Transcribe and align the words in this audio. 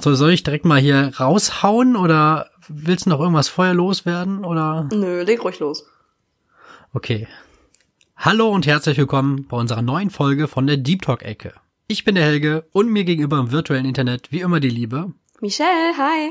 So, 0.00 0.14
soll 0.14 0.32
ich 0.32 0.42
direkt 0.42 0.64
mal 0.64 0.80
hier 0.80 1.12
raushauen 1.18 1.96
oder 1.96 2.50
willst 2.68 3.06
du 3.06 3.10
noch 3.10 3.20
irgendwas 3.20 3.48
vorher 3.48 3.74
loswerden 3.74 4.44
oder? 4.44 4.88
Nö, 4.90 5.22
leg 5.22 5.44
ruhig 5.44 5.58
los. 5.58 5.84
Okay. 6.94 7.28
Hallo 8.16 8.48
und 8.48 8.66
herzlich 8.66 8.96
willkommen 8.96 9.46
bei 9.48 9.56
unserer 9.56 9.82
neuen 9.82 10.10
Folge 10.10 10.48
von 10.48 10.66
der 10.66 10.78
Deep 10.78 11.02
Talk 11.02 11.22
Ecke. 11.22 11.52
Ich 11.88 12.04
bin 12.04 12.14
der 12.14 12.24
Helge 12.24 12.64
und 12.72 12.90
mir 12.90 13.04
gegenüber 13.04 13.38
im 13.38 13.52
virtuellen 13.52 13.84
Internet 13.84 14.32
wie 14.32 14.40
immer 14.40 14.60
die 14.60 14.70
Liebe. 14.70 15.12
Michelle, 15.40 15.96
hi. 15.98 16.30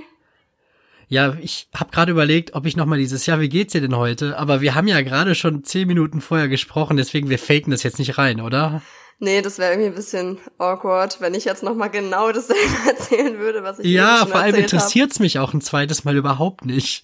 Ja, 1.08 1.36
ich 1.40 1.68
habe 1.76 1.92
gerade 1.92 2.12
überlegt, 2.12 2.56
ob 2.56 2.66
ich 2.66 2.78
noch 2.78 2.86
mal 2.86 2.98
dieses 2.98 3.26
Jahr, 3.26 3.42
wie 3.42 3.50
geht's 3.50 3.74
dir 3.74 3.82
denn 3.82 3.96
heute? 3.96 4.40
Aber 4.40 4.62
wir 4.62 4.74
haben 4.74 4.88
ja 4.88 5.02
gerade 5.02 5.36
schon 5.36 5.64
zehn 5.64 5.88
Minuten 5.88 6.22
vorher 6.22 6.48
gesprochen, 6.48 6.98
deswegen 6.98 7.30
wir 7.30 7.38
faken 7.38 7.70
das 7.70 7.84
jetzt 7.84 8.00
nicht 8.00 8.18
rein, 8.18 8.42
oder? 8.42 8.82
Nee, 9.24 9.44
das 9.44 9.60
wäre 9.60 9.74
irgendwie 9.74 9.90
ein 9.90 9.94
bisschen 9.96 10.40
awkward, 10.58 11.22
wenn 11.22 11.36
ich 11.36 11.46
jetzt 11.46 11.62
nochmal 11.62 11.92
genau 11.92 12.32
dasselbe 12.32 12.60
erzählen 12.90 13.38
würde, 13.38 13.62
was 13.64 13.78
ich 13.78 13.86
Ja, 13.86 14.26
vor 14.26 14.42
allem 14.42 14.56
interessiert's 14.56 15.20
mich 15.20 15.38
auch 15.38 15.54
ein 15.54 15.62
zweites 15.62 16.04
Mal 16.04 16.18
überhaupt 16.18 16.66
nicht. 16.66 17.04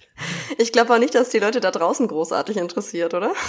hab. 0.50 0.58
Ich 0.60 0.72
glaube 0.72 0.92
auch 0.92 0.98
nicht, 0.98 1.14
dass 1.14 1.28
die 1.30 1.38
Leute 1.38 1.60
da 1.60 1.70
draußen 1.70 2.08
großartig 2.08 2.56
interessiert, 2.56 3.14
oder? 3.14 3.32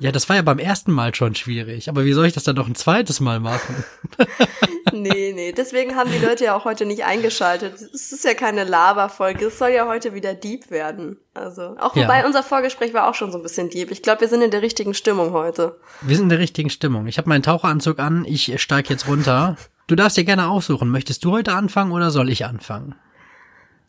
Ja, 0.00 0.12
das 0.12 0.28
war 0.28 0.36
ja 0.36 0.42
beim 0.42 0.58
ersten 0.58 0.92
Mal 0.92 1.14
schon 1.14 1.34
schwierig. 1.34 1.88
Aber 1.88 2.04
wie 2.04 2.12
soll 2.12 2.26
ich 2.26 2.34
das 2.34 2.44
dann 2.44 2.56
noch 2.56 2.68
ein 2.68 2.74
zweites 2.74 3.20
Mal 3.20 3.40
machen? 3.40 3.84
nee, 4.92 5.32
nee. 5.34 5.52
Deswegen 5.52 5.96
haben 5.96 6.10
die 6.12 6.24
Leute 6.24 6.44
ja 6.44 6.54
auch 6.56 6.64
heute 6.66 6.84
nicht 6.84 7.04
eingeschaltet. 7.04 7.74
Es 7.94 8.12
ist 8.12 8.24
ja 8.24 8.34
keine 8.34 8.64
Lava-Folge. 8.64 9.46
Es 9.46 9.58
soll 9.58 9.70
ja 9.70 9.86
heute 9.86 10.12
wieder 10.14 10.34
deep 10.34 10.70
werden. 10.70 11.18
Also, 11.32 11.76
auch 11.78 11.96
Ja. 11.96 12.02
wobei 12.02 12.26
unser 12.26 12.42
Vorgespräch 12.42 12.92
war 12.92 13.08
auch 13.08 13.14
schon 13.14 13.32
so 13.32 13.38
ein 13.38 13.42
bisschen 13.42 13.70
deep. 13.70 13.90
Ich 13.90 14.02
glaube, 14.02 14.20
wir 14.22 14.28
sind 14.28 14.42
in 14.42 14.50
der 14.50 14.60
richtigen 14.62 14.92
Stimmung 14.92 15.32
heute. 15.32 15.78
Wir 16.02 16.16
sind 16.16 16.24
in 16.24 16.30
der 16.30 16.38
richtigen 16.40 16.70
Stimmung. 16.70 17.06
Ich 17.06 17.16
habe 17.16 17.28
meinen 17.28 17.42
Taucheranzug 17.42 17.98
an, 17.98 18.07
ich 18.26 18.60
steig 18.60 18.90
jetzt 18.90 19.06
runter. 19.08 19.56
Du 19.86 19.94
darfst 19.94 20.16
dir 20.16 20.24
gerne 20.24 20.48
aussuchen. 20.48 20.90
Möchtest 20.90 21.24
du 21.24 21.32
heute 21.32 21.52
anfangen 21.54 21.92
oder 21.92 22.10
soll 22.10 22.28
ich 22.30 22.44
anfangen? 22.44 22.94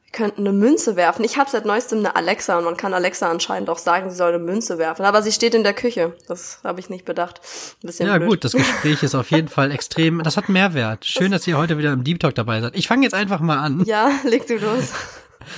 Wir 0.06 0.12
könnten 0.26 0.42
eine 0.48 0.54
Münze 0.58 0.96
werfen. 0.96 1.24
Ich 1.24 1.38
habe 1.38 1.50
seit 1.52 1.66
neuestem 1.66 2.00
eine 2.00 2.16
Alexa 2.16 2.58
und 2.58 2.64
man 2.64 2.78
kann 2.78 2.94
Alexa 2.96 3.30
anscheinend 3.30 3.70
auch 3.70 3.78
sagen, 3.78 4.10
sie 4.10 4.16
soll 4.16 4.30
eine 4.34 4.44
Münze 4.44 4.80
werfen. 4.80 5.06
Aber 5.06 5.22
sie 5.22 5.32
steht 5.32 5.54
in 5.54 5.64
der 5.64 5.74
Küche. 5.74 6.16
Das 6.28 6.62
habe 6.64 6.80
ich 6.80 6.90
nicht 6.90 7.06
bedacht. 7.06 7.42
Ein 7.84 7.88
bisschen 7.88 8.08
Ja 8.08 8.18
blöd. 8.18 8.30
gut, 8.30 8.44
das 8.44 8.54
Gespräch 8.54 9.04
ist 9.04 9.14
auf 9.14 9.30
jeden 9.30 9.50
Fall 9.50 9.72
extrem, 9.72 10.24
das 10.24 10.36
hat 10.36 10.50
Mehrwert. 10.50 11.06
Schön, 11.06 11.32
dass 11.32 11.46
ihr 11.46 11.58
heute 11.58 11.78
wieder 11.78 11.94
im 11.94 12.04
Deep 12.04 12.20
Talk 12.20 12.34
dabei 12.34 12.60
seid. 12.62 12.76
Ich 12.76 12.88
fange 12.88 13.04
jetzt 13.04 13.14
einfach 13.14 13.40
mal 13.40 13.60
an. 13.60 13.84
Ja, 13.86 14.10
leg 14.24 14.48
du 14.48 14.56
los. 14.58 14.94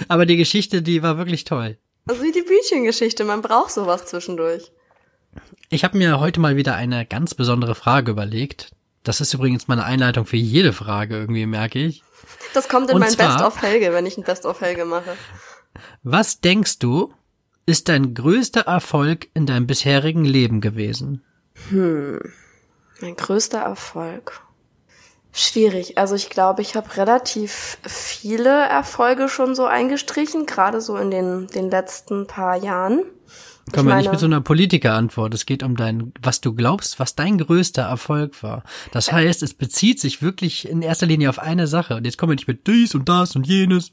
Aber 0.09 0.25
die 0.25 0.37
Geschichte, 0.37 0.81
die 0.81 1.01
war 1.01 1.17
wirklich 1.17 1.45
toll. 1.45 1.77
Also 2.07 2.23
wie 2.23 2.31
die 2.33 2.41
Bütchengeschichte. 2.41 3.23
Man 3.23 3.41
braucht 3.41 3.71
sowas 3.71 4.05
zwischendurch. 4.05 4.71
Ich 5.69 5.83
habe 5.83 5.97
mir 5.97 6.19
heute 6.19 6.39
mal 6.39 6.55
wieder 6.57 6.75
eine 6.75 7.05
ganz 7.05 7.33
besondere 7.35 7.75
Frage 7.75 8.11
überlegt. 8.11 8.71
Das 9.03 9.21
ist 9.21 9.33
übrigens 9.33 9.67
meine 9.67 9.83
Einleitung 9.85 10.25
für 10.25 10.37
jede 10.37 10.73
Frage 10.73 11.15
irgendwie, 11.17 11.45
merke 11.45 11.79
ich. 11.79 12.03
Das 12.53 12.67
kommt 12.69 12.89
in 12.89 12.95
Und 12.95 12.99
mein 13.01 13.09
zwar- 13.11 13.35
Best 13.37 13.45
of 13.45 13.61
Helge, 13.61 13.93
wenn 13.93 14.05
ich 14.05 14.17
ein 14.17 14.23
Best 14.23 14.45
of 14.45 14.61
Helge 14.61 14.85
mache. 14.85 15.15
Was 16.03 16.41
denkst 16.41 16.79
du, 16.79 17.13
ist 17.65 17.87
dein 17.89 18.13
größter 18.13 18.61
Erfolg 18.61 19.27
in 19.33 19.45
deinem 19.45 19.65
bisherigen 19.67 20.25
Leben 20.25 20.59
gewesen? 20.61 21.23
Mein 21.71 23.15
größter 23.15 23.59
Erfolg. 23.59 24.41
Schwierig. 25.33 25.97
Also 25.97 26.15
ich 26.15 26.29
glaube, 26.29 26.61
ich 26.61 26.75
habe 26.75 26.97
relativ 26.97 27.77
viele 27.87 28.49
Erfolge 28.67 29.29
schon 29.29 29.55
so 29.55 29.65
eingestrichen, 29.65 30.45
gerade 30.45 30.81
so 30.81 30.97
in 30.97 31.09
den, 31.09 31.47
den 31.47 31.69
letzten 31.71 32.27
paar 32.27 32.57
Jahren. 32.57 33.03
Komm 33.71 33.85
mal 33.85 33.97
nicht 33.97 34.11
mit 34.11 34.19
so 34.19 34.25
einer 34.25 34.41
Politikerantwort. 34.41 35.33
Es 35.33 35.45
geht 35.45 35.63
um 35.63 35.75
dein, 35.75 36.11
was 36.21 36.41
du 36.41 36.53
glaubst, 36.53 36.99
was 36.99 37.15
dein 37.15 37.37
größter 37.37 37.83
Erfolg 37.83 38.41
war. 38.43 38.63
Das 38.91 39.11
heißt, 39.11 39.43
es 39.43 39.53
bezieht 39.53 39.99
sich 39.99 40.21
wirklich 40.21 40.67
in 40.67 40.81
erster 40.81 41.05
Linie 41.05 41.29
auf 41.29 41.39
eine 41.39 41.67
Sache. 41.67 41.95
Und 41.95 42.05
jetzt 42.05 42.17
kommen 42.17 42.31
wir 42.31 42.35
nicht 42.35 42.47
mit 42.47 42.67
dies 42.67 42.95
und 42.95 43.07
das 43.07 43.35
und 43.35 43.47
jenes. 43.47 43.91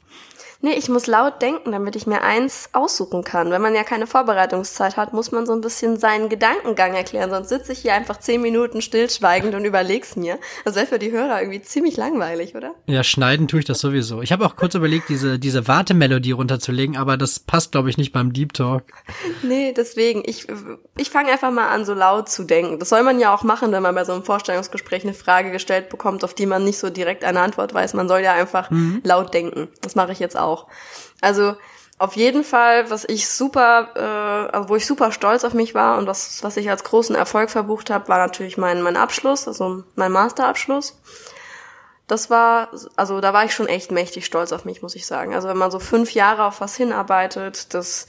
Nee, 0.61 0.73
ich 0.73 0.89
muss 0.89 1.07
laut 1.07 1.41
denken, 1.41 1.71
damit 1.71 1.95
ich 1.95 2.05
mir 2.05 2.21
eins 2.21 2.69
aussuchen 2.73 3.23
kann. 3.23 3.49
Wenn 3.49 3.61
man 3.61 3.75
ja 3.75 3.83
keine 3.85 4.07
Vorbereitungszeit 4.07 4.97
hat, 4.97 5.13
muss 5.13 5.31
man 5.31 5.45
so 5.45 5.53
ein 5.53 5.61
bisschen 5.61 5.97
seinen 5.97 6.27
Gedankengang 6.27 6.95
erklären. 6.95 7.29
Sonst 7.29 7.47
sitze 7.47 7.71
ich 7.71 7.79
hier 7.79 7.93
einfach 7.93 8.19
zehn 8.19 8.41
Minuten 8.41 8.81
stillschweigend 8.81 9.55
und 9.55 9.63
überleg's 9.63 10.17
mir. 10.17 10.37
Das 10.65 10.75
wäre 10.75 10.85
für 10.85 10.99
die 10.99 11.11
Hörer 11.11 11.39
irgendwie 11.39 11.61
ziemlich 11.61 11.95
langweilig, 11.95 12.55
oder? 12.55 12.75
Ja, 12.87 13.05
schneiden 13.05 13.47
tue 13.47 13.61
ich 13.61 13.65
das 13.65 13.79
sowieso. 13.79 14.21
Ich 14.21 14.33
habe 14.33 14.45
auch 14.45 14.57
kurz 14.57 14.75
überlegt, 14.75 15.07
diese, 15.07 15.39
diese 15.39 15.69
Wartemelodie 15.69 16.31
runterzulegen, 16.31 16.97
aber 16.97 17.15
das 17.15 17.39
passt, 17.39 17.71
glaube 17.71 17.89
ich, 17.89 17.97
nicht 17.97 18.11
beim 18.11 18.33
Deep 18.33 18.51
Talk. 18.51 18.83
Nee, 19.43 19.73
deswegen, 19.75 20.23
ich, 20.25 20.47
ich 20.97 21.09
fange 21.09 21.31
einfach 21.31 21.51
mal 21.51 21.69
an, 21.69 21.85
so 21.85 21.93
laut 21.93 22.27
zu 22.27 22.43
denken. 22.43 22.79
Das 22.79 22.89
soll 22.89 23.03
man 23.03 23.21
ja 23.21 23.33
auch 23.33 23.43
machen, 23.43 23.71
wenn 23.71 23.81
man 23.81 23.95
bei 23.95 24.03
so 24.03 24.11
einem 24.11 24.23
Vorstellungsgespräch 24.23 25.03
eine 25.03 25.13
Frage 25.13 25.51
gestellt 25.51 25.87
bekommt, 25.87 26.25
auf 26.25 26.33
die 26.33 26.45
man 26.45 26.65
nicht 26.65 26.79
so 26.79 26.89
direkt 26.89 27.23
eine 27.23 27.39
Antwort 27.39 27.73
weiß. 27.73 27.93
Man 27.93 28.09
soll 28.09 28.19
ja 28.19 28.33
einfach 28.33 28.69
laut 29.03 29.33
denken. 29.33 29.69
Das 29.81 29.95
mache 29.95 30.11
ich 30.11 30.19
jetzt 30.19 30.37
auch. 30.37 30.48
Also 31.21 31.55
auf 31.99 32.15
jeden 32.15 32.45
Fall, 32.45 32.89
was 32.89 33.03
ich 33.03 33.27
super, 33.27 33.89
äh, 33.95 34.55
also 34.55 34.69
wo 34.69 34.75
ich 34.77 34.85
super 34.85 35.11
stolz 35.11 35.43
auf 35.43 35.53
mich 35.53 35.75
war 35.75 35.97
und 35.97 36.07
was, 36.07 36.43
was 36.43 36.55
ich 36.55 36.69
als 36.69 36.85
großen 36.85 37.15
Erfolg 37.15 37.49
verbucht 37.49 37.89
habe, 37.89 38.07
war 38.07 38.17
natürlich 38.17 38.57
mein, 38.57 38.81
mein 38.81 38.95
Abschluss, 38.95 39.47
also 39.47 39.83
mein 39.95 40.11
Masterabschluss. 40.11 40.97
Das 42.07 42.29
war, 42.29 42.69
also 42.95 43.19
da 43.19 43.33
war 43.33 43.43
ich 43.43 43.53
schon 43.53 43.67
echt 43.67 43.91
mächtig 43.91 44.25
stolz 44.25 44.53
auf 44.53 44.65
mich, 44.65 44.81
muss 44.81 44.95
ich 44.95 45.05
sagen. 45.05 45.35
Also 45.35 45.49
wenn 45.49 45.57
man 45.57 45.71
so 45.71 45.79
fünf 45.79 46.13
Jahre 46.13 46.45
auf 46.45 46.61
was 46.61 46.75
hinarbeitet, 46.75 47.73
das, 47.73 48.07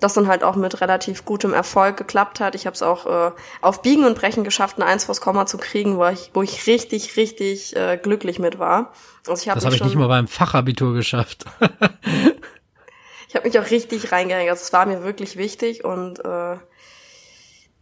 das 0.00 0.14
dann 0.14 0.26
halt 0.26 0.42
auch 0.42 0.56
mit 0.56 0.80
relativ 0.80 1.24
gutem 1.24 1.52
Erfolg 1.52 1.96
geklappt 1.96 2.40
hat. 2.40 2.54
Ich 2.54 2.66
habe 2.66 2.74
es 2.74 2.82
auch 2.82 3.06
äh, 3.06 3.32
auf 3.60 3.82
Biegen 3.82 4.04
und 4.04 4.18
Brechen 4.18 4.44
geschafft, 4.44 4.76
eine 4.76 4.86
Eins 4.86 5.04
vors 5.04 5.20
Komma 5.20 5.46
zu 5.46 5.58
kriegen, 5.58 5.98
wo 5.98 6.06
ich, 6.06 6.30
wo 6.34 6.42
ich 6.42 6.66
richtig, 6.66 7.16
richtig 7.16 7.76
äh, 7.76 7.98
glücklich 8.02 8.38
mit 8.38 8.58
war. 8.58 8.92
Also 9.28 9.42
ich 9.42 9.48
habe 9.48 9.56
Das 9.56 9.66
habe 9.66 9.76
ich 9.76 9.84
nicht 9.84 9.96
mal 9.96 10.08
beim 10.08 10.26
Fachabitur 10.26 10.94
geschafft. 10.94 11.44
ich 13.28 13.34
habe 13.36 13.46
mich 13.46 13.58
auch 13.58 13.70
richtig 13.70 14.10
reingehängt. 14.10 14.50
Also 14.50 14.62
es 14.62 14.72
war 14.72 14.86
mir 14.86 15.04
wirklich 15.04 15.36
wichtig 15.36 15.84
und 15.84 16.24
äh, 16.24 16.56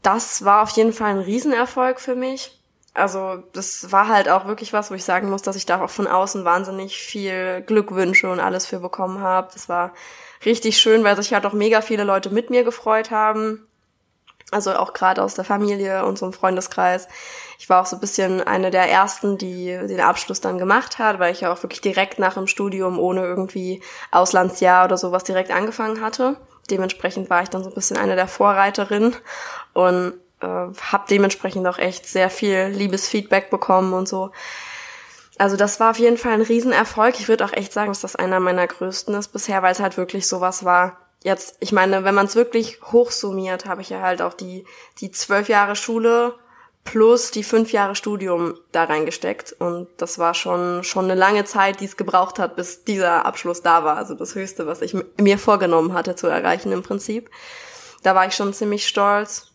das 0.02 0.44
war 0.44 0.62
auf 0.62 0.70
jeden 0.70 0.92
Fall 0.92 1.10
ein 1.10 1.18
Riesenerfolg 1.18 2.00
für 2.00 2.14
mich. 2.14 2.57
Also 2.98 3.42
das 3.52 3.92
war 3.92 4.08
halt 4.08 4.28
auch 4.28 4.46
wirklich 4.46 4.72
was, 4.72 4.90
wo 4.90 4.94
ich 4.94 5.04
sagen 5.04 5.30
muss, 5.30 5.42
dass 5.42 5.56
ich 5.56 5.66
da 5.66 5.82
auch 5.82 5.90
von 5.90 6.06
außen 6.06 6.44
wahnsinnig 6.44 6.98
viel 6.98 7.62
Glückwünsche 7.62 8.30
und 8.30 8.40
alles 8.40 8.66
für 8.66 8.80
bekommen 8.80 9.20
habe. 9.20 9.48
Das 9.52 9.68
war 9.68 9.92
richtig 10.44 10.78
schön, 10.78 11.04
weil 11.04 11.16
sich 11.16 11.32
halt 11.32 11.46
auch 11.46 11.52
mega 11.52 11.80
viele 11.80 12.04
Leute 12.04 12.30
mit 12.30 12.50
mir 12.50 12.64
gefreut 12.64 13.10
haben. 13.10 13.66
Also 14.50 14.74
auch 14.74 14.94
gerade 14.94 15.22
aus 15.22 15.34
der 15.34 15.44
Familie 15.44 16.06
und 16.06 16.18
so 16.18 16.26
im 16.26 16.32
Freundeskreis. 16.32 17.06
Ich 17.58 17.68
war 17.68 17.82
auch 17.82 17.86
so 17.86 17.96
ein 17.96 18.00
bisschen 18.00 18.40
eine 18.40 18.70
der 18.70 18.90
ersten, 18.90 19.36
die 19.36 19.66
den 19.66 20.00
Abschluss 20.00 20.40
dann 20.40 20.58
gemacht 20.58 20.98
hat, 20.98 21.18
weil 21.18 21.32
ich 21.32 21.42
ja 21.42 21.52
auch 21.52 21.62
wirklich 21.62 21.82
direkt 21.82 22.18
nach 22.18 22.34
dem 22.34 22.46
Studium 22.46 22.98
ohne 22.98 23.24
irgendwie 23.24 23.82
Auslandsjahr 24.10 24.86
oder 24.86 24.96
sowas 24.96 25.24
direkt 25.24 25.50
angefangen 25.50 26.00
hatte. 26.00 26.36
Dementsprechend 26.70 27.28
war 27.30 27.42
ich 27.42 27.50
dann 27.50 27.62
so 27.62 27.70
ein 27.70 27.74
bisschen 27.74 27.98
eine 27.98 28.16
der 28.16 28.28
Vorreiterinnen 28.28 29.16
und 29.74 30.14
äh, 30.40 30.46
habe 30.46 31.04
dementsprechend 31.10 31.66
auch 31.66 31.78
echt 31.78 32.06
sehr 32.06 32.30
viel 32.30 32.66
liebes 32.66 33.08
Feedback 33.08 33.50
bekommen 33.50 33.92
und 33.92 34.08
so. 34.08 34.30
Also 35.38 35.56
das 35.56 35.78
war 35.78 35.92
auf 35.92 35.98
jeden 35.98 36.18
Fall 36.18 36.32
ein 36.32 36.42
Riesenerfolg. 36.42 37.18
Ich 37.20 37.28
würde 37.28 37.44
auch 37.44 37.52
echt 37.52 37.72
sagen, 37.72 37.90
dass 37.90 38.00
das 38.00 38.16
einer 38.16 38.40
meiner 38.40 38.66
größten 38.66 39.14
ist 39.14 39.28
bisher, 39.28 39.62
weil 39.62 39.72
es 39.72 39.80
halt 39.80 39.96
wirklich 39.96 40.26
sowas 40.26 40.64
war. 40.64 40.98
Jetzt, 41.22 41.56
ich 41.60 41.72
meine, 41.72 42.04
wenn 42.04 42.14
man 42.14 42.26
es 42.26 42.36
wirklich 42.36 42.80
hochsummiert, 42.92 43.66
habe 43.66 43.82
ich 43.82 43.90
ja 43.90 44.02
halt 44.02 44.22
auch 44.22 44.34
die 44.34 44.64
die 44.98 45.10
zwölf 45.10 45.48
Jahre 45.48 45.76
Schule 45.76 46.34
plus 46.84 47.30
die 47.30 47.42
fünf 47.44 47.72
Jahre 47.72 47.94
Studium 47.94 48.54
da 48.72 48.84
reingesteckt 48.84 49.52
und 49.58 49.88
das 49.98 50.18
war 50.18 50.34
schon 50.34 50.82
schon 50.84 51.04
eine 51.04 51.14
lange 51.14 51.44
Zeit, 51.44 51.80
die 51.80 51.84
es 51.84 51.96
gebraucht 51.96 52.38
hat, 52.38 52.56
bis 52.56 52.84
dieser 52.84 53.26
Abschluss 53.26 53.62
da 53.62 53.84
war. 53.84 53.96
Also 53.96 54.14
das 54.14 54.34
Höchste, 54.34 54.66
was 54.66 54.80
ich 54.80 54.96
mir 55.20 55.38
vorgenommen 55.38 55.92
hatte 55.92 56.16
zu 56.16 56.28
erreichen 56.28 56.72
im 56.72 56.82
Prinzip. 56.82 57.30
Da 58.02 58.14
war 58.14 58.26
ich 58.26 58.34
schon 58.34 58.54
ziemlich 58.54 58.88
stolz. 58.88 59.47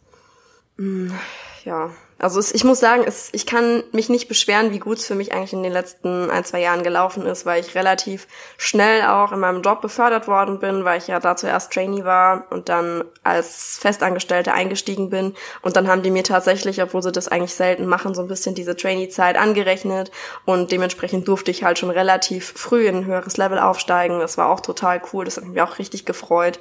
Ja, 1.66 1.92
also 2.20 2.40
es, 2.40 2.54
ich 2.54 2.64
muss 2.64 2.80
sagen, 2.80 3.04
es, 3.06 3.30
ich 3.32 3.46
kann 3.46 3.84
mich 3.92 4.10
nicht 4.10 4.28
beschweren, 4.28 4.72
wie 4.72 4.80
gut 4.80 4.98
es 4.98 5.06
für 5.06 5.16
mich 5.16 5.34
eigentlich 5.34 5.54
in 5.54 5.64
den 5.64 5.72
letzten 5.72 6.30
ein, 6.30 6.44
zwei 6.46 6.62
Jahren 6.62 6.84
gelaufen 6.84 7.26
ist, 7.26 7.46
weil 7.46 7.62
ich 7.62 7.76
relativ 7.76 8.28
schnell 8.58 9.04
auch 9.04 9.32
in 9.32 9.40
meinem 9.40 9.62
Job 9.62 9.82
befördert 9.82 10.28
worden 10.28 10.60
bin, 10.60 10.84
weil 10.86 10.98
ich 10.98 11.08
ja 11.08 11.20
da 11.20 11.36
zuerst 11.36 11.72
Trainee 11.72 12.04
war 12.06 12.46
und 12.50 12.70
dann 12.70 13.04
als 13.24 13.78
Festangestellte 13.82 14.54
eingestiegen 14.54 15.10
bin. 15.10 15.36
Und 15.62 15.76
dann 15.76 15.88
haben 15.88 16.02
die 16.02 16.12
mir 16.12 16.24
tatsächlich, 16.24 16.82
obwohl 16.82 17.04
sie 17.04 17.12
das 17.12 17.28
eigentlich 17.28 17.56
selten 17.56 17.88
machen, 17.88 18.14
so 18.14 18.22
ein 18.22 18.28
bisschen 18.28 18.56
diese 18.56 18.76
Trainee-Zeit 18.76 19.38
angerechnet. 19.38 20.12
Und 20.46 20.72
dementsprechend 20.72 21.28
durfte 21.28 21.52
ich 21.52 21.64
halt 21.64 21.80
schon 21.80 21.90
relativ 21.90 22.54
früh 22.56 22.88
in 22.88 22.98
ein 22.98 23.06
höheres 23.06 23.38
Level 23.38 23.60
aufsteigen. 23.60 24.20
Das 24.20 24.38
war 24.38 24.50
auch 24.50 24.60
total 24.60 25.02
cool, 25.12 25.26
das 25.26 25.38
hat 25.38 25.46
mich 25.46 25.62
auch 25.62 25.80
richtig 25.80 26.06
gefreut. 26.06 26.60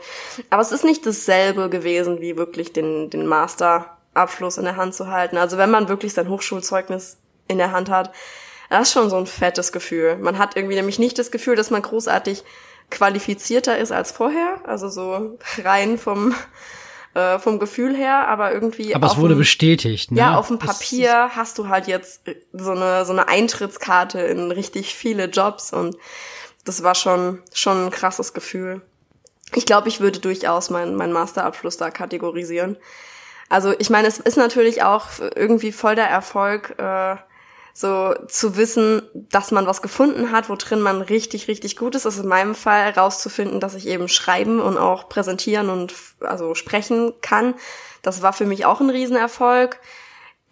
Aber 0.51 0.63
es 0.63 0.73
ist 0.73 0.85
nicht 0.85 1.07
dasselbe 1.07 1.69
gewesen, 1.71 2.21
wie 2.21 2.37
wirklich 2.37 2.73
den, 2.73 3.11
den 3.11 3.27
Master 3.27 3.99
Abschluss 4.15 4.59
in 4.59 4.65
der 4.65 4.77
Hand 4.77 4.95
zu 4.95 5.09
halten. 5.09 5.37
Also 5.37 5.57
wenn 5.59 5.71
man 5.71 5.89
wirklich 5.89 6.13
sein 6.15 6.29
Hochschulzeugnis 6.29 7.19
in 7.49 7.59
der 7.59 7.73
Hand 7.73 7.91
hat, 7.91 8.13
das 8.71 8.89
ist 8.89 8.93
schon 8.95 9.11
so 9.11 9.17
ein 9.17 9.27
fettes 9.27 9.73
Gefühl. 9.73 10.17
Man 10.17 10.39
hat 10.39 10.57
irgendwie 10.57 10.75
nämlich 10.77 10.99
nicht 10.99 11.19
das 11.19 11.31
Gefühl, 11.31 11.57
dass 11.57 11.71
man 11.71 11.83
großartig 11.83 12.43
qualifizierter 12.91 13.79
ist 13.79 13.93
als 13.93 14.13
vorher, 14.13 14.61
also 14.65 14.89
so 14.89 15.39
rein 15.65 15.99
vom 15.99 16.35
äh, 17.15 17.39
vom 17.39 17.59
Gefühl 17.59 17.95
her, 17.97 18.29
aber 18.29 18.53
irgendwie 18.53 18.95
Aber 18.95 19.07
es 19.07 19.17
wurde 19.17 19.35
dem- 19.35 19.39
bestätigt, 19.39 20.13
ne? 20.13 20.19
ja, 20.21 20.37
auf 20.37 20.49
dem 20.49 20.59
Papier 20.59 21.31
hast 21.35 21.59
du 21.59 21.69
halt 21.69 21.87
jetzt 21.87 22.23
so 22.53 22.71
eine 22.71 23.05
so 23.05 23.13
eine 23.13 23.29
Eintrittskarte 23.29 24.21
in 24.21 24.51
richtig 24.51 24.95
viele 24.95 25.27
Jobs 25.27 25.73
und 25.73 25.97
das 26.65 26.83
war 26.83 26.95
schon, 26.95 27.43
schon 27.53 27.87
ein 27.87 27.91
krasses 27.91 28.33
Gefühl. 28.35 28.83
Ich 29.55 29.67
glaube, 29.67 29.89
ich 29.89 30.01
würde 30.01 30.21
durchaus 30.21 30.71
meinen 30.71 30.95
mein 30.95 31.13
Masterabschluss 31.13 31.77
da 31.77 31.91
kategorisieren. 31.91 32.77
Also 33.53 33.75
ich 33.79 33.91
meine, 33.91 34.09
es 34.09 34.19
ist 34.19 34.39
natürlich 34.39 34.83
auch 34.83 35.09
irgendwie 35.37 35.73
voll 35.73 35.95
der 35.95 36.09
Erfolg, 36.09 36.75
äh, 36.79 37.17
so 37.75 38.15
zu 38.27 38.57
wissen, 38.57 39.03
dass 39.13 39.51
man 39.51 39.67
was 39.67 39.83
gefunden 39.83 40.33
hat, 40.33 40.49
wo 40.49 40.57
drin 40.57 40.81
man 40.81 41.03
richtig, 41.03 41.49
richtig 41.49 41.77
gut 41.77 41.95
ist. 41.95 42.07
Also 42.07 42.23
in 42.23 42.31
meinem 42.31 42.55
Fall 42.55 42.81
herauszufinden, 42.95 43.61
dass 43.61 43.75
ich 43.75 43.87
eben 43.89 44.09
schreiben 44.09 44.59
und 44.59 44.79
auch 44.79 45.11
präsentieren 45.11 45.69
und 45.69 45.93
also 46.21 46.55
sprechen 46.55 47.13
kann. 47.21 47.53
Das 48.01 48.23
war 48.23 48.33
für 48.33 48.47
mich 48.47 48.65
auch 48.65 48.81
ein 48.81 48.89
Riesenerfolg 48.89 49.79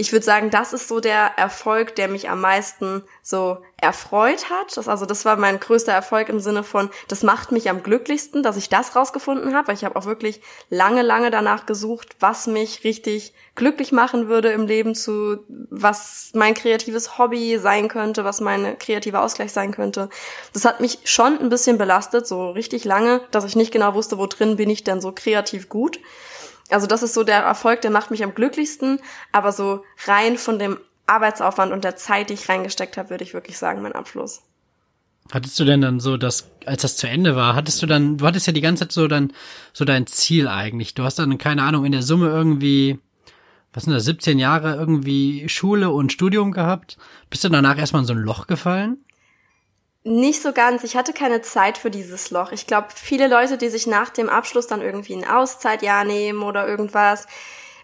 ich 0.00 0.12
würde 0.12 0.24
sagen, 0.24 0.48
das 0.48 0.72
ist 0.72 0.88
so 0.88 0.98
der 0.98 1.32
Erfolg, 1.36 1.94
der 1.94 2.08
mich 2.08 2.30
am 2.30 2.40
meisten 2.40 3.02
so 3.22 3.58
erfreut 3.76 4.48
hat. 4.48 4.74
Das, 4.78 4.88
also 4.88 5.04
das 5.04 5.26
war 5.26 5.36
mein 5.36 5.60
größter 5.60 5.92
Erfolg 5.92 6.30
im 6.30 6.40
Sinne 6.40 6.64
von, 6.64 6.88
das 7.08 7.22
macht 7.22 7.52
mich 7.52 7.68
am 7.68 7.82
glücklichsten, 7.82 8.42
dass 8.42 8.56
ich 8.56 8.70
das 8.70 8.96
rausgefunden 8.96 9.54
habe, 9.54 9.68
weil 9.68 9.74
ich 9.74 9.84
habe 9.84 9.96
auch 9.96 10.06
wirklich 10.06 10.40
lange, 10.70 11.02
lange 11.02 11.30
danach 11.30 11.66
gesucht, 11.66 12.16
was 12.18 12.46
mich 12.46 12.82
richtig 12.82 13.34
glücklich 13.56 13.92
machen 13.92 14.28
würde 14.28 14.52
im 14.52 14.66
Leben 14.66 14.94
zu, 14.94 15.40
was 15.68 16.30
mein 16.32 16.54
kreatives 16.54 17.18
Hobby 17.18 17.58
sein 17.58 17.88
könnte, 17.88 18.24
was 18.24 18.40
mein 18.40 18.78
kreativer 18.78 19.22
Ausgleich 19.22 19.52
sein 19.52 19.70
könnte. 19.70 20.08
Das 20.54 20.64
hat 20.64 20.80
mich 20.80 21.00
schon 21.04 21.38
ein 21.38 21.50
bisschen 21.50 21.76
belastet, 21.76 22.26
so 22.26 22.52
richtig 22.52 22.86
lange, 22.86 23.20
dass 23.32 23.44
ich 23.44 23.54
nicht 23.54 23.70
genau 23.70 23.92
wusste, 23.92 24.16
wo 24.16 24.24
drin 24.24 24.56
bin 24.56 24.70
ich 24.70 24.82
denn 24.82 25.02
so 25.02 25.12
kreativ 25.12 25.68
gut. 25.68 26.00
Also 26.70 26.86
das 26.86 27.02
ist 27.02 27.14
so 27.14 27.24
der 27.24 27.40
Erfolg, 27.40 27.80
der 27.80 27.90
macht 27.90 28.10
mich 28.10 28.22
am 28.22 28.34
glücklichsten, 28.34 29.00
aber 29.32 29.52
so 29.52 29.84
rein 30.06 30.38
von 30.38 30.58
dem 30.58 30.78
Arbeitsaufwand 31.06 31.72
und 31.72 31.84
der 31.84 31.96
Zeit, 31.96 32.30
die 32.30 32.34
ich 32.34 32.48
reingesteckt 32.48 32.96
habe, 32.96 33.10
würde 33.10 33.24
ich 33.24 33.34
wirklich 33.34 33.58
sagen, 33.58 33.82
mein 33.82 33.92
Abschluss. 33.92 34.42
Hattest 35.32 35.58
du 35.60 35.64
denn 35.64 35.80
dann 35.80 36.00
so, 36.00 36.16
dass, 36.16 36.50
als 36.66 36.82
das 36.82 36.96
zu 36.96 37.08
Ende 37.08 37.36
war, 37.36 37.54
hattest 37.54 37.82
du 37.82 37.86
dann, 37.86 38.18
du 38.18 38.26
hattest 38.26 38.46
ja 38.46 38.52
die 38.52 38.60
ganze 38.60 38.84
Zeit 38.84 38.92
so 38.92 39.06
dann, 39.06 39.32
so 39.72 39.84
dein 39.84 40.06
Ziel 40.06 40.48
eigentlich. 40.48 40.94
Du 40.94 41.04
hast 41.04 41.18
dann, 41.18 41.38
keine 41.38 41.62
Ahnung, 41.62 41.84
in 41.84 41.92
der 41.92 42.02
Summe 42.02 42.28
irgendwie, 42.28 42.98
was 43.72 43.84
sind 43.84 43.92
das, 43.92 44.04
17 44.04 44.38
Jahre 44.38 44.74
irgendwie 44.74 45.48
Schule 45.48 45.90
und 45.90 46.12
Studium 46.12 46.52
gehabt. 46.52 46.96
Bist 47.28 47.44
du 47.44 47.48
danach 47.48 47.78
erstmal 47.78 48.02
in 48.02 48.06
so 48.06 48.12
ein 48.12 48.18
Loch 48.18 48.46
gefallen? 48.46 48.98
Nicht 50.02 50.40
so 50.40 50.52
ganz. 50.52 50.82
Ich 50.82 50.96
hatte 50.96 51.12
keine 51.12 51.42
Zeit 51.42 51.76
für 51.76 51.90
dieses 51.90 52.30
Loch. 52.30 52.52
Ich 52.52 52.66
glaube, 52.66 52.88
viele 52.94 53.28
Leute, 53.28 53.58
die 53.58 53.68
sich 53.68 53.86
nach 53.86 54.08
dem 54.08 54.30
Abschluss 54.30 54.66
dann 54.66 54.80
irgendwie 54.80 55.14
ein 55.14 55.28
Auszeitjahr 55.28 56.04
nehmen 56.04 56.42
oder 56.42 56.66
irgendwas, 56.66 57.26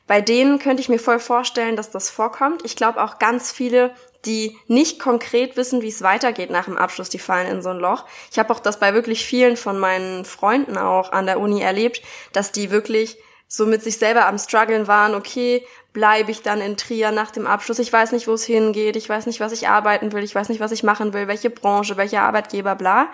bei 0.07 0.21
denen 0.21 0.59
könnte 0.59 0.81
ich 0.81 0.89
mir 0.89 1.01
voll 1.01 1.19
vorstellen, 1.19 1.77
dass 1.77 1.91
das 1.91 2.09
vorkommt. 2.09 2.65
Ich 2.65 2.77
glaube 2.77 3.03
auch 3.03 3.19
ganz 3.19 3.53
viele, 3.53 3.95
die 4.25 4.57
nicht 4.67 4.99
konkret 4.99 5.57
wissen, 5.57 5.83
wie 5.83 5.89
es 5.89 6.01
weitergeht 6.01 6.51
nach 6.51 6.65
dem 6.65 6.79
Abschluss, 6.79 7.11
die 7.11 7.19
fallen 7.19 7.49
in 7.49 7.63
so 7.63 7.71
ein 7.71 7.79
Loch. 7.79 8.05
Ich 8.31 8.39
habe 8.39 8.53
auch 8.53 8.61
das 8.61 8.81
bei 8.81 8.95
wirklich 8.95 9.27
vielen 9.27 9.57
von 9.57 9.79
meinen 9.79 10.25
Freunden 10.25 10.79
auch 10.79 11.13
an 11.13 11.27
der 11.27 11.39
Uni 11.39 11.61
erlebt, 11.61 12.03
dass 12.33 12.51
die 12.51 12.71
wirklich 12.71 13.19
so 13.49 13.67
mit 13.67 13.83
sich 13.83 13.99
selber 13.99 14.27
am 14.27 14.39
struggeln 14.39 14.89
waren, 14.89 15.15
okay, 15.15 15.65
bleibe 15.93 16.31
ich 16.31 16.43
dann 16.43 16.61
in 16.61 16.77
Trier 16.77 17.13
nach 17.13 17.31
dem 17.31 17.47
Abschluss. 17.47 17.79
Ich 17.79 17.93
weiß 17.93 18.13
nicht, 18.13 18.29
wo 18.29 18.33
es 18.33 18.45
hingeht. 18.45 18.97
Ich 18.97 19.09
weiß 19.09 19.27
nicht, 19.27 19.41
was 19.41 19.53
ich 19.53 19.69
arbeiten 19.69 20.13
will. 20.13 20.25
Ich 20.25 20.35
weiß 20.35 20.49
nicht, 20.49 20.61
was 20.61 20.73
ich 20.73 20.83
machen 20.83 21.15
will, 21.15 21.29
welche 21.29 21.49
Branche, 21.49 21.97
welcher 21.97 22.23
Arbeitgeber, 22.23 22.75
bla. 22.75 23.09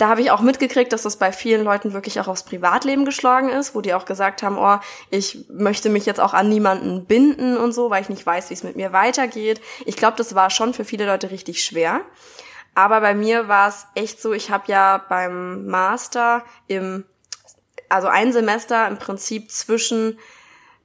Da 0.00 0.08
habe 0.08 0.22
ich 0.22 0.30
auch 0.30 0.40
mitgekriegt, 0.40 0.94
dass 0.94 1.02
das 1.02 1.18
bei 1.18 1.30
vielen 1.30 1.62
Leuten 1.62 1.92
wirklich 1.92 2.18
auch 2.20 2.26
aufs 2.26 2.44
Privatleben 2.44 3.04
geschlagen 3.04 3.50
ist, 3.50 3.74
wo 3.74 3.82
die 3.82 3.92
auch 3.92 4.06
gesagt 4.06 4.42
haben, 4.42 4.56
oh, 4.56 4.78
ich 5.10 5.44
möchte 5.50 5.90
mich 5.90 6.06
jetzt 6.06 6.20
auch 6.20 6.32
an 6.32 6.48
niemanden 6.48 7.04
binden 7.04 7.58
und 7.58 7.72
so, 7.72 7.90
weil 7.90 8.00
ich 8.00 8.08
nicht 8.08 8.24
weiß, 8.24 8.48
wie 8.48 8.54
es 8.54 8.64
mit 8.64 8.76
mir 8.76 8.94
weitergeht. 8.94 9.60
Ich 9.84 9.96
glaube, 9.96 10.16
das 10.16 10.34
war 10.34 10.48
schon 10.48 10.72
für 10.72 10.86
viele 10.86 11.04
Leute 11.04 11.30
richtig 11.30 11.62
schwer. 11.62 12.00
Aber 12.74 13.02
bei 13.02 13.14
mir 13.14 13.46
war 13.46 13.68
es 13.68 13.86
echt 13.94 14.22
so, 14.22 14.32
ich 14.32 14.50
habe 14.50 14.64
ja 14.68 15.04
beim 15.06 15.66
Master 15.66 16.44
im, 16.66 17.04
also 17.90 18.08
ein 18.08 18.32
Semester 18.32 18.88
im 18.88 18.96
Prinzip 18.96 19.50
zwischen 19.50 20.18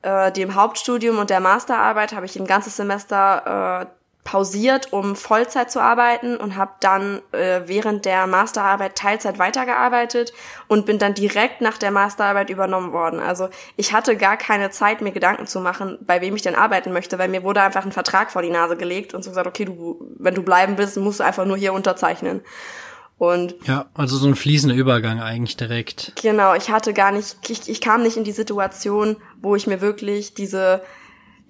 äh, 0.01 0.31
dem 0.31 0.55
Hauptstudium 0.55 1.17
und 1.17 1.29
der 1.29 1.39
Masterarbeit 1.39 2.13
habe 2.13 2.25
ich 2.25 2.35
ein 2.37 2.47
ganzes 2.47 2.75
Semester 2.75 3.85
äh, 3.87 4.05
pausiert, 4.25 4.91
um 4.91 5.15
Vollzeit 5.15 5.71
zu 5.71 5.79
arbeiten 5.79 6.35
und 6.35 6.55
habe 6.57 6.71
dann 6.79 7.21
äh, 7.31 7.61
während 7.65 8.05
der 8.05 8.25
Masterarbeit 8.25 8.95
Teilzeit 8.95 9.37
weitergearbeitet 9.37 10.33
und 10.67 10.87
bin 10.87 10.97
dann 10.97 11.13
direkt 11.13 11.61
nach 11.61 11.77
der 11.77 11.91
Masterarbeit 11.91 12.49
übernommen 12.49 12.91
worden. 12.91 13.19
Also 13.19 13.49
ich 13.77 13.93
hatte 13.93 14.17
gar 14.17 14.35
keine 14.35 14.71
Zeit, 14.71 15.01
mir 15.01 15.11
Gedanken 15.11 15.45
zu 15.45 15.59
machen, 15.59 15.99
bei 16.01 16.21
wem 16.21 16.35
ich 16.35 16.41
denn 16.41 16.55
arbeiten 16.55 16.91
möchte, 16.91 17.19
weil 17.19 17.29
mir 17.29 17.43
wurde 17.43 17.61
einfach 17.61 17.85
ein 17.85 17.91
Vertrag 17.91 18.31
vor 18.31 18.41
die 18.41 18.49
Nase 18.49 18.75
gelegt 18.75 19.13
und 19.13 19.23
so 19.23 19.29
gesagt, 19.29 19.47
okay, 19.47 19.65
du, 19.65 20.03
wenn 20.17 20.33
du 20.33 20.41
bleiben 20.41 20.79
willst, 20.79 20.97
musst 20.97 21.19
du 21.19 21.23
einfach 21.23 21.45
nur 21.45 21.57
hier 21.57 21.73
unterzeichnen. 21.73 22.41
Und 23.17 23.55
ja, 23.65 23.85
also 23.93 24.17
so 24.17 24.27
ein 24.27 24.35
fließender 24.35 24.75
Übergang 24.75 25.21
eigentlich 25.21 25.55
direkt. 25.55 26.13
Genau, 26.21 26.53
ich 26.53 26.69
hatte 26.69 26.93
gar 26.93 27.11
nicht, 27.11 27.37
ich, 27.47 27.69
ich 27.69 27.79
kam 27.79 28.03
nicht 28.03 28.17
in 28.17 28.25
die 28.25 28.33
Situation, 28.33 29.15
wo 29.41 29.55
ich 29.55 29.67
mir 29.67 29.79
wirklich 29.79 30.33
diese 30.33 30.81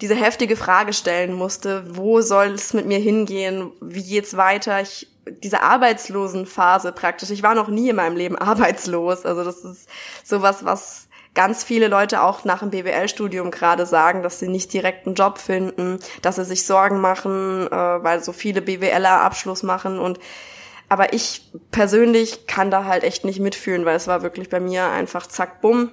diese 0.01 0.15
heftige 0.15 0.56
Frage 0.56 0.94
stellen 0.94 1.33
musste, 1.33 1.85
wo 1.95 2.21
soll 2.21 2.47
es 2.47 2.73
mit 2.73 2.85
mir 2.85 3.00
hingehen, 3.00 3.71
wie 3.81 4.03
geht's 4.03 4.35
weiter? 4.35 4.81
Ich, 4.81 5.07
diese 5.44 5.62
Arbeitslosenphase 5.62 6.91
praktisch. 6.91 7.29
Ich 7.29 7.44
war 7.44 7.56
noch 7.56 7.69
nie 7.69 7.89
in 7.89 7.95
meinem 7.95 8.17
Leben 8.17 8.35
arbeitslos. 8.38 9.25
Also 9.25 9.44
das 9.44 9.63
ist 9.63 9.88
sowas, 10.23 10.65
was 10.65 11.07
ganz 11.33 11.63
viele 11.63 11.88
Leute 11.88 12.23
auch 12.23 12.45
nach 12.45 12.59
dem 12.59 12.71
BWL-Studium 12.71 13.51
gerade 13.51 13.85
sagen, 13.85 14.23
dass 14.23 14.39
sie 14.39 14.47
nicht 14.47 14.71
direkt 14.71 15.06
einen 15.06 15.15
Job 15.15 15.38
finden, 15.38 16.00
dass 16.21 16.38
sie 16.38 16.45
sich 16.45 16.65
Sorgen 16.65 17.01
machen, 17.01 17.67
äh, 17.67 17.71
weil 17.71 18.23
so 18.23 18.31
viele 18.31 18.62
BWLer 18.62 19.21
Abschluss 19.21 19.63
machen 19.63 20.00
und 20.00 20.19
aber 20.90 21.14
ich 21.14 21.52
persönlich 21.72 22.48
kann 22.48 22.72
da 22.72 22.86
halt 22.86 23.04
echt 23.04 23.26
nicht 23.26 23.40
mitfühlen, 23.40 23.86
weil 23.86 23.96
es 23.96 24.08
war 24.08 24.22
wirklich 24.22 24.50
bei 24.50 24.60
mir 24.60 24.86
einfach 24.86 25.28
zack, 25.28 25.62
bumm. 25.62 25.92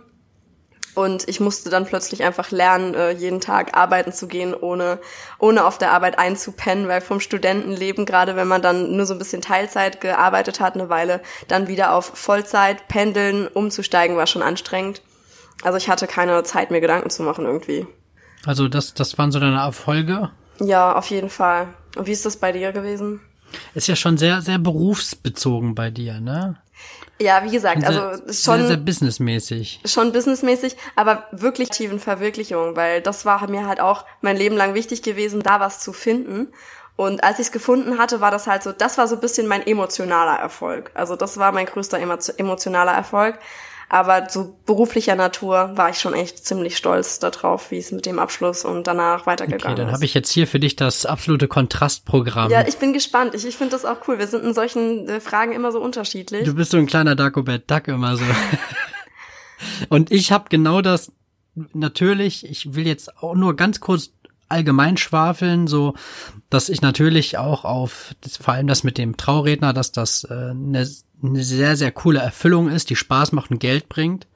Und 0.94 1.26
ich 1.26 1.40
musste 1.40 1.70
dann 1.70 1.86
plötzlich 1.86 2.22
einfach 2.22 2.50
lernen, 2.50 2.94
äh, 2.94 3.12
jeden 3.12 3.40
Tag 3.40 3.74
arbeiten 3.74 4.12
zu 4.12 4.28
gehen, 4.28 4.54
ohne, 4.54 4.98
ohne 5.38 5.64
auf 5.64 5.78
der 5.78 5.92
Arbeit 5.92 6.18
einzupennen, 6.18 6.86
weil 6.86 7.00
vom 7.00 7.18
Studentenleben, 7.18 8.04
gerade 8.04 8.36
wenn 8.36 8.46
man 8.46 8.60
dann 8.60 8.94
nur 8.94 9.06
so 9.06 9.14
ein 9.14 9.18
bisschen 9.18 9.40
Teilzeit 9.40 10.02
gearbeitet 10.02 10.60
hat, 10.60 10.74
eine 10.74 10.90
Weile, 10.90 11.22
dann 11.48 11.66
wieder 11.66 11.94
auf 11.94 12.04
Vollzeit 12.04 12.88
pendeln, 12.88 13.48
umzusteigen, 13.48 14.18
war 14.18 14.26
schon 14.26 14.42
anstrengend. 14.42 15.00
Also 15.62 15.78
ich 15.78 15.88
hatte 15.88 16.06
keine 16.06 16.42
Zeit, 16.42 16.70
mir 16.70 16.82
Gedanken 16.82 17.08
zu 17.08 17.22
machen 17.22 17.46
irgendwie. 17.46 17.86
Also 18.44 18.68
das, 18.68 18.92
das 18.92 19.16
waren 19.16 19.32
so 19.32 19.40
deine 19.40 19.60
Erfolge? 19.60 20.30
Ja, 20.60 20.94
auf 20.94 21.08
jeden 21.08 21.30
Fall. 21.30 21.68
Und 21.96 22.06
wie 22.06 22.12
ist 22.12 22.26
das 22.26 22.36
bei 22.36 22.52
dir 22.52 22.72
gewesen? 22.72 23.20
Ist 23.74 23.88
ja 23.88 23.96
schon 23.96 24.18
sehr, 24.18 24.42
sehr 24.42 24.58
berufsbezogen 24.58 25.74
bei 25.74 25.90
dir, 25.90 26.20
ne? 26.20 26.56
Ja, 27.20 27.44
wie 27.44 27.50
gesagt, 27.50 27.84
also 27.84 28.00
schon 28.32 28.58
sehr, 28.58 28.66
sehr 28.66 28.76
businessmäßig. 28.78 29.80
Schon 29.84 30.12
businessmäßig, 30.12 30.76
aber 30.96 31.26
wirklich 31.30 31.68
tiefen 31.68 32.00
Verwirklichung, 32.00 32.74
weil 32.74 33.00
das 33.00 33.24
war 33.24 33.48
mir 33.48 33.66
halt 33.66 33.80
auch 33.80 34.04
mein 34.22 34.36
Leben 34.36 34.56
lang 34.56 34.74
wichtig 34.74 35.02
gewesen, 35.02 35.40
da 35.40 35.60
was 35.60 35.78
zu 35.80 35.92
finden. 35.92 36.48
Und 36.96 37.22
als 37.22 37.38
ich 37.38 37.46
es 37.46 37.52
gefunden 37.52 37.98
hatte, 37.98 38.20
war 38.20 38.30
das 38.30 38.46
halt 38.46 38.62
so, 38.62 38.72
das 38.72 38.98
war 38.98 39.08
so 39.08 39.14
ein 39.14 39.20
bisschen 39.20 39.46
mein 39.46 39.66
emotionaler 39.66 40.38
Erfolg. 40.38 40.90
Also 40.94 41.16
das 41.16 41.38
war 41.38 41.52
mein 41.52 41.66
größter 41.66 41.98
emotionaler 42.36 42.92
Erfolg. 42.92 43.38
Aber 43.92 44.30
so 44.30 44.56
beruflicher 44.64 45.16
Natur 45.16 45.72
war 45.74 45.90
ich 45.90 45.98
schon 45.98 46.14
echt 46.14 46.46
ziemlich 46.46 46.78
stolz 46.78 47.18
darauf, 47.18 47.70
wie 47.70 47.76
es 47.76 47.92
mit 47.92 48.06
dem 48.06 48.18
Abschluss 48.18 48.64
und 48.64 48.86
danach 48.86 49.26
weitergegangen 49.26 49.64
okay, 49.64 49.74
dann 49.74 49.88
ist. 49.88 49.90
Dann 49.90 49.94
habe 49.96 50.04
ich 50.06 50.14
jetzt 50.14 50.30
hier 50.30 50.46
für 50.46 50.58
dich 50.58 50.76
das 50.76 51.04
absolute 51.04 51.46
Kontrastprogramm. 51.46 52.50
Ja, 52.50 52.66
ich 52.66 52.78
bin 52.78 52.94
gespannt. 52.94 53.34
Ich, 53.34 53.44
ich 53.44 53.54
finde 53.54 53.72
das 53.72 53.84
auch 53.84 54.08
cool. 54.08 54.18
Wir 54.18 54.28
sind 54.28 54.44
in 54.44 54.54
solchen 54.54 55.06
äh, 55.10 55.20
Fragen 55.20 55.52
immer 55.52 55.72
so 55.72 55.78
unterschiedlich. 55.78 56.44
Du 56.44 56.54
bist 56.54 56.70
so 56.70 56.78
ein 56.78 56.86
kleiner 56.86 57.14
Dagobert 57.16 57.70
Duck 57.70 57.86
immer 57.88 58.16
so. 58.16 58.24
und 59.90 60.10
ich 60.10 60.32
habe 60.32 60.46
genau 60.48 60.80
das 60.80 61.12
natürlich, 61.74 62.48
ich 62.48 62.74
will 62.74 62.86
jetzt 62.86 63.18
auch 63.18 63.34
nur 63.34 63.56
ganz 63.56 63.80
kurz 63.80 64.14
allgemein 64.52 64.96
schwafeln, 64.96 65.66
so 65.66 65.94
dass 66.50 66.68
ich 66.68 66.82
natürlich 66.82 67.38
auch 67.38 67.64
auf 67.64 68.14
vor 68.40 68.54
allem 68.54 68.68
das 68.68 68.84
mit 68.84 68.98
dem 68.98 69.16
Trauredner, 69.16 69.72
dass 69.72 69.90
das 69.90 70.24
äh, 70.24 70.50
eine 70.50 70.86
eine 71.22 71.42
sehr, 71.42 71.76
sehr 71.76 71.92
coole 71.92 72.20
Erfüllung 72.20 72.68
ist, 72.68 72.90
die 72.90 72.96
Spaß 72.96 73.32
macht 73.32 73.50
und 73.50 73.58
Geld 73.58 73.88
bringt. 73.88 74.26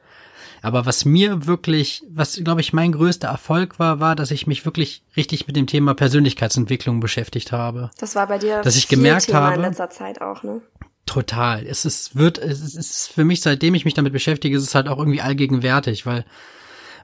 Aber 0.63 0.87
was 0.87 1.05
mir 1.05 1.47
wirklich, 1.47 2.03
was 2.11 2.41
glaube 2.43 2.61
ich 2.61 2.73
mein 2.73 2.93
größter 2.93 3.29
Erfolg 3.29 3.79
war, 3.79 4.01
war, 4.01 4.17
dass 4.17 4.31
ich 4.31 4.47
mich 4.47 4.65
wirklich 4.65 5.03
richtig 5.17 5.47
mit 5.47 5.57
dem 5.57 5.67
Thema 5.67 5.95
Persönlichkeitsentwicklung 5.95 7.01
beschäftigt 7.01 7.53
habe. 7.53 7.91
Das 7.99 8.15
war 8.17 8.27
bei 8.27 8.39
dir 8.39 8.63
dass 8.63 8.77
ich 8.77 8.89
gemerkt 8.89 9.27
Thema 9.27 9.41
habe, 9.41 9.57
in 9.57 9.61
letzter 9.63 9.91
Zeit 9.91 10.21
auch, 10.21 10.43
ne? 10.43 10.63
Total. 11.05 11.65
Es 11.65 11.85
ist, 11.85 12.17
wird, 12.17 12.39
es 12.39 12.75
ist 12.75 13.13
für 13.13 13.25
mich, 13.25 13.43
seitdem 13.43 13.75
ich 13.75 13.85
mich 13.85 13.95
damit 13.95 14.13
beschäftige, 14.13 14.57
ist 14.57 14.65
es 14.65 14.75
halt 14.75 14.89
auch 14.89 14.99
irgendwie 14.99 15.21
allgegenwärtig, 15.21 16.05
weil, 16.05 16.25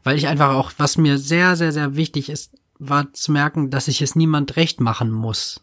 weil 0.02 0.16
ich 0.16 0.26
einfach 0.26 0.54
auch, 0.54 0.72
was 0.78 0.98
mir 0.98 1.18
sehr, 1.18 1.54
sehr, 1.54 1.70
sehr 1.70 1.94
wichtig 1.94 2.28
ist, 2.28 2.50
war 2.88 3.12
zu 3.12 3.32
merken, 3.32 3.70
dass 3.70 3.88
ich 3.88 4.02
es 4.02 4.16
niemand 4.16 4.56
recht 4.56 4.80
machen 4.80 5.10
muss. 5.10 5.62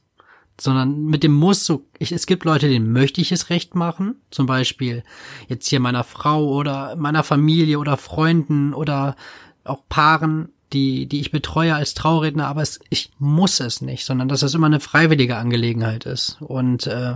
Sondern 0.60 1.06
mit 1.06 1.24
dem 1.24 1.34
Muss, 1.34 1.66
so, 1.66 1.86
ich, 2.00 2.12
es 2.12 2.26
gibt 2.26 2.44
Leute, 2.44 2.68
denen 2.68 2.92
möchte 2.92 3.22
ich 3.22 3.32
es 3.32 3.50
recht 3.50 3.76
machen, 3.76 4.16
zum 4.30 4.46
Beispiel 4.46 5.04
jetzt 5.48 5.68
hier 5.68 5.80
meiner 5.80 6.04
Frau 6.04 6.50
oder 6.50 6.96
meiner 6.98 7.24
Familie 7.24 7.80
oder 7.80 7.96
Freunden 7.96 8.74
oder 8.74 9.16
auch 9.64 9.84
Paaren, 9.88 10.50
die, 10.74 11.08
die 11.08 11.22
ich 11.22 11.32
betreue 11.32 11.76
als 11.76 11.94
Trauredner, 11.94 12.48
aber 12.48 12.62
es, 12.62 12.80
ich 12.90 13.12
muss 13.20 13.60
es 13.60 13.82
nicht, 13.82 14.06
sondern 14.06 14.28
dass 14.28 14.44
es 14.44 14.54
immer 14.54 14.68
eine 14.68 14.80
freiwillige 14.80 15.38
Angelegenheit 15.38 16.06
ist. 16.06 16.38
Und 16.42 16.88
äh, 16.88 17.16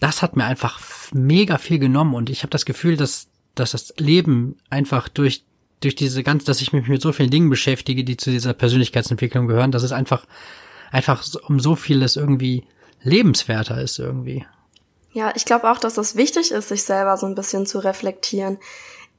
das 0.00 0.22
hat 0.22 0.36
mir 0.36 0.44
einfach 0.44 0.80
mega 1.12 1.58
viel 1.58 1.78
genommen. 1.78 2.14
Und 2.14 2.30
ich 2.30 2.42
habe 2.42 2.50
das 2.50 2.64
Gefühl, 2.64 2.96
dass, 2.96 3.28
dass 3.54 3.72
das 3.72 3.92
Leben 3.98 4.56
einfach 4.70 5.08
durch 5.08 5.44
durch 5.80 5.94
diese 5.94 6.22
ganz, 6.22 6.44
dass 6.44 6.60
ich 6.60 6.72
mich 6.72 6.88
mit 6.88 7.02
so 7.02 7.12
vielen 7.12 7.30
Dingen 7.30 7.50
beschäftige, 7.50 8.04
die 8.04 8.16
zu 8.16 8.30
dieser 8.30 8.52
Persönlichkeitsentwicklung 8.52 9.46
gehören, 9.46 9.70
dass 9.70 9.82
es 9.82 9.92
einfach 9.92 10.26
einfach 10.90 11.24
um 11.46 11.60
so 11.60 11.76
vieles 11.76 12.16
irgendwie 12.16 12.64
lebenswerter 13.02 13.80
ist 13.80 13.98
irgendwie. 13.98 14.46
Ja, 15.12 15.32
ich 15.34 15.44
glaube 15.44 15.70
auch, 15.70 15.78
dass 15.78 15.94
das 15.94 16.16
wichtig 16.16 16.50
ist, 16.50 16.68
sich 16.68 16.82
selber 16.82 17.16
so 17.16 17.26
ein 17.26 17.34
bisschen 17.34 17.66
zu 17.66 17.78
reflektieren. 17.78 18.58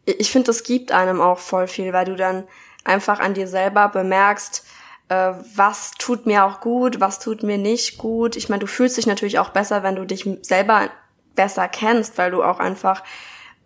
Ich 0.06 0.32
finde, 0.32 0.48
das 0.48 0.64
gibt 0.64 0.92
einem 0.92 1.22
auch 1.22 1.40
voll 1.40 1.68
viel, 1.68 1.94
weil 1.94 2.06
du 2.06 2.16
dann 2.16 2.46
einfach 2.84 3.20
an 3.20 3.34
dir 3.34 3.48
selber 3.48 3.90
bemerkst, 3.90 4.66
äh, 5.10 5.34
was 5.56 5.92
tut 5.98 6.26
mir 6.26 6.46
auch 6.46 6.62
gut, 6.62 7.00
was 7.00 7.20
tut 7.20 7.44
mir 7.44 7.58
nicht 7.58 7.98
gut. 7.98 8.36
Ich 8.36 8.50
meine, 8.50 8.62
du 8.62 8.68
fühlst 8.68 8.98
dich 8.98 9.08
natürlich 9.08 9.40
auch 9.40 9.50
besser, 9.50 9.84
wenn 9.84 9.96
du 9.96 10.06
dich 10.06 10.28
selber 10.42 10.90
besser 11.36 11.68
kennst, 11.68 12.18
weil 12.18 12.32
du 12.32 12.44
auch 12.44 12.60
einfach 12.60 13.04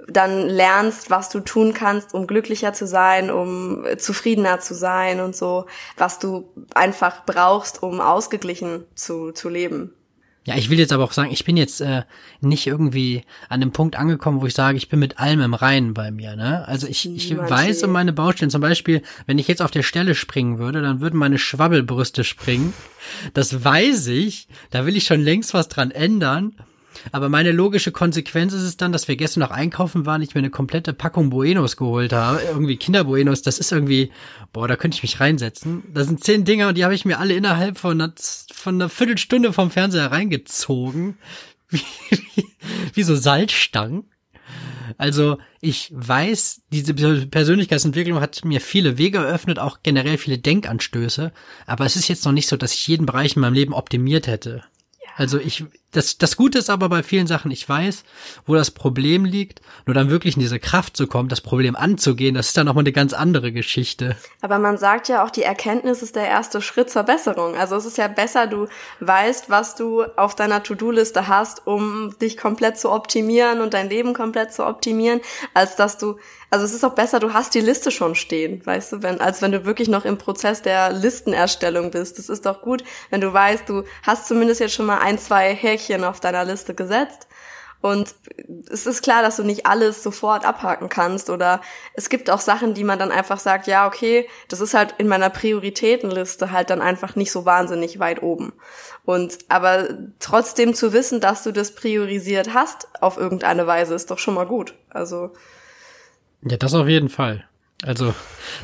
dann 0.07 0.47
lernst, 0.49 1.09
was 1.09 1.29
du 1.29 1.39
tun 1.39 1.73
kannst, 1.73 2.13
um 2.13 2.27
glücklicher 2.27 2.73
zu 2.73 2.87
sein, 2.87 3.31
um 3.31 3.85
zufriedener 3.97 4.59
zu 4.59 4.73
sein 4.73 5.19
und 5.19 5.35
so, 5.35 5.65
was 5.97 6.19
du 6.19 6.49
einfach 6.73 7.25
brauchst, 7.25 7.83
um 7.83 8.01
ausgeglichen 8.01 8.85
zu, 8.95 9.31
zu 9.31 9.49
leben. 9.49 9.93
Ja, 10.45 10.57
ich 10.57 10.69
will 10.69 10.77
jetzt 10.77 10.91
aber 10.91 11.05
auch 11.05 11.13
sagen, 11.13 11.31
ich 11.31 11.45
bin 11.45 11.55
jetzt 11.55 11.79
äh, 11.79 12.03
nicht 12.41 12.67
irgendwie 12.67 13.23
an 13.47 13.61
dem 13.61 13.71
Punkt 13.71 13.95
angekommen, 13.95 14.41
wo 14.41 14.45
ich 14.45 14.53
sage, 14.53 14.77
ich 14.77 14.89
bin 14.89 14.99
mit 14.99 15.17
allem 15.17 15.39
im 15.39 15.53
Reinen 15.53 15.93
bei 15.93 16.11
mir. 16.11 16.35
Ne? 16.35 16.67
Also 16.67 16.85
ich, 16.85 17.09
ich 17.09 17.37
weiß 17.37 17.83
um 17.83 17.91
meine 17.91 18.11
Baustellen. 18.11 18.49
Zum 18.49 18.59
Beispiel, 18.59 19.03
wenn 19.25 19.39
ich 19.39 19.47
jetzt 19.47 19.61
auf 19.61 19.71
der 19.71 19.83
Stelle 19.83 20.15
springen 20.15 20.59
würde, 20.59 20.81
dann 20.81 20.99
würden 20.99 21.17
meine 21.17 21.37
Schwabbelbrüste 21.37 22.25
springen. 22.25 22.73
Das 23.33 23.63
weiß 23.63 24.07
ich. 24.07 24.49
Da 24.69 24.85
will 24.85 24.97
ich 24.97 25.05
schon 25.05 25.21
längst 25.21 25.53
was 25.53 25.69
dran 25.69 25.91
ändern. 25.91 26.53
Aber 27.11 27.29
meine 27.29 27.51
logische 27.51 27.91
Konsequenz 27.91 28.53
ist 28.53 28.63
es 28.63 28.77
dann, 28.77 28.91
dass 28.91 29.07
wir 29.07 29.15
gestern 29.15 29.41
noch 29.41 29.51
einkaufen 29.51 30.05
waren, 30.05 30.21
ich 30.21 30.35
mir 30.35 30.39
eine 30.39 30.49
komplette 30.49 30.93
Packung 30.93 31.29
Buenos 31.29 31.77
geholt 31.77 32.13
habe. 32.13 32.41
Irgendwie 32.41 32.77
Kinder 32.77 33.03
Buenos, 33.03 33.41
das 33.41 33.59
ist 33.59 33.71
irgendwie, 33.71 34.11
boah, 34.51 34.67
da 34.67 34.75
könnte 34.75 34.95
ich 34.95 35.03
mich 35.03 35.19
reinsetzen. 35.19 35.83
Das 35.93 36.07
sind 36.07 36.23
zehn 36.23 36.45
Dinger 36.45 36.69
und 36.69 36.77
die 36.77 36.83
habe 36.83 36.95
ich 36.95 37.05
mir 37.05 37.19
alle 37.19 37.33
innerhalb 37.33 37.77
von 37.77 37.99
einer, 37.99 38.13
von 38.53 38.75
einer 38.75 38.89
Viertelstunde 38.89 39.53
vom 39.53 39.71
Fernseher 39.71 40.11
reingezogen. 40.11 41.17
Wie, 41.69 41.81
wie, 42.35 42.45
wie 42.93 43.03
so 43.03 43.15
Salzstangen. 43.15 44.05
Also 44.97 45.37
ich 45.59 45.91
weiß, 45.93 46.61
diese 46.71 46.93
Persönlichkeitsentwicklung 46.93 48.19
hat 48.19 48.45
mir 48.45 48.61
viele 48.61 48.97
Wege 48.97 49.19
eröffnet, 49.19 49.59
auch 49.59 49.79
generell 49.83 50.17
viele 50.17 50.37
Denkanstöße. 50.37 51.31
Aber 51.65 51.85
es 51.85 51.95
ist 51.95 52.07
jetzt 52.07 52.25
noch 52.25 52.31
nicht 52.31 52.47
so, 52.47 52.57
dass 52.57 52.73
ich 52.73 52.87
jeden 52.87 53.05
Bereich 53.05 53.35
in 53.35 53.41
meinem 53.41 53.53
Leben 53.53 53.73
optimiert 53.73 54.27
hätte. 54.27 54.63
Also 55.15 55.37
ich, 55.37 55.65
das, 55.91 56.17
das 56.17 56.35
Gute 56.35 56.57
ist 56.57 56.69
aber 56.69 56.89
bei 56.89 57.03
vielen 57.03 57.27
Sachen, 57.27 57.51
ich 57.51 57.67
weiß, 57.67 58.03
wo 58.45 58.55
das 58.55 58.71
Problem 58.71 59.25
liegt, 59.25 59.61
nur 59.85 59.93
dann 59.93 60.09
wirklich 60.09 60.35
in 60.35 60.41
diese 60.41 60.59
Kraft 60.59 60.97
zu 60.97 61.07
kommen, 61.07 61.29
das 61.29 61.41
Problem 61.41 61.75
anzugehen, 61.75 62.35
das 62.35 62.47
ist 62.47 62.57
dann 62.57 62.65
nochmal 62.65 62.83
eine 62.83 62.91
ganz 62.91 63.13
andere 63.13 63.51
Geschichte. 63.51 64.15
Aber 64.41 64.57
man 64.57 64.77
sagt 64.77 65.07
ja 65.07 65.23
auch, 65.23 65.29
die 65.29 65.43
Erkenntnis 65.43 66.01
ist 66.01 66.15
der 66.15 66.27
erste 66.27 66.61
Schritt 66.61 66.89
zur 66.89 67.03
Besserung. 67.03 67.55
Also 67.55 67.75
es 67.75 67.85
ist 67.85 67.97
ja 67.97 68.07
besser, 68.07 68.47
du 68.47 68.67
weißt, 69.01 69.49
was 69.49 69.75
du 69.75 70.03
auf 70.15 70.35
deiner 70.35 70.63
To-Do-Liste 70.63 71.27
hast, 71.27 71.67
um 71.67 72.15
dich 72.19 72.37
komplett 72.37 72.79
zu 72.79 72.91
optimieren 72.91 73.61
und 73.61 73.73
dein 73.73 73.89
Leben 73.89 74.13
komplett 74.13 74.51
zu 74.51 74.65
optimieren, 74.65 75.21
als 75.53 75.75
dass 75.75 75.97
du 75.97 76.17
also 76.53 76.65
es 76.65 76.73
ist 76.75 76.83
auch 76.83 76.93
besser, 76.93 77.19
du 77.19 77.33
hast 77.33 77.55
die 77.55 77.61
Liste 77.61 77.89
schon 77.89 78.13
stehen, 78.13 78.63
weißt 78.63 78.91
du, 78.91 79.01
wenn, 79.01 79.19
als 79.19 79.41
wenn 79.41 79.51
du 79.51 79.65
wirklich 79.65 79.87
noch 79.87 80.05
im 80.05 80.19
Prozess 80.19 80.61
der 80.61 80.91
Listenerstellung 80.91 81.89
bist. 81.89 82.19
Das 82.19 82.29
ist 82.29 82.45
doch 82.45 82.61
gut, 82.61 82.83
wenn 83.09 83.21
du 83.21 83.33
weißt, 83.33 83.67
du 83.67 83.85
hast 84.03 84.27
zumindest 84.27 84.59
jetzt 84.59 84.75
schon 84.75 84.85
mal 84.85 84.99
ein, 84.99 85.17
zwei 85.17 85.55
Häkchen 85.55 86.03
auf 86.03 86.19
deiner 86.19 86.45
Liste 86.45 86.75
gesetzt. 86.75 87.27
Und 87.81 88.13
es 88.71 88.85
ist 88.85 89.01
klar, 89.01 89.23
dass 89.23 89.37
du 89.37 89.43
nicht 89.43 89.65
alles 89.65 90.03
sofort 90.03 90.45
abhaken 90.45 90.89
kannst 90.89 91.31
oder 91.31 91.59
es 91.95 92.09
gibt 92.09 92.29
auch 92.29 92.39
Sachen, 92.39 92.75
die 92.75 92.83
man 92.83 92.99
dann 92.99 93.11
einfach 93.11 93.39
sagt, 93.39 93.65
ja, 93.65 93.87
okay, 93.87 94.29
das 94.47 94.61
ist 94.61 94.75
halt 94.75 94.93
in 94.99 95.07
meiner 95.07 95.31
Prioritätenliste 95.31 96.51
halt 96.51 96.69
dann 96.69 96.83
einfach 96.83 97.15
nicht 97.15 97.31
so 97.31 97.45
wahnsinnig 97.45 97.97
weit 97.97 98.21
oben. 98.21 98.53
Und 99.05 99.39
aber 99.49 99.87
trotzdem 100.19 100.75
zu 100.75 100.93
wissen, 100.93 101.19
dass 101.19 101.41
du 101.41 101.51
das 101.51 101.73
priorisiert 101.73 102.53
hast 102.53 102.89
auf 103.01 103.17
irgendeine 103.17 103.65
Weise, 103.65 103.95
ist 103.95 104.11
doch 104.11 104.19
schon 104.19 104.35
mal 104.35 104.45
gut. 104.45 104.75
Also 104.91 105.33
ja, 106.45 106.57
das 106.57 106.73
auf 106.73 106.87
jeden 106.87 107.09
Fall. 107.09 107.45
Also, 107.85 108.15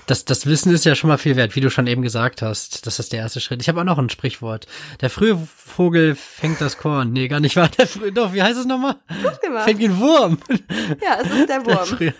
das, 0.05 0.23
das 0.23 0.45
Wissen 0.45 0.73
ist 0.73 0.85
ja 0.85 0.95
schon 0.95 1.09
mal 1.09 1.17
viel 1.17 1.35
wert, 1.35 1.55
wie 1.55 1.59
du 1.59 1.69
schon 1.69 1.87
eben 1.87 2.01
gesagt 2.01 2.41
hast. 2.41 2.87
Das 2.87 2.99
ist 2.99 3.11
der 3.11 3.19
erste 3.19 3.41
Schritt. 3.41 3.61
Ich 3.61 3.67
habe 3.67 3.81
auch 3.81 3.85
noch 3.85 3.97
ein 3.97 4.09
Sprichwort. 4.09 4.65
Der 5.01 5.09
frühe 5.09 5.37
Vogel 5.55 6.15
fängt 6.15 6.61
das 6.61 6.77
Korn. 6.77 7.11
Nee, 7.11 7.27
gar 7.27 7.41
nicht 7.41 7.57
wahr. 7.57 7.69
Der 7.77 7.85
frühe, 7.85 8.13
doch, 8.13 8.33
wie 8.33 8.41
heißt 8.41 8.57
es 8.57 8.65
nochmal? 8.65 8.95
Fängt 9.65 9.81
den 9.81 9.99
Wurm. 9.99 10.37
Ja, 11.03 11.19
es 11.21 11.29
ist 11.29 11.49
der 11.49 11.65
Wurm. 11.65 11.99
Der 11.99 12.13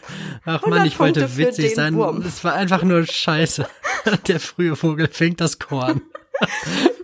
Ach 0.44 0.66
man, 0.66 0.86
ich 0.86 1.00
wollte 1.00 1.38
witzig 1.38 1.74
sein. 1.74 1.96
Wurm. 1.96 2.22
Es 2.22 2.44
war 2.44 2.54
einfach 2.54 2.84
nur 2.84 3.06
scheiße. 3.06 3.66
Der 4.28 4.40
frühe 4.40 4.76
Vogel 4.76 5.08
fängt 5.10 5.42
das 5.42 5.60
Korn. 5.60 6.02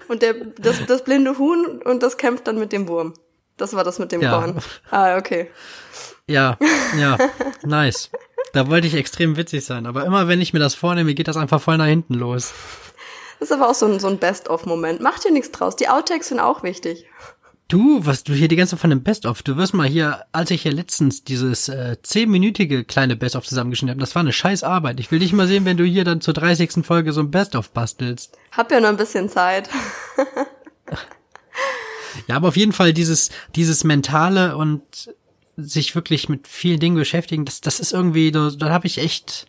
Und 0.08 0.22
der, 0.22 0.34
das, 0.58 0.86
das 0.86 1.04
blinde 1.04 1.38
Huhn 1.38 1.82
und 1.84 2.04
das 2.04 2.18
kämpft 2.18 2.48
dann 2.48 2.58
mit 2.58 2.72
dem 2.72 2.88
Wurm. 2.88 3.14
Das 3.58 3.74
war 3.74 3.84
das 3.84 4.00
mit 4.00 4.12
dem 4.12 4.22
ja. 4.22 4.32
Korn. 4.32 4.60
Ah, 4.92 5.18
okay. 5.18 5.50
Ja, 6.28 6.58
ja, 6.98 7.18
nice. 7.64 8.10
Da 8.56 8.70
wollte 8.70 8.88
ich 8.88 8.94
extrem 8.94 9.36
witzig 9.36 9.66
sein, 9.66 9.86
aber 9.86 10.06
immer 10.06 10.30
wenn 10.30 10.40
ich 10.40 10.54
mir 10.54 10.60
das 10.60 10.76
vornehme, 10.76 11.14
geht 11.14 11.28
das 11.28 11.36
einfach 11.36 11.62
voll 11.62 11.78
nach 11.78 11.88
hinten 11.88 12.14
los. 12.14 12.54
Das 13.38 13.50
ist 13.50 13.54
aber 13.54 13.70
auch 13.70 13.76
so 13.76 13.86
ein, 13.86 14.00
so 14.00 14.08
ein 14.08 14.18
Best-of-Moment. 14.18 15.02
Macht 15.02 15.26
dir 15.26 15.34
nichts 15.34 15.52
draus. 15.52 15.76
Die 15.76 15.90
Outtakes 15.90 16.30
sind 16.30 16.40
auch 16.40 16.64
wichtig. 16.64 17.04
Du, 17.68 18.06
was 18.06 18.24
du 18.24 18.32
hier 18.32 18.48
die 18.48 18.56
ganze 18.56 18.72
Zeit 18.72 18.80
von 18.80 18.92
dem 18.92 19.04
Best-of, 19.04 19.44
du 19.44 19.58
wirst 19.58 19.74
mal 19.74 19.90
hier, 19.90 20.24
als 20.32 20.52
ich 20.52 20.62
hier 20.62 20.72
letztens 20.72 21.26
dieses 21.26 21.68
äh, 21.68 21.98
zehnminütige 22.02 22.86
kleine 22.86 23.18
Best-of 23.18 23.46
zusammengeschnitten 23.46 23.92
habe, 23.92 24.00
das 24.00 24.16
war 24.16 24.22
eine 24.22 24.32
scheiß 24.32 24.64
Arbeit. 24.64 25.02
Ich 25.02 25.12
will 25.12 25.20
dich 25.20 25.34
mal 25.34 25.48
sehen, 25.48 25.66
wenn 25.66 25.76
du 25.76 25.84
hier 25.84 26.06
dann 26.06 26.22
zur 26.22 26.34
30. 26.34 26.86
Folge 26.86 27.12
so 27.12 27.20
ein 27.20 27.32
Best-of 27.32 27.72
bastelst. 27.72 28.38
Hab 28.54 28.72
ja 28.72 28.80
noch 28.80 28.88
ein 28.88 28.96
bisschen 28.96 29.28
Zeit. 29.28 29.70
ja, 32.28 32.38
aber 32.38 32.48
auf 32.48 32.56
jeden 32.56 32.72
Fall 32.72 32.94
dieses, 32.94 33.32
dieses 33.54 33.84
mentale 33.84 34.56
und 34.56 35.10
sich 35.58 35.96
wirklich 35.96 36.30
mit 36.30 36.48
vielen 36.48 36.80
Dingen 36.80 36.96
beschäftigen, 36.96 37.46
das, 37.46 37.62
das 37.62 37.80
ist 37.80 37.94
irgendwie, 37.94 38.32
da, 38.32 38.50
da 38.50 38.70
habe 38.70 38.88
ich 38.88 38.98
echt 38.98 39.48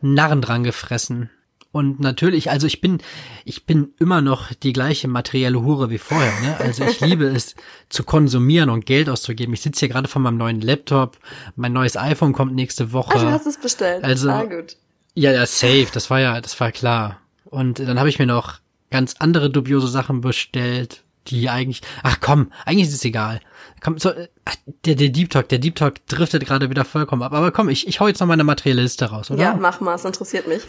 Narren 0.00 0.42
dran 0.42 0.64
gefressen. 0.64 1.30
Und 1.72 2.00
natürlich, 2.00 2.50
also 2.50 2.66
ich 2.66 2.80
bin, 2.80 2.98
ich 3.44 3.64
bin 3.64 3.94
immer 4.00 4.20
noch 4.22 4.52
die 4.52 4.72
gleiche 4.72 5.06
materielle 5.06 5.62
Hure 5.62 5.88
wie 5.88 5.98
vorher. 5.98 6.32
Ne? 6.40 6.56
Also 6.58 6.84
ich 6.84 7.00
liebe 7.00 7.26
es 7.26 7.54
zu 7.88 8.02
konsumieren 8.02 8.70
und 8.70 8.86
Geld 8.86 9.08
auszugeben. 9.08 9.54
Ich 9.54 9.60
sitze 9.60 9.80
hier 9.80 9.88
gerade 9.88 10.08
von 10.08 10.22
meinem 10.22 10.36
neuen 10.36 10.60
Laptop. 10.60 11.18
Mein 11.54 11.72
neues 11.72 11.96
iPhone 11.96 12.32
kommt 12.32 12.54
nächste 12.54 12.92
Woche. 12.92 13.18
Ah, 13.18 13.22
du 13.22 13.30
hast 13.30 13.46
es 13.46 13.56
bestellt. 13.56 14.02
Also 14.02 14.30
ah, 14.30 14.44
gut. 14.44 14.76
ja, 15.14 15.30
ja, 15.30 15.46
safe. 15.46 15.86
Das 15.92 16.10
war 16.10 16.18
ja, 16.18 16.40
das 16.40 16.58
war 16.58 16.72
klar. 16.72 17.20
Und 17.44 17.78
dann 17.78 18.00
habe 18.00 18.08
ich 18.08 18.18
mir 18.18 18.26
noch 18.26 18.58
ganz 18.90 19.14
andere 19.20 19.48
dubiose 19.48 19.86
Sachen 19.86 20.20
bestellt, 20.22 21.04
die 21.30 21.48
eigentlich. 21.48 21.82
Ach 22.02 22.18
komm, 22.20 22.52
eigentlich 22.64 22.88
ist 22.88 22.94
es 22.94 23.04
egal. 23.04 23.40
Komm, 23.80 23.98
so, 23.98 24.10
äh, 24.10 24.28
der, 24.84 24.94
der 24.94 25.08
Deep 25.08 25.30
Talk, 25.30 25.48
der 25.48 25.58
Deep 25.58 25.76
Talk 25.76 26.06
driftet 26.06 26.44
gerade 26.46 26.70
wieder 26.70 26.84
vollkommen 26.84 27.22
ab. 27.22 27.32
Aber 27.32 27.50
komm, 27.52 27.68
ich, 27.68 27.86
ich 27.88 28.00
hau 28.00 28.08
jetzt 28.08 28.20
noch 28.20 28.26
meine 28.26 28.44
materielle 28.44 28.82
Liste 28.82 29.06
raus, 29.06 29.30
oder? 29.30 29.42
Ja, 29.42 29.54
mach 29.54 29.80
mal, 29.80 29.94
es 29.94 30.04
interessiert 30.04 30.46
mich. 30.46 30.62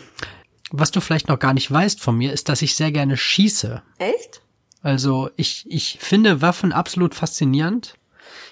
Was 0.71 0.91
du 0.91 1.01
vielleicht 1.01 1.27
noch 1.27 1.39
gar 1.39 1.53
nicht 1.53 1.69
weißt 1.69 1.99
von 1.99 2.17
mir, 2.17 2.31
ist, 2.31 2.47
dass 2.47 2.61
ich 2.61 2.75
sehr 2.75 2.91
gerne 2.91 3.17
schieße. 3.17 3.81
Echt? 3.97 4.41
Also 4.81 5.29
ich, 5.35 5.65
ich 5.67 5.97
finde 5.99 6.41
Waffen 6.41 6.71
absolut 6.71 7.13
faszinierend. 7.13 7.95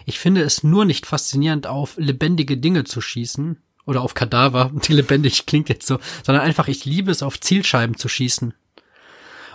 Ich 0.05 0.19
finde 0.19 0.41
es 0.41 0.63
nur 0.63 0.85
nicht 0.85 1.05
faszinierend, 1.05 1.67
auf 1.67 1.95
lebendige 1.97 2.57
Dinge 2.57 2.83
zu 2.83 3.01
schießen. 3.01 3.57
Oder 3.85 4.01
auf 4.01 4.13
Kadaver, 4.13 4.71
die 4.87 4.93
lebendig 4.93 5.45
klingt 5.45 5.69
jetzt 5.69 5.87
so. 5.87 5.99
Sondern 6.23 6.43
einfach, 6.43 6.67
ich 6.67 6.85
liebe 6.85 7.11
es, 7.11 7.23
auf 7.23 7.39
Zielscheiben 7.39 7.95
zu 7.95 8.07
schießen. 8.07 8.53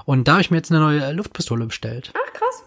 Und 0.04 0.28
da 0.28 0.32
habe 0.32 0.42
ich 0.42 0.50
mir 0.50 0.58
jetzt 0.58 0.70
eine 0.70 0.80
neue 0.80 1.12
Luftpistole 1.12 1.66
bestellt. 1.66 2.12
Ach, 2.14 2.32
krass. 2.32 2.62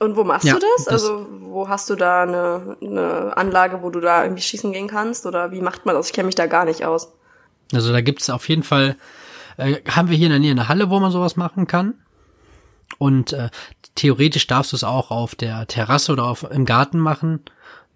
Und 0.00 0.16
wo 0.16 0.24
machst 0.24 0.44
ja, 0.44 0.54
du 0.54 0.60
das? 0.60 0.84
das? 0.84 0.92
Also 0.92 1.26
wo 1.40 1.68
hast 1.68 1.88
du 1.88 1.94
da 1.94 2.22
eine, 2.22 2.76
eine 2.82 3.36
Anlage, 3.36 3.82
wo 3.82 3.90
du 3.90 4.00
da 4.00 4.24
irgendwie 4.24 4.42
schießen 4.42 4.72
gehen 4.72 4.88
kannst? 4.88 5.24
Oder 5.26 5.52
wie 5.52 5.60
macht 5.60 5.86
man 5.86 5.94
das? 5.94 6.08
Ich 6.08 6.12
kenne 6.12 6.26
mich 6.26 6.34
da 6.34 6.46
gar 6.46 6.64
nicht 6.64 6.84
aus. 6.84 7.12
Also 7.72 7.92
da 7.92 8.00
gibt's 8.00 8.28
auf 8.28 8.48
jeden 8.48 8.62
Fall, 8.62 8.96
äh, 9.56 9.76
haben 9.88 10.10
wir 10.10 10.16
hier 10.16 10.26
in 10.26 10.32
der 10.32 10.40
Nähe 10.40 10.50
eine 10.50 10.68
Halle, 10.68 10.90
wo 10.90 11.00
man 11.00 11.10
sowas 11.10 11.36
machen 11.36 11.66
kann. 11.66 11.94
Und 12.98 13.32
äh, 13.32 13.50
theoretisch 13.94 14.46
darfst 14.46 14.72
du 14.72 14.76
es 14.76 14.84
auch 14.84 15.10
auf 15.10 15.34
der 15.34 15.66
Terrasse 15.66 16.12
oder 16.12 16.24
auf, 16.24 16.48
im 16.50 16.64
Garten 16.64 16.98
machen. 16.98 17.40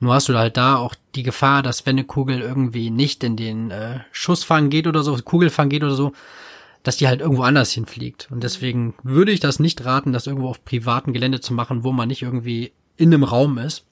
Nur 0.00 0.14
hast 0.14 0.28
du 0.28 0.38
halt 0.38 0.56
da 0.56 0.76
auch 0.76 0.94
die 1.14 1.24
Gefahr, 1.24 1.62
dass 1.62 1.84
wenn 1.84 1.96
eine 1.96 2.04
Kugel 2.04 2.40
irgendwie 2.40 2.90
nicht 2.90 3.24
in 3.24 3.36
den 3.36 3.70
äh, 3.70 4.00
Schussfang 4.12 4.70
geht 4.70 4.86
oder 4.86 5.02
so, 5.02 5.16
Kugelfang 5.16 5.68
geht 5.68 5.82
oder 5.82 5.94
so, 5.94 6.12
dass 6.82 6.96
die 6.96 7.08
halt 7.08 7.20
irgendwo 7.20 7.42
anders 7.42 7.72
hinfliegt. 7.72 8.28
Und 8.30 8.42
deswegen 8.42 8.94
würde 9.02 9.32
ich 9.32 9.40
das 9.40 9.58
nicht 9.58 9.84
raten, 9.84 10.12
das 10.12 10.26
irgendwo 10.26 10.48
auf 10.48 10.64
privaten 10.64 11.12
Gelände 11.12 11.40
zu 11.40 11.54
machen, 11.54 11.84
wo 11.84 11.92
man 11.92 12.08
nicht 12.08 12.22
irgendwie 12.22 12.72
in 12.96 13.12
einem 13.12 13.24
Raum 13.24 13.58
ist. 13.58 13.84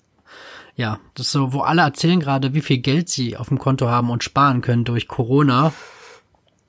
Ja, 0.77 1.01
das 1.15 1.27
ist 1.27 1.33
so, 1.33 1.53
wo 1.53 1.61
alle 1.61 1.83
erzählen 1.83 2.21
gerade, 2.21 2.53
wie 2.53 2.61
viel 2.61 2.79
Geld 2.79 3.09
sie 3.09 3.37
auf 3.37 3.49
dem 3.49 3.59
Konto 3.59 3.89
haben 3.89 4.11
und 4.11 4.23
sparen 4.23 4.61
können 4.61 4.85
durch 4.85 5.09
Corona. 5.09 5.73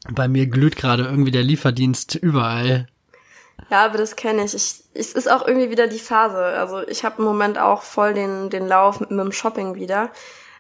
Bei 0.10 0.28
mir 0.30 0.48
glüht 0.48 0.78
gerade 0.78 1.04
irgendwie 1.04 1.32
der 1.32 1.44
Lieferdienst 1.44 2.16
überall. 2.16 2.88
Ja, 3.70 3.84
aber 3.84 3.98
das 3.98 4.16
kenne 4.16 4.46
ich. 4.46 4.54
ich. 4.54 4.84
Es 4.94 5.14
ist 5.14 5.30
auch 5.30 5.46
irgendwie 5.46 5.70
wieder 5.70 5.88
die 5.88 6.00
Phase. 6.00 6.38
Also 6.38 6.88
ich 6.88 7.04
habe 7.04 7.18
im 7.20 7.26
Moment 7.26 7.58
auch 7.60 7.82
voll 7.82 8.14
den, 8.14 8.50
den 8.50 8.68
Lauf 8.68 9.00
mit, 9.00 9.12
mit 9.12 9.20
dem 9.20 9.32
Shopping 9.32 9.76
wieder. 9.76 10.10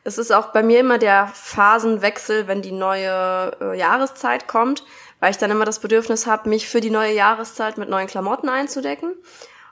Es 0.04 0.18
ist 0.18 0.32
auch 0.32 0.48
bei 0.48 0.64
mir 0.64 0.80
immer 0.80 0.98
der 0.98 1.28
Phasenwechsel, 1.34 2.48
wenn 2.48 2.62
die 2.62 2.72
neue 2.72 3.52
äh, 3.62 3.78
Jahreszeit 3.78 4.48
kommt, 4.48 4.84
weil 5.20 5.32
ich 5.32 5.38
dann 5.38 5.52
immer 5.52 5.66
das 5.66 5.80
Bedürfnis 5.80 6.28
habe, 6.28 6.50
mich 6.50 6.68
für 6.68 6.82
die 6.82 6.90
neue 6.90 7.14
Jahreszeit 7.14 7.78
mit 7.78 7.90
neuen 7.90 8.08
Klamotten 8.08 8.50
einzudecken. 8.50 9.14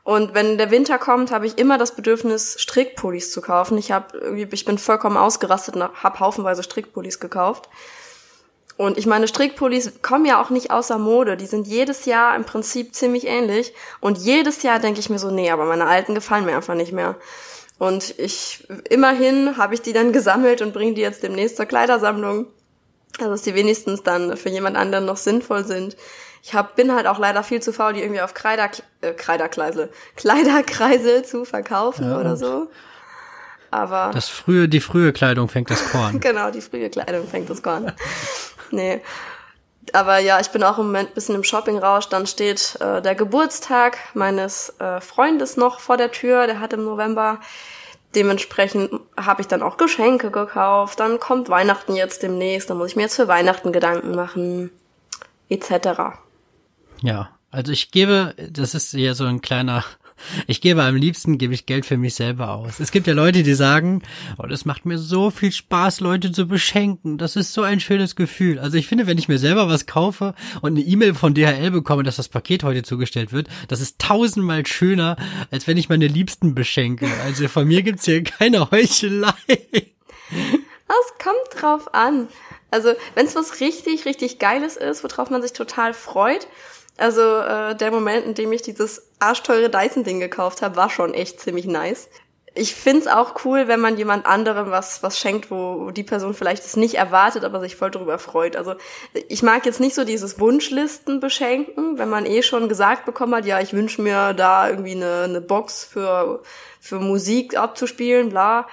Und 0.03 0.35
wenn 0.35 0.59
der 0.59 0.69
Winter 0.69 0.99
kommt, 0.99 1.31
habe 1.31 1.47
ich 1.47 1.57
immer 1.57 1.79
das 1.79 1.95
Bedürfnis, 1.95 2.61
Strickpullis 2.61 3.31
zu 3.31 3.41
kaufen. 3.41 3.77
Ich 3.77 3.89
irgendwie, 3.89 4.47
ich 4.51 4.65
bin 4.65 4.77
vollkommen 4.77 5.17
ausgerastet 5.17 5.75
und 5.75 5.81
habe 5.81 6.19
haufenweise 6.19 6.61
Strickpullis 6.61 7.19
gekauft. 7.19 7.69
Und 8.77 8.97
ich 8.97 9.07
meine, 9.07 9.27
Strickpullis 9.27 10.01
kommen 10.01 10.25
ja 10.25 10.41
auch 10.41 10.51
nicht 10.51 10.69
außer 10.69 10.99
Mode. 10.99 11.37
Die 11.37 11.45
sind 11.47 11.65
jedes 11.65 12.05
Jahr 12.05 12.35
im 12.35 12.43
Prinzip 12.43 12.93
ziemlich 12.93 13.25
ähnlich. 13.25 13.73
Und 13.99 14.17
jedes 14.17 14.63
Jahr 14.63 14.79
denke 14.79 14.99
ich 14.99 15.09
mir 15.09 15.17
so, 15.17 15.31
nee, 15.31 15.49
aber 15.49 15.65
meine 15.65 15.87
alten 15.87 16.13
gefallen 16.13 16.45
mir 16.45 16.55
einfach 16.55 16.75
nicht 16.75 16.91
mehr. 16.91 17.15
Und 17.77 18.17
ich, 18.19 18.67
immerhin 18.89 19.57
habe 19.57 19.73
ich 19.73 19.81
die 19.81 19.93
dann 19.93 20.13
gesammelt 20.13 20.61
und 20.61 20.73
bringe 20.73 20.93
die 20.93 21.01
jetzt 21.01 21.23
demnächst 21.23 21.57
zur 21.57 21.65
Kleidersammlung. 21.65 22.47
Also, 23.19 23.31
dass 23.31 23.41
die 23.43 23.55
wenigstens 23.55 24.03
dann 24.03 24.35
für 24.37 24.49
jemand 24.49 24.77
anderen 24.77 25.05
noch 25.05 25.17
sinnvoll 25.17 25.63
sind. 25.65 25.95
Ich 26.43 26.53
hab, 26.53 26.75
bin 26.75 26.93
halt 26.93 27.07
auch 27.07 27.17
leider 27.17 27.41
viel 27.43 27.61
zu 27.61 27.73
faul, 27.73 27.93
die 27.93 28.01
irgendwie 28.01 28.21
auf 28.21 28.33
Kreider, 28.33 28.69
äh, 29.01 29.13
Kreiderkreisel, 29.13 29.89
Kleiderkreisel 30.15 31.23
zu 31.25 31.45
verkaufen 31.45 32.09
ja, 32.09 32.19
oder 32.19 32.37
so. 32.37 32.67
Aber. 33.71 34.11
Das 34.13 34.29
frühe, 34.29 34.69
die 34.69 34.79
frühe 34.79 35.11
Kleidung 35.11 35.49
fängt 35.49 35.71
das 35.71 35.89
Korn. 35.91 36.19
genau, 36.21 36.51
die 36.51 36.61
frühe 36.61 36.89
Kleidung 36.89 37.27
fängt 37.27 37.49
das 37.49 37.63
Korn. 37.63 37.91
nee. 38.71 39.01
Aber 39.93 40.17
ja, 40.17 40.39
ich 40.39 40.49
bin 40.49 40.63
auch 40.63 40.77
im 40.77 40.87
Moment 40.87 41.09
ein 41.09 41.13
bisschen 41.13 41.35
im 41.35 41.43
Shoppingrausch. 41.43 42.09
Dann 42.09 42.25
steht 42.25 42.77
äh, 42.79 43.01
der 43.01 43.15
Geburtstag 43.15 43.97
meines 44.13 44.73
äh, 44.79 44.99
Freundes 44.99 45.57
noch 45.57 45.79
vor 45.79 45.97
der 45.97 46.11
Tür. 46.11 46.47
Der 46.47 46.59
hat 46.59 46.73
im 46.73 46.83
November. 46.83 47.39
Dementsprechend 48.15 48.91
habe 49.17 49.41
ich 49.41 49.47
dann 49.47 49.61
auch 49.61 49.77
Geschenke 49.77 50.31
gekauft. 50.31 50.99
Dann 50.99 51.19
kommt 51.19 51.49
Weihnachten 51.49 51.95
jetzt 51.95 52.23
demnächst. 52.23 52.69
Dann 52.69 52.77
muss 52.77 52.91
ich 52.91 52.95
mir 52.95 53.03
jetzt 53.03 53.15
für 53.15 53.27
Weihnachten 53.27 53.71
Gedanken 53.71 54.15
machen. 54.15 54.71
Etc. 55.49 55.71
Ja, 57.01 57.29
also 57.51 57.71
ich 57.71 57.91
gebe, 57.91 58.33
das 58.49 58.73
ist 58.73 58.93
ja 58.93 59.13
so 59.13 59.25
ein 59.25 59.41
kleiner 59.41 59.83
ich 60.47 60.61
gebe 60.61 60.83
am 60.83 60.95
liebsten, 60.95 61.37
gebe 61.37 61.53
ich 61.53 61.65
Geld 61.65 61.85
für 61.85 61.97
mich 61.97 62.15
selber 62.15 62.51
aus. 62.51 62.79
Es 62.79 62.91
gibt 62.91 63.07
ja 63.07 63.13
Leute, 63.13 63.43
die 63.43 63.53
sagen, 63.53 64.01
oh, 64.37 64.45
das 64.47 64.65
macht 64.65 64.85
mir 64.85 64.97
so 64.97 65.29
viel 65.29 65.51
Spaß, 65.51 65.99
Leute 65.99 66.31
zu 66.31 66.47
beschenken. 66.47 67.17
Das 67.17 67.35
ist 67.35 67.53
so 67.53 67.61
ein 67.61 67.79
schönes 67.79 68.15
Gefühl. 68.15 68.59
Also 68.59 68.77
ich 68.77 68.87
finde, 68.87 69.07
wenn 69.07 69.17
ich 69.17 69.27
mir 69.27 69.39
selber 69.39 69.67
was 69.67 69.85
kaufe 69.85 70.33
und 70.61 70.71
eine 70.71 70.81
E-Mail 70.81 71.13
von 71.13 71.33
DHL 71.33 71.71
bekomme, 71.71 72.03
dass 72.03 72.15
das 72.15 72.29
Paket 72.29 72.63
heute 72.63 72.83
zugestellt 72.83 73.31
wird, 73.31 73.47
das 73.67 73.81
ist 73.81 73.99
tausendmal 73.99 74.65
schöner, 74.65 75.17
als 75.51 75.67
wenn 75.67 75.77
ich 75.77 75.89
meine 75.89 76.07
Liebsten 76.07 76.55
beschenke. 76.55 77.07
Also 77.23 77.47
von 77.47 77.67
mir 77.67 77.83
gibt's 77.83 78.05
hier 78.05 78.23
keine 78.23 78.71
Heuchelei. 78.71 79.33
Das 80.87 81.23
kommt 81.23 81.61
drauf 81.61 81.93
an. 81.93 82.27
Also, 82.71 82.93
wenn 83.13 83.25
es 83.25 83.35
was 83.35 83.61
richtig, 83.61 84.05
richtig 84.05 84.39
Geiles 84.39 84.75
ist, 84.75 85.03
worauf 85.03 85.29
man 85.29 85.41
sich 85.41 85.53
total 85.53 85.93
freut, 85.93 86.47
also 86.97 87.39
äh, 87.39 87.75
der 87.75 87.91
Moment, 87.91 88.25
in 88.25 88.33
dem 88.33 88.51
ich 88.51 88.61
dieses 88.61 89.09
arschteure 89.19 89.69
Dyson-Ding 89.69 90.19
gekauft 90.19 90.61
habe, 90.61 90.75
war 90.75 90.89
schon 90.89 91.13
echt 91.13 91.39
ziemlich 91.39 91.65
nice. 91.65 92.09
Ich 92.57 92.73
find's 92.73 93.07
auch 93.07 93.43
cool, 93.43 93.67
wenn 93.67 93.81
man 93.81 93.97
jemand 93.97 94.25
anderem 94.25 94.71
was, 94.71 95.03
was 95.03 95.19
schenkt, 95.19 95.51
wo 95.51 95.91
die 95.91 96.03
Person 96.03 96.33
vielleicht 96.33 96.63
es 96.63 96.77
nicht 96.77 96.95
erwartet, 96.95 97.43
aber 97.43 97.59
sich 97.59 97.75
voll 97.75 97.91
darüber 97.91 98.17
freut. 98.17 98.55
Also 98.55 98.75
ich 99.27 99.43
mag 99.43 99.65
jetzt 99.65 99.81
nicht 99.81 99.93
so 99.93 100.05
dieses 100.05 100.39
Wunschlisten 100.39 101.19
beschenken, 101.19 101.97
wenn 101.97 102.07
man 102.07 102.25
eh 102.25 102.43
schon 102.43 102.69
gesagt 102.69 103.03
bekommen 103.03 103.35
hat, 103.35 103.45
ja, 103.45 103.59
ich 103.59 103.73
wünsche 103.73 104.01
mir 104.01 104.33
da 104.33 104.69
irgendwie 104.69 104.93
eine, 104.93 105.23
eine 105.23 105.41
Box 105.41 105.83
für, 105.83 106.43
für 106.79 106.99
Musik 106.99 107.57
abzuspielen, 107.57 108.29
bla 108.29 108.67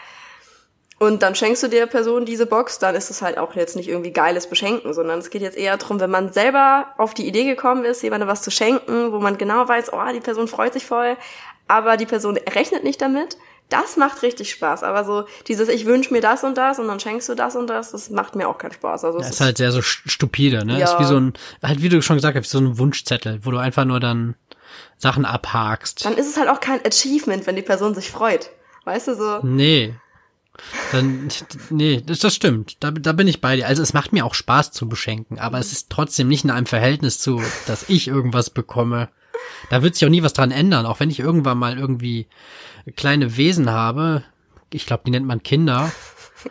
und 1.02 1.20
dann 1.20 1.34
schenkst 1.34 1.64
du 1.64 1.68
der 1.68 1.86
Person 1.86 2.24
diese 2.24 2.46
Box, 2.46 2.78
dann 2.78 2.94
ist 2.94 3.10
es 3.10 3.22
halt 3.22 3.36
auch 3.36 3.56
jetzt 3.56 3.74
nicht 3.74 3.88
irgendwie 3.88 4.12
geiles 4.12 4.46
Beschenken, 4.46 4.94
sondern 4.94 5.18
es 5.18 5.30
geht 5.30 5.42
jetzt 5.42 5.56
eher 5.56 5.76
darum, 5.76 5.98
wenn 5.98 6.10
man 6.10 6.32
selber 6.32 6.94
auf 6.96 7.12
die 7.12 7.26
Idee 7.26 7.42
gekommen 7.42 7.84
ist, 7.84 8.04
jemandem 8.04 8.28
was 8.28 8.40
zu 8.40 8.52
schenken, 8.52 9.10
wo 9.10 9.18
man 9.18 9.36
genau 9.36 9.66
weiß, 9.66 9.92
oh, 9.92 10.12
die 10.14 10.20
Person 10.20 10.46
freut 10.46 10.74
sich 10.74 10.86
voll, 10.86 11.16
aber 11.66 11.96
die 11.96 12.06
Person 12.06 12.36
rechnet 12.36 12.84
nicht 12.84 13.02
damit, 13.02 13.36
das 13.68 13.96
macht 13.96 14.22
richtig 14.22 14.52
Spaß. 14.52 14.84
Aber 14.84 15.04
so 15.04 15.24
dieses, 15.48 15.68
ich 15.68 15.86
wünsche 15.86 16.12
mir 16.12 16.20
das 16.20 16.44
und 16.44 16.56
das 16.56 16.78
und 16.78 16.86
dann 16.86 17.00
schenkst 17.00 17.28
du 17.28 17.34
das 17.34 17.56
und 17.56 17.66
das, 17.66 17.90
das 17.90 18.10
macht 18.10 18.36
mir 18.36 18.48
auch 18.48 18.58
keinen 18.58 18.72
Spaß. 18.72 19.04
Also 19.04 19.18
ja, 19.18 19.26
ist 19.26 19.40
halt 19.40 19.56
sehr 19.56 19.72
so 19.72 19.82
stupide, 19.82 20.64
ne? 20.64 20.78
Ja. 20.78 20.84
Ist 20.84 21.00
wie 21.00 21.04
so 21.04 21.18
ein, 21.18 21.32
halt 21.64 21.82
wie 21.82 21.88
du 21.88 22.00
schon 22.00 22.16
gesagt 22.16 22.38
hast, 22.38 22.48
so 22.48 22.60
ein 22.60 22.78
Wunschzettel, 22.78 23.40
wo 23.42 23.50
du 23.50 23.58
einfach 23.58 23.84
nur 23.84 23.98
dann 23.98 24.36
Sachen 24.98 25.24
abhakst. 25.24 26.04
Dann 26.04 26.16
ist 26.16 26.28
es 26.28 26.36
halt 26.36 26.48
auch 26.48 26.60
kein 26.60 26.78
Achievement, 26.86 27.48
wenn 27.48 27.56
die 27.56 27.62
Person 27.62 27.92
sich 27.92 28.12
freut. 28.12 28.50
Weißt 28.84 29.08
du 29.08 29.16
so? 29.16 29.40
Nee. 29.42 29.94
Dann, 30.90 31.28
nee, 31.70 32.02
das, 32.04 32.20
das 32.20 32.34
stimmt. 32.34 32.76
Da, 32.80 32.90
da 32.90 33.12
bin 33.12 33.28
ich 33.28 33.40
bei 33.40 33.56
dir. 33.56 33.66
Also 33.66 33.82
es 33.82 33.92
macht 33.92 34.12
mir 34.12 34.24
auch 34.24 34.34
Spaß 34.34 34.72
zu 34.72 34.88
beschenken, 34.88 35.38
aber 35.38 35.58
es 35.58 35.72
ist 35.72 35.90
trotzdem 35.90 36.28
nicht 36.28 36.44
in 36.44 36.50
einem 36.50 36.66
Verhältnis 36.66 37.18
zu, 37.18 37.42
dass 37.66 37.88
ich 37.88 38.08
irgendwas 38.08 38.50
bekomme. 38.50 39.08
Da 39.70 39.82
wird 39.82 39.94
sich 39.94 40.04
auch 40.06 40.10
nie 40.10 40.22
was 40.22 40.32
dran 40.32 40.50
ändern, 40.50 40.86
auch 40.86 41.00
wenn 41.00 41.10
ich 41.10 41.20
irgendwann 41.20 41.58
mal 41.58 41.78
irgendwie 41.78 42.26
kleine 42.96 43.36
Wesen 43.36 43.70
habe. 43.70 44.24
Ich 44.72 44.86
glaube, 44.86 45.02
die 45.06 45.10
nennt 45.10 45.26
man 45.26 45.42
Kinder. 45.42 45.92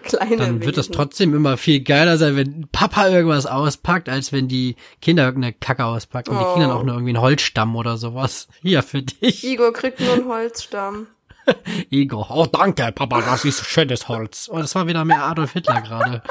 Kleine 0.03 0.37
dann 0.37 0.53
wird 0.61 0.61
Wesen. 0.61 0.75
das 0.75 0.89
trotzdem 0.89 1.35
immer 1.35 1.57
viel 1.57 1.81
geiler 1.81 2.17
sein, 2.17 2.37
wenn 2.37 2.67
Papa 2.71 3.09
irgendwas 3.09 3.45
auspackt, 3.45 4.07
als 4.07 4.31
wenn 4.31 4.47
die 4.47 4.77
Kinder 5.01 5.25
irgendeine 5.25 5.53
Kacke 5.53 5.83
auspacken. 5.83 6.31
Und 6.31 6.37
oh. 6.37 6.39
die 6.39 6.59
Kinder 6.59 6.75
auch 6.75 6.83
nur 6.83 6.95
irgendwie 6.95 7.11
einen 7.11 7.21
Holzstamm 7.21 7.75
oder 7.75 7.97
sowas. 7.97 8.47
Hier 8.61 8.83
für 8.83 9.01
dich. 9.01 9.43
Igor 9.43 9.73
kriegt 9.73 9.99
nur 9.99 10.13
einen 10.13 10.27
Holzstamm. 10.27 11.07
Igor, 11.89 12.27
oh 12.29 12.45
danke, 12.45 12.91
Papa, 12.91 13.21
das 13.21 13.45
ist 13.45 13.65
schönes 13.65 14.07
Holz. 14.07 14.49
Oh, 14.51 14.57
das 14.57 14.75
war 14.75 14.87
wieder 14.87 15.05
mehr 15.05 15.23
Adolf 15.23 15.53
Hitler 15.53 15.81
gerade. 15.81 16.21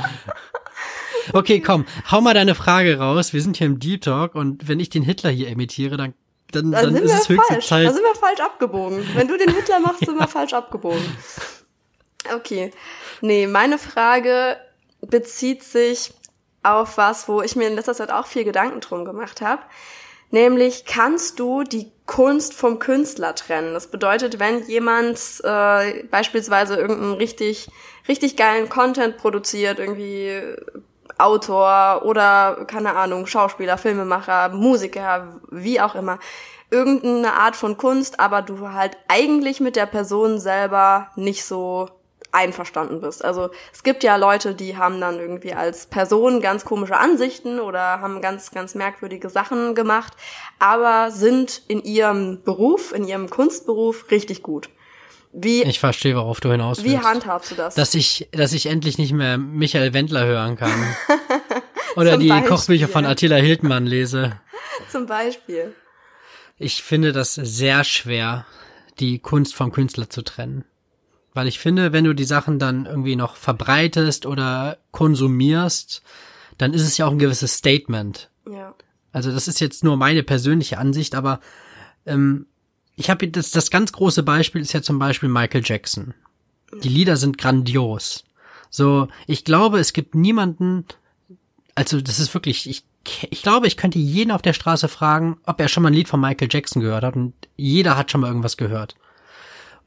Okay, 1.32 1.60
komm, 1.60 1.84
hau 2.10 2.20
mal 2.20 2.34
deine 2.34 2.54
Frage 2.54 2.98
raus. 2.98 3.32
Wir 3.32 3.42
sind 3.42 3.56
hier 3.56 3.66
im 3.66 3.78
Deep 3.78 4.02
Talk 4.02 4.34
und 4.34 4.68
wenn 4.68 4.80
ich 4.80 4.90
den 4.90 5.02
Hitler 5.02 5.30
hier 5.30 5.48
imitiere, 5.48 5.96
dann 5.96 6.14
dann, 6.52 6.72
dann, 6.72 6.94
dann 6.94 7.02
ist 7.04 7.12
es 7.12 7.28
höchste 7.28 7.54
falsch. 7.54 7.66
Zeit. 7.68 7.86
Da 7.86 7.92
sind 7.92 8.02
wir 8.02 8.14
falsch 8.14 8.40
abgebogen. 8.40 9.06
Wenn 9.14 9.28
du 9.28 9.36
den 9.36 9.54
Hitler 9.54 9.80
machst, 9.80 10.00
sind 10.00 10.18
wir 10.18 10.28
falsch 10.28 10.52
abgebogen. 10.52 11.16
Okay. 12.34 12.72
Nee, 13.20 13.46
meine 13.46 13.78
Frage 13.78 14.56
bezieht 15.00 15.62
sich 15.62 16.12
auf 16.62 16.96
was, 16.96 17.28
wo 17.28 17.40
ich 17.40 17.56
mir 17.56 17.68
in 17.68 17.74
letzter 17.74 17.94
Zeit 17.94 18.10
auch 18.10 18.26
viel 18.26 18.44
Gedanken 18.44 18.80
drum 18.80 19.04
gemacht 19.04 19.40
habe. 19.40 19.62
Nämlich 20.30 20.84
kannst 20.84 21.40
du 21.40 21.64
die 21.64 21.90
Kunst 22.06 22.54
vom 22.54 22.78
Künstler 22.78 23.34
trennen. 23.34 23.74
Das 23.74 23.88
bedeutet, 23.88 24.38
wenn 24.38 24.64
jemand 24.66 25.18
äh, 25.42 26.04
beispielsweise 26.04 26.76
irgendeinen 26.76 27.14
richtig, 27.14 27.68
richtig 28.08 28.36
geilen 28.36 28.68
Content 28.68 29.16
produziert, 29.16 29.78
irgendwie 29.78 30.40
Autor 31.18 32.02
oder, 32.04 32.64
keine 32.66 32.96
Ahnung, 32.96 33.26
Schauspieler, 33.26 33.78
Filmemacher, 33.78 34.48
Musiker, 34.50 35.40
wie 35.50 35.80
auch 35.80 35.94
immer, 35.94 36.18
irgendeine 36.70 37.34
Art 37.34 37.56
von 37.56 37.76
Kunst, 37.76 38.20
aber 38.20 38.42
du 38.42 38.72
halt 38.72 38.96
eigentlich 39.08 39.60
mit 39.60 39.76
der 39.76 39.86
Person 39.86 40.38
selber 40.38 41.10
nicht 41.16 41.44
so 41.44 41.88
einverstanden 42.32 43.00
bist. 43.00 43.24
Also 43.24 43.50
es 43.72 43.82
gibt 43.82 44.02
ja 44.02 44.16
Leute, 44.16 44.54
die 44.54 44.76
haben 44.76 45.00
dann 45.00 45.18
irgendwie 45.18 45.54
als 45.54 45.86
Person 45.86 46.40
ganz 46.40 46.64
komische 46.64 46.96
Ansichten 46.96 47.60
oder 47.60 48.00
haben 48.00 48.20
ganz, 48.20 48.50
ganz 48.50 48.74
merkwürdige 48.74 49.28
Sachen 49.30 49.74
gemacht, 49.74 50.12
aber 50.58 51.10
sind 51.10 51.62
in 51.68 51.82
ihrem 51.82 52.42
Beruf, 52.42 52.92
in 52.92 53.04
ihrem 53.04 53.30
Kunstberuf 53.30 54.10
richtig 54.10 54.42
gut. 54.42 54.68
Wie, 55.32 55.62
ich 55.62 55.78
verstehe, 55.78 56.16
worauf 56.16 56.40
du 56.40 56.50
hinaus 56.50 56.82
willst. 56.82 56.90
Wie 56.90 56.98
handhabst 56.98 57.52
du 57.52 57.54
das? 57.54 57.76
Dass 57.76 57.94
ich, 57.94 58.28
dass 58.32 58.52
ich 58.52 58.66
endlich 58.66 58.98
nicht 58.98 59.12
mehr 59.12 59.38
Michael 59.38 59.94
Wendler 59.94 60.24
hören 60.26 60.56
kann. 60.56 60.72
Oder 61.96 62.16
die 62.16 62.28
Beispiel. 62.28 62.48
Kochbücher 62.48 62.88
von 62.88 63.06
Attila 63.06 63.36
Hildmann 63.36 63.86
lese. 63.86 64.40
Zum 64.90 65.06
Beispiel. 65.06 65.74
Ich 66.58 66.82
finde 66.82 67.12
das 67.12 67.34
sehr 67.34 67.84
schwer, 67.84 68.44
die 68.98 69.18
Kunst 69.20 69.54
vom 69.54 69.70
Künstler 69.72 70.10
zu 70.10 70.22
trennen. 70.22 70.64
Weil 71.32 71.46
ich 71.46 71.58
finde, 71.58 71.92
wenn 71.92 72.04
du 72.04 72.14
die 72.14 72.24
Sachen 72.24 72.58
dann 72.58 72.86
irgendwie 72.86 73.16
noch 73.16 73.36
verbreitest 73.36 74.26
oder 74.26 74.78
konsumierst, 74.90 76.02
dann 76.58 76.74
ist 76.74 76.82
es 76.82 76.98
ja 76.98 77.06
auch 77.06 77.12
ein 77.12 77.18
gewisses 77.18 77.54
Statement. 77.54 78.30
Ja. 78.50 78.74
Also 79.12 79.32
das 79.32 79.48
ist 79.48 79.60
jetzt 79.60 79.84
nur 79.84 79.96
meine 79.96 80.22
persönliche 80.22 80.78
Ansicht, 80.78 81.14
aber 81.14 81.40
ähm, 82.06 82.46
ich 82.96 83.10
habe 83.10 83.28
das, 83.28 83.50
das 83.50 83.70
ganz 83.70 83.92
große 83.92 84.22
Beispiel 84.22 84.60
ist 84.60 84.72
ja 84.72 84.82
zum 84.82 84.98
Beispiel 84.98 85.28
Michael 85.28 85.62
Jackson. 85.64 86.14
Die 86.82 86.88
Lieder 86.88 87.16
sind 87.16 87.38
grandios. 87.38 88.24
So, 88.68 89.08
ich 89.26 89.44
glaube, 89.44 89.80
es 89.80 89.92
gibt 89.92 90.14
niemanden, 90.14 90.84
also 91.74 92.00
das 92.00 92.20
ist 92.20 92.34
wirklich, 92.34 92.68
ich, 92.68 92.84
ich 93.30 93.42
glaube, 93.42 93.66
ich 93.66 93.76
könnte 93.76 93.98
jeden 93.98 94.30
auf 94.30 94.42
der 94.42 94.52
Straße 94.52 94.86
fragen, 94.88 95.38
ob 95.44 95.60
er 95.60 95.68
schon 95.68 95.82
mal 95.82 95.88
ein 95.88 95.94
Lied 95.94 96.08
von 96.08 96.20
Michael 96.20 96.48
Jackson 96.50 96.82
gehört 96.82 97.02
hat 97.02 97.16
und 97.16 97.34
jeder 97.56 97.96
hat 97.96 98.10
schon 98.10 98.20
mal 98.20 98.28
irgendwas 98.28 98.56
gehört. 98.56 98.94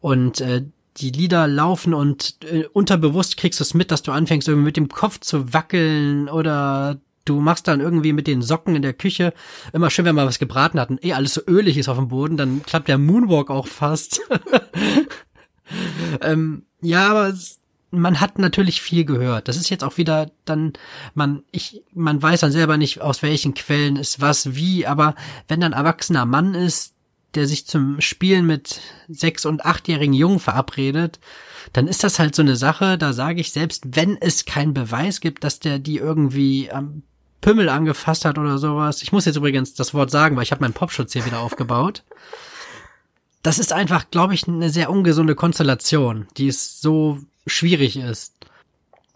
Und 0.02 0.42
äh, 0.42 0.66
die 0.98 1.12
Lieder 1.12 1.48
laufen 1.48 1.94
und 1.94 2.38
äh, 2.44 2.66
unterbewusst 2.72 3.38
kriegst 3.38 3.60
du 3.60 3.64
es 3.64 3.74
mit, 3.74 3.92
dass 3.92 4.04
du 4.04 4.12
anfängst, 4.12 4.48
irgendwie 4.48 4.66
mit 4.66 4.78
dem 4.78 4.90
Kopf 4.90 5.20
zu 5.20 5.54
wackeln 5.54 6.30
oder 6.30 7.00
du 7.26 7.40
machst 7.40 7.68
dann 7.68 7.80
irgendwie 7.80 8.14
mit 8.14 8.28
den 8.28 8.42
Socken 8.42 8.76
in 8.76 8.82
der 8.82 8.94
Küche 8.94 9.34
immer 9.72 9.90
schön, 9.90 10.06
wenn 10.06 10.16
man 10.16 10.28
was 10.28 10.40
gebraten 10.40 10.80
hat 10.80 10.90
und 10.90 11.04
eh 11.04 11.14
alles 11.14 11.36
so 11.36 11.42
ölig 11.48 11.78
ist 11.78 11.90
auf 11.90 11.98
dem 11.98 12.10
Boden, 12.10 12.38
dann 12.38 12.64
klappt 12.64 12.88
der 12.88 12.98
Moonwalk 12.98 13.50
auch 13.50 13.68
fast. 13.68 14.22
ähm, 16.22 16.64
ja, 16.82 17.10
aber 17.10 17.30
es, 17.30 17.60
man 17.92 18.20
hat 18.20 18.40
natürlich 18.40 18.82
viel 18.82 19.06
gehört. 19.06 19.48
Das 19.48 19.58
ist 19.58 19.70
jetzt 19.70 19.84
auch 19.84 19.98
wieder 19.98 20.32
dann, 20.46 20.74
man, 21.14 21.44
ich, 21.52 21.84
man 21.94 22.22
weiß 22.22 22.42
dann 22.42 22.52
selber 22.52 22.78
nicht, 22.78 23.02
aus 23.02 23.22
welchen 23.22 23.54
Quellen 23.54 23.96
ist 23.96 24.20
was 24.20 24.56
wie, 24.56 24.86
aber 24.86 25.16
wenn 25.48 25.62
dann 25.62 25.74
erwachsener 25.74 26.26
Mann 26.26 26.56
ist, 26.56 26.94
der 27.36 27.48
sich 27.48 27.66
zum 27.66 28.02
Spielen 28.02 28.46
mit 28.46 28.82
sechs- 29.08 29.46
und 29.46 29.66
achtjährigen 29.66 30.14
Jungen 30.14 30.40
verabredet, 30.40 31.20
dann 31.72 31.88
ist 31.88 32.04
das 32.04 32.20
halt 32.20 32.36
so 32.36 32.42
eine 32.42 32.56
Sache, 32.56 32.98
da 32.98 33.14
sage 33.14 33.42
ich, 33.42 33.52
selbst 33.52 33.84
wenn 33.96 34.18
es 34.22 34.46
keinen 34.46 34.74
Beweis 34.74 35.22
gibt, 35.22 35.44
dass 35.44 35.60
der 35.60 35.80
die 35.80 35.98
irgendwie 35.98 36.72
am 36.72 37.04
Pümmel 37.42 37.70
angefasst 37.70 38.26
hat 38.26 38.38
oder 38.38 38.58
sowas. 38.58 39.02
Ich 39.02 39.12
muss 39.12 39.26
jetzt 39.26 39.36
übrigens 39.36 39.74
das 39.74 39.94
Wort 39.94 40.12
sagen, 40.12 40.36
weil 40.36 40.44
ich 40.44 40.52
habe 40.52 40.62
meinen 40.62 40.74
Popschutz 40.74 41.14
hier 41.14 41.26
wieder 41.26 41.40
aufgebaut. 41.40 42.04
Das 43.42 43.60
ist 43.60 43.74
einfach, 43.74 44.10
glaube 44.10 44.34
ich, 44.34 44.48
eine 44.48 44.70
sehr 44.70 44.90
ungesunde 44.90 45.36
Konstellation, 45.36 46.28
die 46.38 46.48
es 46.48 46.80
so 46.80 47.20
schwierig 47.46 47.98
ist. 47.98 48.34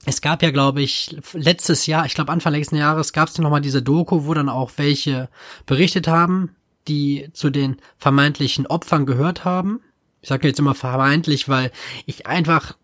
Es 0.05 0.21
gab 0.21 0.43
ja, 0.43 0.51
glaube 0.51 0.81
ich, 0.81 1.15
letztes 1.33 1.85
Jahr, 1.85 2.05
ich 2.05 2.15
glaube 2.15 2.31
Anfang 2.31 2.53
letzten 2.53 2.75
Jahres, 2.75 3.13
gab 3.13 3.29
es 3.29 3.37
noch 3.37 3.49
mal 3.49 3.61
diese 3.61 3.81
Doku, 3.81 4.25
wo 4.25 4.33
dann 4.33 4.49
auch 4.49 4.71
welche 4.75 5.29
berichtet 5.65 6.07
haben, 6.07 6.55
die 6.87 7.29
zu 7.33 7.49
den 7.49 7.77
vermeintlichen 7.97 8.67
Opfern 8.67 9.05
gehört 9.05 9.45
haben. 9.45 9.81
Ich 10.21 10.29
sage 10.29 10.47
jetzt 10.47 10.59
immer 10.59 10.75
vermeintlich, 10.75 11.47
weil 11.47 11.71
ich 12.05 12.27
einfach 12.27 12.75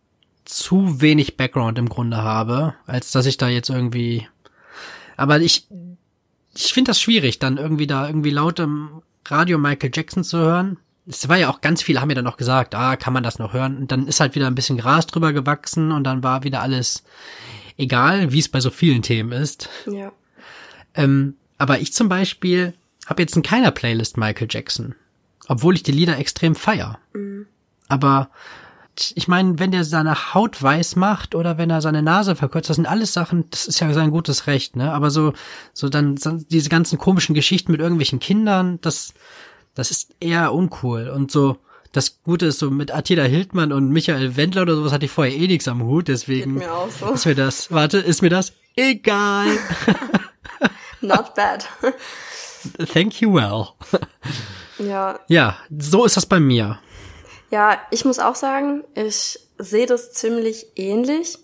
zu 0.46 1.02
wenig 1.02 1.38
Background 1.38 1.78
im 1.80 1.90
Grunde 1.90 2.18
habe, 2.18 2.76
als 2.86 3.12
dass 3.12 3.26
ich 3.26 3.38
da 3.38 3.48
jetzt 3.48 3.70
irgendwie. 3.70 4.28
Aber 5.18 5.40
ich, 5.40 5.68
ich 6.56 6.74
finde 6.74 6.90
das 6.90 7.02
schwierig, 7.02 7.40
dann 7.40 7.58
irgendwie 7.58 7.88
da 7.88 8.08
irgendwie 8.08 8.32
laut 8.32 8.60
im 8.60 9.02
Radio 9.26 9.58
Michael 9.58 9.92
Jackson 9.94 10.24
zu 10.24 10.38
hören 10.38 10.78
es 11.06 11.28
war 11.28 11.38
ja 11.38 11.50
auch 11.50 11.62
ganz 11.62 11.82
viele 11.82 12.00
haben 12.00 12.08
mir 12.08 12.16
dann 12.16 12.24
noch 12.24 12.38
gesagt, 12.38 12.76
ah, 12.76 12.96
kann 12.96 13.14
man 13.14 13.24
das 13.24 13.40
noch 13.40 13.54
hören? 13.54 13.78
Und 13.78 13.92
dann 13.92 14.08
ist 14.08 14.20
halt 14.20 14.36
wieder 14.36 14.48
ein 14.48 14.56
bisschen 14.56 14.78
Gras 14.78 15.06
drüber 15.06 15.34
gewachsen 15.34 15.92
und 15.92 16.04
dann 16.06 16.24
war 16.24 16.44
wieder 16.44 16.62
alles 16.62 17.04
egal, 17.78 18.32
wie 18.32 18.40
es 18.40 18.50
bei 18.50 18.60
so 18.60 18.70
vielen 18.70 19.02
Themen 19.02 19.32
ist. 19.32 19.70
Ja. 19.86 20.12
Ähm, 20.94 21.36
aber 21.58 21.80
ich 21.80 21.94
zum 21.94 22.08
Beispiel 22.08 22.74
habe 23.08 23.22
jetzt 23.22 23.36
in 23.36 23.44
keiner 23.44 23.72
Playlist 23.72 24.18
Michael 24.18 24.48
Jackson, 24.50 24.96
obwohl 25.48 25.76
ich 25.76 25.84
die 25.84 25.92
Lieder 25.92 26.18
extrem 26.18 26.56
feier. 26.56 27.00
Mhm. 27.14 27.48
Aber 27.88 28.30
ich 29.16 29.28
meine, 29.28 29.58
wenn 29.60 29.72
der 29.72 29.84
seine 29.84 30.34
Haut 30.34 30.62
weiß 30.62 30.96
macht 30.96 31.34
oder 31.34 31.58
wenn 31.58 31.70
er 31.70 31.82
seine 31.82 32.04
Nase 32.04 32.36
verkürzt, 32.36 32.70
das 32.70 32.76
sind 32.76 32.86
alles 32.86 33.14
Sachen, 33.14 33.50
das 33.50 33.66
ist 33.66 33.80
ja 33.80 33.92
sein 33.94 34.12
gutes 34.12 34.46
Recht, 34.48 34.76
ne? 34.76 34.94
Aber 34.94 35.10
so, 35.10 35.34
so 35.74 35.90
dann 35.90 36.16
diese 36.50 36.70
ganzen 36.70 37.00
komischen 37.00 37.34
Geschichten 37.34 37.72
mit 37.72 37.82
irgendwelchen 37.82 38.20
Kindern, 38.20 38.80
das, 38.82 39.14
das 39.74 39.90
ist 39.90 40.16
eher 40.20 40.54
uncool. 40.54 41.10
Und 41.10 41.32
so, 41.32 41.58
das 41.92 42.22
Gute 42.24 42.48
ist 42.48 42.60
so 42.60 42.70
mit 42.70 42.94
Attila 42.94 43.24
Hildmann 43.24 43.72
und 43.72 43.90
Michael 43.90 44.36
Wendler 44.36 44.64
oder 44.64 44.76
sowas 44.76 44.92
hatte 44.92 45.06
ich 45.06 45.12
vorher 45.12 45.36
eh 45.36 45.48
nichts 45.48 45.68
am 45.68 45.84
Hut, 45.84 46.08
deswegen 46.08 46.60
Geht 46.60 46.68
mir 46.68 46.74
auch 46.74 46.92
so. 46.92 47.12
ist 47.14 47.26
mir 47.26 47.36
das, 47.36 47.72
warte, 47.72 47.98
ist 47.98 48.22
mir 48.22 48.30
das 48.30 48.54
egal. 48.76 49.48
Not 51.02 51.34
bad. 51.36 51.68
Thank 52.94 53.22
you 53.22 53.34
well. 53.34 53.70
Ja. 54.80 55.20
Ja, 55.28 55.58
so 55.78 56.06
ist 56.06 56.18
das 56.18 56.26
bei 56.26 56.40
mir. 56.40 56.80
Ja, 57.52 57.78
ich 57.92 58.06
muss 58.06 58.20
auch 58.20 58.36
sagen, 58.36 58.84
ich 58.96 59.40
sehe 59.60 59.86
das 59.86 60.14
ziemlich 60.14 60.66
ähnlich. 60.76 61.38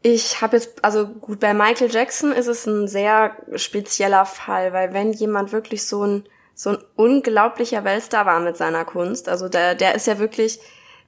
Ich 0.00 0.40
habe 0.40 0.56
jetzt, 0.56 0.82
also 0.84 1.06
gut, 1.06 1.40
bei 1.40 1.52
Michael 1.54 1.92
Jackson 1.92 2.32
ist 2.32 2.46
es 2.46 2.66
ein 2.66 2.88
sehr 2.88 3.36
spezieller 3.54 4.24
Fall, 4.24 4.72
weil 4.72 4.94
wenn 4.94 5.12
jemand 5.12 5.52
wirklich 5.52 5.86
so 5.86 6.04
ein 6.04 6.24
so 6.54 6.70
ein 6.70 6.78
unglaublicher 6.96 7.84
Weltstar 7.84 8.26
war 8.26 8.40
mit 8.40 8.56
seiner 8.56 8.84
Kunst. 8.84 9.28
Also 9.28 9.48
der, 9.48 9.74
der 9.74 9.94
ist 9.94 10.06
ja 10.06 10.18
wirklich, 10.18 10.60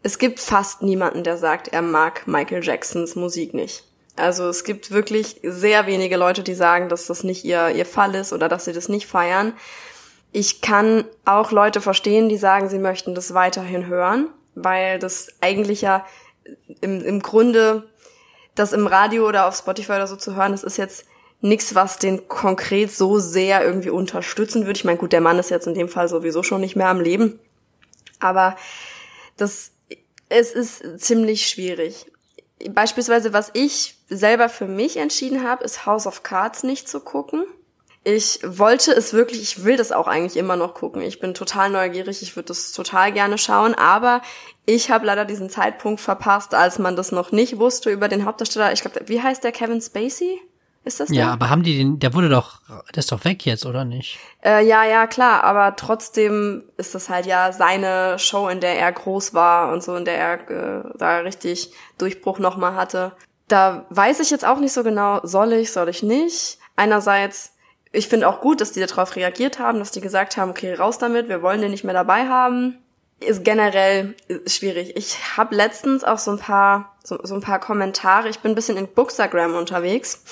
es 0.02 0.18
gibt 0.18 0.40
fast 0.40 0.82
niemanden, 0.82 1.22
der 1.22 1.36
sagt, 1.36 1.68
er 1.68 1.82
mag 1.82 2.26
Michael 2.26 2.64
Jacksons 2.64 3.14
Musik 3.14 3.54
nicht. 3.54 3.84
Also 4.16 4.48
es 4.48 4.64
gibt 4.64 4.90
wirklich 4.90 5.40
sehr 5.42 5.86
wenige 5.86 6.16
Leute, 6.16 6.42
die 6.42 6.54
sagen, 6.54 6.88
dass 6.88 7.06
das 7.06 7.24
nicht 7.24 7.44
ihr, 7.44 7.70
ihr 7.70 7.86
Fall 7.86 8.14
ist 8.14 8.32
oder 8.32 8.48
dass 8.48 8.64
sie 8.64 8.72
das 8.72 8.88
nicht 8.88 9.06
feiern. 9.06 9.54
Ich 10.30 10.60
kann 10.60 11.04
auch 11.24 11.50
Leute 11.50 11.80
verstehen, 11.80 12.28
die 12.28 12.36
sagen, 12.36 12.68
sie 12.68 12.78
möchten 12.78 13.14
das 13.14 13.34
weiterhin 13.34 13.86
hören, 13.86 14.28
weil 14.54 14.98
das 14.98 15.28
eigentlich 15.40 15.82
ja 15.82 16.04
im, 16.80 17.04
im 17.04 17.20
Grunde 17.20 17.88
das 18.54 18.72
im 18.72 18.86
Radio 18.86 19.28
oder 19.28 19.46
auf 19.46 19.56
Spotify 19.56 19.92
oder 19.92 20.06
so 20.06 20.16
zu 20.16 20.36
hören, 20.36 20.52
das 20.52 20.62
ist 20.62 20.76
jetzt 20.76 21.06
nichts, 21.40 21.74
was 21.74 21.98
den 21.98 22.28
konkret 22.28 22.90
so 22.92 23.18
sehr 23.18 23.64
irgendwie 23.64 23.90
unterstützen 23.90 24.66
würde. 24.66 24.78
Ich 24.78 24.84
meine, 24.84 24.98
gut, 24.98 25.12
der 25.12 25.20
Mann 25.20 25.38
ist 25.38 25.50
jetzt 25.50 25.66
in 25.66 25.74
dem 25.74 25.88
Fall 25.88 26.08
sowieso 26.08 26.42
schon 26.42 26.60
nicht 26.60 26.76
mehr 26.76 26.88
am 26.88 27.00
Leben. 27.00 27.38
Aber 28.20 28.56
das, 29.36 29.72
es 30.28 30.52
ist 30.52 31.00
ziemlich 31.00 31.46
schwierig. 31.48 32.06
Beispielsweise, 32.70 33.32
was 33.32 33.50
ich 33.52 33.93
selber 34.16 34.48
für 34.48 34.66
mich 34.66 34.96
entschieden 34.96 35.46
habe, 35.46 35.64
ist 35.64 35.86
House 35.86 36.06
of 36.06 36.22
Cards 36.22 36.62
nicht 36.62 36.88
zu 36.88 37.00
gucken. 37.00 37.44
Ich 38.06 38.40
wollte 38.44 38.92
es 38.92 39.14
wirklich, 39.14 39.40
ich 39.40 39.64
will 39.64 39.78
das 39.78 39.90
auch 39.90 40.06
eigentlich 40.06 40.36
immer 40.36 40.56
noch 40.56 40.74
gucken. 40.74 41.00
Ich 41.00 41.20
bin 41.20 41.32
total 41.32 41.70
neugierig, 41.70 42.22
ich 42.22 42.36
würde 42.36 42.48
das 42.48 42.72
total 42.72 43.12
gerne 43.12 43.38
schauen, 43.38 43.74
aber 43.74 44.20
ich 44.66 44.90
habe 44.90 45.06
leider 45.06 45.24
diesen 45.24 45.48
Zeitpunkt 45.48 46.02
verpasst, 46.02 46.54
als 46.54 46.78
man 46.78 46.96
das 46.96 47.12
noch 47.12 47.32
nicht 47.32 47.58
wusste 47.58 47.90
über 47.90 48.08
den 48.08 48.26
Hauptdarsteller. 48.26 48.72
Ich 48.72 48.82
glaube, 48.82 49.00
wie 49.06 49.22
heißt 49.22 49.42
der 49.42 49.52
Kevin 49.52 49.80
Spacey? 49.80 50.38
Ist 50.84 51.00
das 51.00 51.08
der? 51.08 51.16
Ja, 51.16 51.32
aber 51.32 51.48
haben 51.48 51.62
die 51.62 51.78
den, 51.78 51.98
der 51.98 52.12
wurde 52.12 52.28
doch, 52.28 52.60
der 52.94 52.98
ist 52.98 53.10
doch 53.10 53.24
weg 53.24 53.46
jetzt, 53.46 53.64
oder 53.64 53.86
nicht? 53.86 54.18
Äh, 54.44 54.66
ja, 54.66 54.84
ja, 54.84 55.06
klar, 55.06 55.42
aber 55.42 55.76
trotzdem 55.76 56.64
ist 56.76 56.94
das 56.94 57.08
halt 57.08 57.24
ja 57.24 57.52
seine 57.52 58.18
Show, 58.18 58.48
in 58.48 58.60
der 58.60 58.78
er 58.78 58.92
groß 58.92 59.32
war 59.32 59.72
und 59.72 59.82
so, 59.82 59.96
in 59.96 60.04
der 60.04 60.18
er 60.18 60.50
äh, 60.50 60.84
da 60.98 61.18
richtig 61.20 61.72
Durchbruch 61.96 62.38
nochmal 62.38 62.74
hatte. 62.74 63.12
Da 63.48 63.86
weiß 63.90 64.20
ich 64.20 64.30
jetzt 64.30 64.44
auch 64.44 64.58
nicht 64.58 64.72
so 64.72 64.82
genau, 64.82 65.20
soll 65.22 65.52
ich, 65.52 65.72
soll 65.72 65.88
ich 65.88 66.02
nicht. 66.02 66.58
Einerseits, 66.76 67.52
ich 67.92 68.08
finde 68.08 68.28
auch 68.28 68.40
gut, 68.40 68.60
dass 68.60 68.72
die 68.72 68.84
darauf 68.84 69.16
reagiert 69.16 69.58
haben, 69.58 69.78
dass 69.78 69.90
die 69.90 70.00
gesagt 70.00 70.36
haben, 70.36 70.50
okay, 70.50 70.74
raus 70.74 70.98
damit, 70.98 71.28
wir 71.28 71.42
wollen 71.42 71.60
den 71.60 71.70
nicht 71.70 71.84
mehr 71.84 71.94
dabei 71.94 72.28
haben. 72.28 72.78
Ist 73.20 73.44
generell 73.44 74.14
schwierig. 74.46 74.96
Ich 74.96 75.36
habe 75.36 75.54
letztens 75.54 76.04
auch 76.04 76.18
so 76.18 76.32
ein 76.32 76.38
paar 76.38 76.96
so, 77.04 77.18
so 77.22 77.34
ein 77.34 77.42
paar 77.42 77.60
Kommentare. 77.60 78.28
Ich 78.28 78.40
bin 78.40 78.52
ein 78.52 78.54
bisschen 78.54 78.76
in 78.76 78.88
Bookstagram 78.88 79.54
unterwegs 79.54 80.24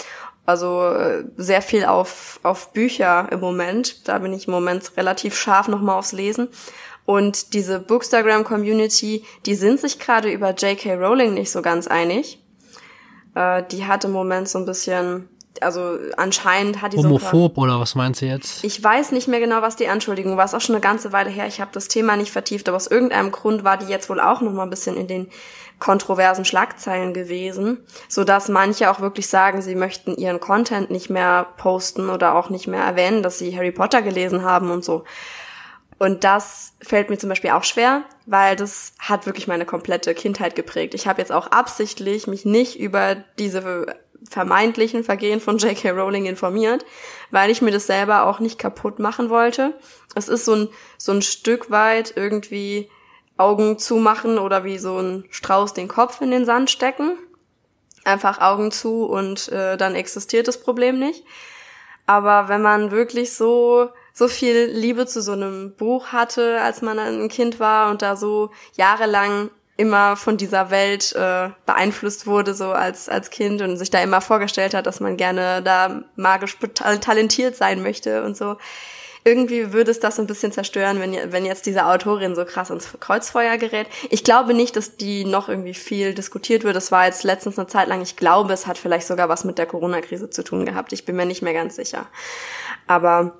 also 0.44 0.86
äh, 0.88 1.24
sehr 1.36 1.62
viel 1.62 1.84
auf, 1.84 2.40
auf 2.42 2.72
Bücher 2.72 3.28
im 3.30 3.40
Moment. 3.40 4.08
Da 4.08 4.18
bin 4.18 4.32
ich 4.32 4.48
im 4.48 4.52
Moment 4.52 4.96
relativ 4.96 5.36
scharf 5.36 5.68
nochmal 5.68 5.98
aufs 5.98 6.12
Lesen. 6.12 6.48
Und 7.04 7.54
diese 7.54 7.80
Bookstagram-Community, 7.80 9.24
die 9.46 9.54
sind 9.54 9.80
sich 9.80 9.98
gerade 9.98 10.30
über 10.30 10.50
J.K. 10.50 10.94
Rowling 10.94 11.34
nicht 11.34 11.50
so 11.50 11.62
ganz 11.62 11.88
einig. 11.88 12.38
Äh, 13.34 13.62
die 13.70 13.86
hat 13.86 14.04
im 14.04 14.12
Moment 14.12 14.48
so 14.48 14.58
ein 14.58 14.66
bisschen, 14.66 15.28
also 15.60 15.98
anscheinend 16.16 16.82
hat 16.82 16.92
die 16.92 16.98
Homophob 16.98 17.54
so 17.54 17.62
oder 17.62 17.80
was 17.80 17.94
meinst 17.94 18.22
du 18.22 18.26
jetzt? 18.26 18.64
Ich 18.64 18.82
weiß 18.82 19.12
nicht 19.12 19.28
mehr 19.28 19.40
genau, 19.40 19.62
was 19.62 19.76
die 19.76 19.88
Anschuldigung 19.88 20.36
war. 20.36 20.44
Es 20.44 20.54
auch 20.54 20.60
schon 20.60 20.74
eine 20.74 20.82
ganze 20.82 21.12
Weile 21.12 21.30
her. 21.30 21.46
Ich 21.46 21.60
habe 21.60 21.70
das 21.72 21.88
Thema 21.88 22.16
nicht 22.16 22.32
vertieft, 22.32 22.68
aber 22.68 22.76
aus 22.76 22.86
irgendeinem 22.86 23.32
Grund 23.32 23.64
war 23.64 23.76
die 23.76 23.86
jetzt 23.86 24.08
wohl 24.10 24.20
auch 24.20 24.40
noch 24.40 24.52
mal 24.52 24.64
ein 24.64 24.70
bisschen 24.70 24.96
in 24.96 25.06
den 25.06 25.28
kontroversen 25.78 26.44
Schlagzeilen 26.44 27.12
gewesen, 27.12 27.78
so 28.08 28.22
dass 28.22 28.48
manche 28.48 28.88
auch 28.88 29.00
wirklich 29.00 29.26
sagen, 29.26 29.62
sie 29.62 29.74
möchten 29.74 30.14
ihren 30.14 30.38
Content 30.38 30.92
nicht 30.92 31.10
mehr 31.10 31.48
posten 31.56 32.08
oder 32.08 32.36
auch 32.36 32.50
nicht 32.50 32.68
mehr 32.68 32.84
erwähnen, 32.84 33.24
dass 33.24 33.40
sie 33.40 33.56
Harry 33.56 33.72
Potter 33.72 34.00
gelesen 34.00 34.44
haben 34.44 34.70
und 34.70 34.84
so. 34.84 35.02
Und 36.02 36.24
das 36.24 36.72
fällt 36.82 37.10
mir 37.10 37.16
zum 37.18 37.28
Beispiel 37.28 37.50
auch 37.50 37.62
schwer, 37.62 38.02
weil 38.26 38.56
das 38.56 38.94
hat 38.98 39.24
wirklich 39.24 39.46
meine 39.46 39.64
komplette 39.64 40.14
Kindheit 40.14 40.56
geprägt. 40.56 40.94
Ich 40.94 41.06
habe 41.06 41.20
jetzt 41.20 41.30
auch 41.30 41.46
absichtlich 41.52 42.26
mich 42.26 42.44
nicht 42.44 42.76
über 42.76 43.14
diese 43.38 43.86
vermeintlichen 44.28 45.04
Vergehen 45.04 45.38
von 45.38 45.58
J.K. 45.58 45.90
Rowling 45.90 46.26
informiert, 46.26 46.84
weil 47.30 47.50
ich 47.50 47.62
mir 47.62 47.70
das 47.70 47.86
selber 47.86 48.26
auch 48.26 48.40
nicht 48.40 48.58
kaputt 48.58 48.98
machen 48.98 49.30
wollte. 49.30 49.78
Es 50.16 50.26
ist 50.26 50.44
so 50.44 50.56
ein, 50.56 50.68
so 50.98 51.12
ein 51.12 51.22
Stück 51.22 51.70
weit 51.70 52.14
irgendwie 52.16 52.90
Augen 53.36 53.78
zumachen 53.78 54.38
oder 54.38 54.64
wie 54.64 54.78
so 54.78 54.98
ein 54.98 55.26
Strauß 55.30 55.72
den 55.72 55.86
Kopf 55.86 56.20
in 56.20 56.32
den 56.32 56.44
Sand 56.44 56.68
stecken. 56.68 57.16
Einfach 58.02 58.40
Augen 58.40 58.72
zu 58.72 59.04
und 59.04 59.52
äh, 59.52 59.76
dann 59.76 59.94
existiert 59.94 60.48
das 60.48 60.60
Problem 60.60 60.98
nicht. 60.98 61.22
Aber 62.06 62.48
wenn 62.48 62.60
man 62.60 62.90
wirklich 62.90 63.34
so 63.34 63.90
so 64.12 64.28
viel 64.28 64.70
Liebe 64.72 65.06
zu 65.06 65.22
so 65.22 65.32
einem 65.32 65.74
Buch 65.74 66.08
hatte, 66.08 66.60
als 66.60 66.82
man 66.82 66.98
ein 66.98 67.28
Kind 67.28 67.60
war 67.60 67.90
und 67.90 68.02
da 68.02 68.16
so 68.16 68.50
jahrelang 68.76 69.50
immer 69.76 70.16
von 70.16 70.36
dieser 70.36 70.70
Welt 70.70 71.12
äh, 71.16 71.48
beeinflusst 71.66 72.26
wurde, 72.26 72.54
so 72.54 72.72
als, 72.72 73.08
als 73.08 73.30
Kind 73.30 73.62
und 73.62 73.78
sich 73.78 73.90
da 73.90 74.02
immer 74.02 74.20
vorgestellt 74.20 74.74
hat, 74.74 74.86
dass 74.86 75.00
man 75.00 75.16
gerne 75.16 75.62
da 75.62 76.02
magisch 76.14 76.58
talentiert 76.74 77.56
sein 77.56 77.82
möchte 77.82 78.22
und 78.22 78.36
so. 78.36 78.56
irgendwie 79.24 79.72
würde 79.72 79.90
es 79.90 80.00
das 80.00 80.18
ein 80.18 80.26
bisschen 80.26 80.52
zerstören, 80.52 81.00
wenn, 81.00 81.32
wenn 81.32 81.44
jetzt 81.44 81.66
diese 81.66 81.86
Autorin 81.86 82.34
so 82.34 82.44
krass 82.44 82.70
ins 82.70 82.88
Kreuzfeuer 82.98 83.56
gerät. 83.56 83.86
Ich 84.10 84.24
glaube 84.24 84.52
nicht, 84.52 84.76
dass 84.76 84.96
die 84.96 85.24
noch 85.24 85.48
irgendwie 85.48 85.74
viel 85.74 86.14
diskutiert 86.14 86.64
wird. 86.64 86.74
Das 86.74 86.90
war 86.90 87.06
jetzt 87.06 87.22
letztens 87.22 87.58
eine 87.58 87.68
Zeit 87.68 87.88
lang. 87.88 88.02
Ich 88.02 88.16
glaube, 88.16 88.52
es 88.52 88.66
hat 88.66 88.78
vielleicht 88.78 89.06
sogar 89.06 89.28
was 89.28 89.44
mit 89.44 89.58
der 89.58 89.66
Corona-Krise 89.66 90.30
zu 90.30 90.42
tun 90.42 90.66
gehabt. 90.66 90.92
Ich 90.92 91.04
bin 91.04 91.16
mir 91.16 91.26
nicht 91.26 91.42
mehr 91.42 91.54
ganz 91.54 91.76
sicher. 91.76 92.06
Aber 92.88 93.38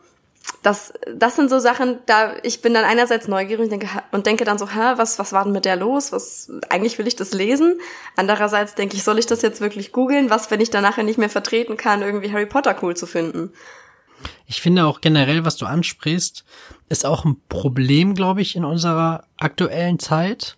das, 0.62 0.92
das 1.14 1.36
sind 1.36 1.50
so 1.50 1.58
Sachen, 1.58 1.98
da 2.06 2.34
ich 2.42 2.62
bin 2.62 2.74
dann 2.74 2.84
einerseits 2.84 3.28
neugierig 3.28 3.64
und 3.64 3.70
denke, 3.70 3.88
und 4.12 4.26
denke 4.26 4.44
dann 4.44 4.58
so, 4.58 4.68
hä, 4.68 4.94
was, 4.96 5.18
was 5.18 5.32
war 5.32 5.44
denn 5.44 5.52
mit 5.52 5.64
der 5.64 5.76
los? 5.76 6.12
Was, 6.12 6.50
eigentlich 6.68 6.98
will 6.98 7.06
ich 7.06 7.16
das 7.16 7.32
lesen. 7.32 7.80
Andererseits 8.16 8.74
denke 8.74 8.96
ich, 8.96 9.02
soll 9.02 9.18
ich 9.18 9.26
das 9.26 9.42
jetzt 9.42 9.60
wirklich 9.60 9.92
googeln? 9.92 10.30
Was, 10.30 10.50
wenn 10.50 10.60
ich 10.60 10.70
dann 10.70 10.82
nachher 10.82 11.04
nicht 11.04 11.18
mehr 11.18 11.30
vertreten 11.30 11.76
kann, 11.76 12.02
irgendwie 12.02 12.32
Harry 12.32 12.46
Potter 12.46 12.76
cool 12.82 12.96
zu 12.96 13.06
finden? 13.06 13.52
Ich 14.46 14.60
finde 14.60 14.86
auch 14.86 15.00
generell, 15.00 15.44
was 15.44 15.56
du 15.56 15.66
ansprichst, 15.66 16.44
ist 16.88 17.06
auch 17.06 17.24
ein 17.24 17.40
Problem, 17.48 18.14
glaube 18.14 18.42
ich, 18.42 18.54
in 18.54 18.64
unserer 18.64 19.24
aktuellen 19.38 19.98
Zeit. 19.98 20.56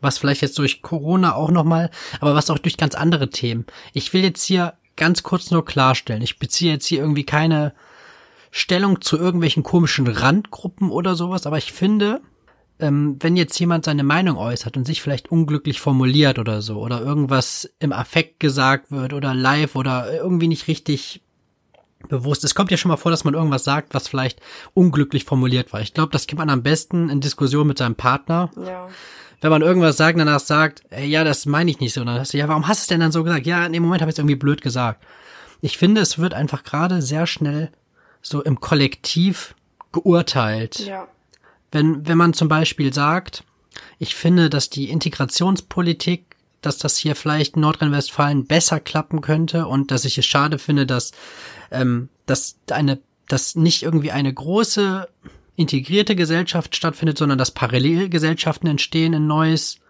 Was 0.00 0.18
vielleicht 0.18 0.42
jetzt 0.42 0.58
durch 0.58 0.82
Corona 0.82 1.34
auch 1.34 1.50
nochmal, 1.50 1.90
aber 2.20 2.34
was 2.34 2.50
auch 2.50 2.58
durch 2.58 2.76
ganz 2.76 2.94
andere 2.94 3.30
Themen. 3.30 3.66
Ich 3.92 4.12
will 4.12 4.22
jetzt 4.22 4.44
hier 4.44 4.74
ganz 4.96 5.22
kurz 5.22 5.50
nur 5.50 5.64
klarstellen. 5.64 6.22
Ich 6.22 6.38
beziehe 6.38 6.72
jetzt 6.72 6.86
hier 6.86 7.00
irgendwie 7.00 7.24
keine 7.24 7.74
Stellung 8.50 9.00
zu 9.00 9.18
irgendwelchen 9.18 9.62
komischen 9.62 10.06
Randgruppen 10.06 10.90
oder 10.90 11.14
sowas, 11.14 11.46
aber 11.46 11.58
ich 11.58 11.72
finde, 11.72 12.20
ähm, 12.80 13.16
wenn 13.20 13.36
jetzt 13.36 13.58
jemand 13.58 13.84
seine 13.84 14.04
Meinung 14.04 14.36
äußert 14.36 14.76
und 14.76 14.86
sich 14.86 15.02
vielleicht 15.02 15.30
unglücklich 15.30 15.80
formuliert 15.80 16.38
oder 16.38 16.62
so, 16.62 16.78
oder 16.80 17.00
irgendwas 17.00 17.70
im 17.80 17.92
Affekt 17.92 18.40
gesagt 18.40 18.90
wird 18.90 19.12
oder 19.12 19.34
live 19.34 19.74
oder 19.74 20.12
irgendwie 20.12 20.48
nicht 20.48 20.68
richtig 20.68 21.22
bewusst. 22.08 22.44
Es 22.44 22.54
kommt 22.54 22.70
ja 22.70 22.76
schon 22.76 22.90
mal 22.90 22.96
vor, 22.96 23.10
dass 23.10 23.24
man 23.24 23.34
irgendwas 23.34 23.64
sagt, 23.64 23.94
was 23.94 24.06
vielleicht 24.08 24.40
unglücklich 24.74 25.24
formuliert 25.24 25.72
war. 25.72 25.80
Ich 25.80 25.94
glaube, 25.94 26.12
das 26.12 26.26
kennt 26.26 26.38
man 26.38 26.50
am 26.50 26.62
besten 26.62 27.08
in 27.08 27.20
Diskussion 27.20 27.66
mit 27.66 27.78
seinem 27.78 27.96
Partner. 27.96 28.50
Ja. 28.56 28.88
Wenn 29.40 29.50
man 29.50 29.62
irgendwas 29.62 29.96
sagt, 29.96 30.18
danach 30.18 30.40
sagt, 30.40 30.82
ey, 30.90 31.06
ja, 31.06 31.24
das 31.24 31.46
meine 31.46 31.70
ich 31.70 31.80
nicht 31.80 31.92
so. 31.92 32.00
Und 32.00 32.08
dann 32.08 32.18
hast 32.18 32.32
du, 32.32 32.38
ja, 32.38 32.48
warum 32.48 32.68
hast 32.68 32.80
du 32.80 32.82
es 32.82 32.86
denn 32.88 33.00
dann 33.00 33.12
so 33.12 33.24
gesagt? 33.24 33.46
Ja, 33.46 33.66
in 33.66 33.72
dem 33.72 33.82
Moment 33.82 34.00
habe 34.00 34.10
ich 34.10 34.14
es 34.14 34.18
irgendwie 34.18 34.36
blöd 34.36 34.62
gesagt. 34.62 35.04
Ich 35.60 35.76
finde, 35.78 36.00
es 36.00 36.18
wird 36.18 36.34
einfach 36.34 36.62
gerade 36.62 37.02
sehr 37.02 37.26
schnell 37.26 37.70
so 38.28 38.42
im 38.42 38.60
Kollektiv 38.60 39.54
geurteilt. 39.92 40.80
Ja. 40.80 41.08
Wenn, 41.70 42.06
wenn 42.06 42.18
man 42.18 42.32
zum 42.32 42.48
Beispiel 42.48 42.92
sagt, 42.92 43.44
ich 43.98 44.14
finde, 44.14 44.50
dass 44.50 44.70
die 44.70 44.90
Integrationspolitik, 44.90 46.36
dass 46.60 46.78
das 46.78 46.96
hier 46.96 47.14
vielleicht 47.14 47.56
in 47.56 47.62
Nordrhein-Westfalen 47.62 48.46
besser 48.46 48.80
klappen 48.80 49.20
könnte 49.20 49.66
und 49.66 49.90
dass 49.90 50.04
ich 50.04 50.18
es 50.18 50.26
schade 50.26 50.58
finde, 50.58 50.86
dass, 50.86 51.12
ähm, 51.70 52.08
dass 52.26 52.58
eine, 52.70 53.00
dass 53.28 53.54
nicht 53.54 53.82
irgendwie 53.82 54.10
eine 54.10 54.32
große 54.32 55.08
integrierte 55.56 56.16
Gesellschaft 56.16 56.76
stattfindet, 56.76 57.18
sondern 57.18 57.38
dass 57.38 57.50
Parallelgesellschaften 57.50 58.68
entstehen 58.68 59.12
in 59.12 59.26
Neues. 59.26 59.80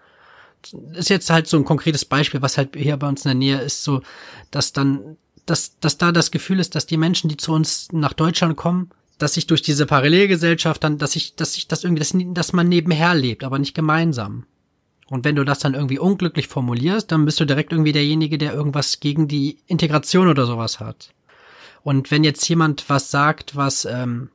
Ist 0.95 1.11
jetzt 1.11 1.31
halt 1.31 1.47
so 1.47 1.57
ein 1.57 1.65
konkretes 1.65 2.05
Beispiel, 2.05 2.43
was 2.43 2.59
halt 2.59 2.75
hier 2.75 2.97
bei 2.97 3.07
uns 3.07 3.25
in 3.25 3.29
der 3.29 3.35
Nähe 3.35 3.61
ist, 3.61 3.85
so, 3.85 4.03
dass 4.51 4.73
dann 4.73 5.19
dass, 5.51 5.79
dass 5.81 5.99
da 5.99 6.13
das 6.13 6.31
Gefühl 6.31 6.61
ist, 6.61 6.75
dass 6.75 6.87
die 6.87 6.97
Menschen, 6.97 7.29
die 7.29 7.37
zu 7.37 7.53
uns 7.53 7.89
nach 7.93 8.13
Deutschland 8.13 8.57
kommen, 8.57 8.91
dass 9.19 9.35
sich 9.35 9.47
durch 9.47 9.63
diese 9.63 9.87
Parallelgesellschaft 9.87 10.83
dann, 10.85 10.99
dass 10.99 11.13
sich, 11.13 11.35
dass 11.35 11.55
sich 11.55 11.69
das 11.69 11.85
irgendwie, 11.85 12.01
dass, 12.01 12.15
dass 12.35 12.53
man 12.53 12.69
nebenher 12.69 13.15
lebt, 13.15 13.45
aber 13.45 13.59
nicht 13.59 13.75
gemeinsam. 13.75 14.45
Und 15.09 15.25
wenn 15.25 15.37
du 15.37 15.45
das 15.45 15.59
dann 15.59 15.75
irgendwie 15.75 15.99
unglücklich 15.99 16.49
formulierst, 16.49 17.11
dann 17.11 17.25
bist 17.25 17.41
du 17.41 17.47
direkt 17.47 17.73
irgendwie 17.73 17.93
derjenige, 17.93 18.37
der 18.37 18.53
irgendwas 18.53 19.01
gegen 19.01 19.27
die 19.27 19.59
Integration 19.67 20.29
oder 20.29 20.47
sowas 20.47 20.81
hat. 20.81 21.15
Und 21.83 22.11
wenn 22.11 22.25
jetzt 22.25 22.47
jemand 22.49 22.89
was 22.89 23.11
sagt, 23.11 23.57
was 23.57 23.87
ähm, 23.87 24.31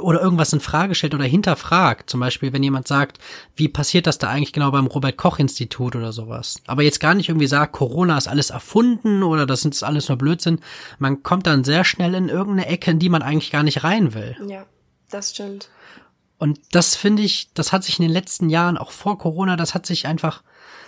oder 0.00 0.20
irgendwas 0.20 0.52
in 0.52 0.60
Frage 0.60 0.94
stellt 0.94 1.14
oder 1.14 1.24
hinterfragt. 1.24 2.10
Zum 2.10 2.20
Beispiel, 2.20 2.52
wenn 2.52 2.62
jemand 2.62 2.88
sagt, 2.88 3.18
wie 3.56 3.68
passiert 3.68 4.06
das 4.06 4.18
da 4.18 4.28
eigentlich 4.28 4.52
genau 4.52 4.70
beim 4.70 4.86
Robert 4.86 5.16
Koch 5.16 5.38
Institut 5.38 5.96
oder 5.96 6.12
sowas. 6.12 6.60
Aber 6.66 6.82
jetzt 6.82 7.00
gar 7.00 7.14
nicht 7.14 7.28
irgendwie 7.28 7.46
sagt, 7.46 7.72
Corona 7.72 8.16
ist 8.16 8.28
alles 8.28 8.50
erfunden 8.50 9.22
oder 9.22 9.46
das 9.46 9.64
ist 9.64 9.82
alles 9.82 10.08
nur 10.08 10.18
Blödsinn. 10.18 10.60
Man 10.98 11.22
kommt 11.22 11.46
dann 11.46 11.64
sehr 11.64 11.84
schnell 11.84 12.14
in 12.14 12.28
irgendeine 12.28 12.66
Ecke, 12.68 12.90
in 12.90 12.98
die 12.98 13.08
man 13.08 13.22
eigentlich 13.22 13.50
gar 13.50 13.62
nicht 13.62 13.84
rein 13.84 14.14
will. 14.14 14.36
Ja, 14.46 14.66
das 15.10 15.30
stimmt. 15.30 15.68
Und 16.38 16.60
das 16.70 16.94
finde 16.94 17.22
ich, 17.22 17.52
das 17.54 17.72
hat 17.72 17.84
sich 17.84 17.98
in 17.98 18.04
den 18.04 18.12
letzten 18.12 18.48
Jahren, 18.48 18.78
auch 18.78 18.92
vor 18.92 19.18
Corona, 19.18 19.56
das 19.56 19.74
hat 19.74 19.86
sich 19.86 20.06
einfach, 20.06 20.42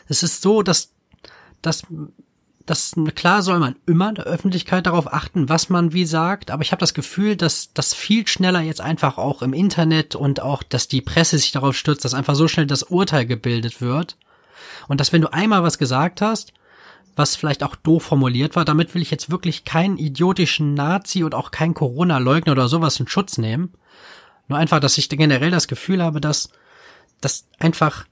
es 0.06 0.22
ist 0.22 0.42
so, 0.42 0.62
dass, 0.62 0.92
dass 1.60 1.82
das 2.70 2.94
klar 3.16 3.42
soll 3.42 3.58
man 3.58 3.74
immer 3.84 4.12
der 4.12 4.26
Öffentlichkeit 4.26 4.86
darauf 4.86 5.12
achten, 5.12 5.48
was 5.48 5.70
man 5.70 5.92
wie 5.92 6.04
sagt, 6.04 6.52
aber 6.52 6.62
ich 6.62 6.70
habe 6.70 6.78
das 6.78 6.94
Gefühl, 6.94 7.34
dass 7.34 7.72
das 7.74 7.94
viel 7.94 8.28
schneller 8.28 8.60
jetzt 8.60 8.80
einfach 8.80 9.18
auch 9.18 9.42
im 9.42 9.52
Internet 9.52 10.14
und 10.14 10.40
auch, 10.40 10.62
dass 10.62 10.86
die 10.86 11.00
Presse 11.00 11.36
sich 11.36 11.50
darauf 11.50 11.76
stürzt, 11.76 12.04
dass 12.04 12.14
einfach 12.14 12.36
so 12.36 12.46
schnell 12.46 12.66
das 12.66 12.84
Urteil 12.84 13.26
gebildet 13.26 13.80
wird 13.80 14.16
und 14.86 15.00
dass 15.00 15.12
wenn 15.12 15.20
du 15.20 15.32
einmal 15.32 15.64
was 15.64 15.78
gesagt 15.78 16.22
hast, 16.22 16.52
was 17.16 17.34
vielleicht 17.34 17.64
auch 17.64 17.74
doof 17.74 18.04
formuliert 18.04 18.54
war, 18.54 18.64
damit 18.64 18.94
will 18.94 19.02
ich 19.02 19.10
jetzt 19.10 19.32
wirklich 19.32 19.64
keinen 19.64 19.98
idiotischen 19.98 20.74
Nazi 20.74 21.24
und 21.24 21.34
auch 21.34 21.50
keinen 21.50 21.74
Corona-Leugner 21.74 22.52
oder 22.52 22.68
sowas 22.68 23.00
in 23.00 23.08
Schutz 23.08 23.36
nehmen. 23.36 23.74
Nur 24.46 24.60
einfach, 24.60 24.78
dass 24.78 24.96
ich 24.96 25.08
generell 25.08 25.50
das 25.50 25.66
Gefühl 25.66 26.04
habe, 26.04 26.20
dass, 26.20 26.50
dass 27.20 27.48
einfach, 27.58 28.06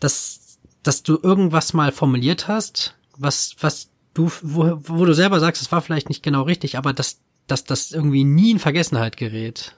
dass, 0.00 0.58
dass 0.82 1.02
du 1.02 1.18
irgendwas 1.22 1.72
mal 1.72 1.92
formuliert 1.92 2.46
hast, 2.46 2.94
was, 3.16 3.56
was 3.60 3.91
du, 4.14 4.30
wo, 4.42 4.78
wo 4.82 5.04
du 5.04 5.14
selber 5.14 5.40
sagst, 5.40 5.62
es 5.62 5.72
war 5.72 5.82
vielleicht 5.82 6.08
nicht 6.08 6.22
genau 6.22 6.42
richtig, 6.42 6.78
aber 6.78 6.92
dass, 6.92 7.18
dass 7.46 7.64
das 7.64 7.92
irgendwie 7.92 8.24
nie 8.24 8.52
in 8.52 8.58
Vergessenheit 8.58 9.16
gerät. 9.16 9.74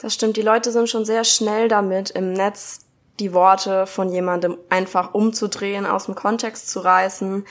Das 0.00 0.14
stimmt, 0.14 0.36
die 0.36 0.42
Leute 0.42 0.70
sind 0.70 0.88
schon 0.88 1.04
sehr 1.04 1.24
schnell 1.24 1.68
damit, 1.68 2.10
im 2.10 2.32
Netz 2.32 2.86
die 3.18 3.32
Worte 3.32 3.86
von 3.86 4.12
jemandem 4.12 4.56
einfach 4.68 5.14
umzudrehen, 5.14 5.86
aus 5.86 6.06
dem 6.06 6.14
Kontext 6.14 6.70
zu 6.70 6.80
reißen, 6.80 7.44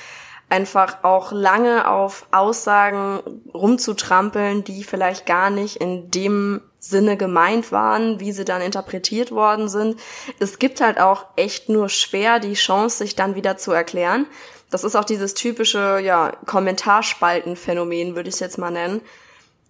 einfach 0.49 1.03
auch 1.03 1.33
lange 1.33 1.89
auf 1.89 2.25
Aussagen 2.31 3.19
rumzutrampeln, 3.53 4.63
die 4.63 4.85
vielleicht 4.85 5.25
gar 5.25 5.49
nicht 5.49 5.75
in 5.77 6.09
dem 6.09 6.61
Sinne 6.79 7.17
gemeint 7.17 7.73
waren, 7.73 8.21
wie 8.21 8.31
sie 8.31 8.45
dann 8.45 8.61
interpretiert 8.61 9.31
worden 9.31 9.67
sind. 9.67 9.99
Es 10.39 10.57
gibt 10.57 10.79
halt 10.79 11.01
auch 11.01 11.25
echt 11.35 11.67
nur 11.67 11.89
schwer 11.89 12.39
die 12.39 12.53
Chance, 12.53 12.99
sich 12.99 13.15
dann 13.15 13.35
wieder 13.35 13.57
zu 13.57 13.73
erklären. 13.73 14.25
Das 14.69 14.83
ist 14.83 14.95
auch 14.95 15.05
dieses 15.05 15.33
typische, 15.33 15.99
ja, 15.99 16.33
Kommentarspaltenphänomen, 16.45 18.15
würde 18.15 18.29
ich 18.29 18.35
es 18.35 18.41
jetzt 18.41 18.57
mal 18.57 18.71
nennen. 18.71 19.01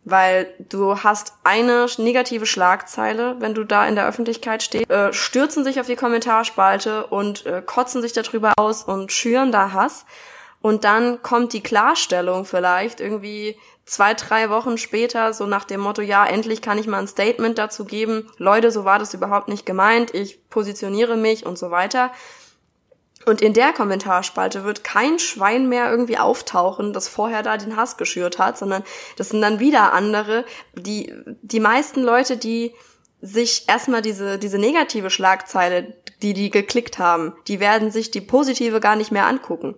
Weil 0.04 0.54
du 0.58 1.04
hast 1.04 1.34
eine 1.44 1.88
negative 1.98 2.46
Schlagzeile, 2.46 3.36
wenn 3.40 3.54
du 3.54 3.66
da 3.66 3.86
in 3.86 3.96
der 3.96 4.08
Öffentlichkeit 4.08 4.64
stehst, 4.64 4.90
äh, 4.90 5.12
stürzen 5.12 5.66
sich 5.66 5.82
auf 5.82 5.88
die 5.88 5.98
Kommentarspalte 5.98 7.08
und 7.08 7.46
äh, 7.46 7.62
kotzen 7.62 8.02
sich 8.02 8.14
darüber 8.14 8.54
aus 8.58 8.84
und 8.84 9.12
schüren 9.12 9.52
da 9.52 9.74
Hass. 9.74 10.06
Und 10.62 10.86
dann 10.86 11.22
kommt 11.22 11.54
die 11.54 11.62
Klarstellung 11.62 12.46
vielleicht 12.46 13.02
irgendwie 13.02 13.58
zwei, 13.86 14.14
drei 14.14 14.50
Wochen 14.50 14.78
später, 14.78 15.34
so 15.34 15.46
nach 15.46 15.66
dem 15.66 15.82
Motto, 15.82 16.02
ja, 16.02 16.26
endlich 16.26 16.62
kann 16.62 16.78
ich 16.78 16.88
mal 16.88 17.00
ein 17.00 17.08
Statement 17.08 17.58
dazu 17.58 17.86
geben. 17.86 18.30
Leute, 18.38 18.72
so 18.72 18.86
war 18.86 19.00
das 19.00 19.14
überhaupt 19.14 19.48
nicht 19.48 19.66
gemeint. 19.66 20.14
Ich 20.14 20.50
positioniere 20.50 21.18
mich 21.18 21.46
und 21.46 21.58
so 21.58 21.72
weiter. 21.72 22.12
Und 23.28 23.42
in 23.42 23.52
der 23.52 23.74
Kommentarspalte 23.74 24.63
wird 24.63 24.86
kein 24.86 25.20
Schwein 25.20 25.68
mehr 25.68 25.92
irgendwie 25.92 26.18
auftauchen, 26.18 26.94
das 26.94 27.10
vorher 27.10 27.44
da 27.44 27.58
den 27.58 27.76
Hass 27.76 27.98
geschürt 27.98 28.40
hat, 28.40 28.58
sondern 28.58 28.84
das 29.18 29.30
sind 29.30 29.42
dann 29.42 29.60
wieder 29.60 29.92
andere, 29.92 30.46
die, 30.76 31.13
die 31.42 31.60
meisten 31.60 32.04
Leute, 32.04 32.38
die 32.38 32.74
sich 33.20 33.66
erstmal 33.68 34.02
diese, 34.02 34.40
diese 34.40 34.58
negative 34.58 35.10
Schlagzeile, 35.10 35.94
die 36.22 36.34
die 36.34 36.50
geklickt 36.52 37.00
haben, 37.00 37.34
die 37.50 37.60
werden 37.60 37.92
sich 37.92 38.12
die 38.12 38.22
positive 38.22 38.80
gar 38.80 38.96
nicht 38.96 39.12
mehr 39.12 39.28
angucken. 39.28 39.76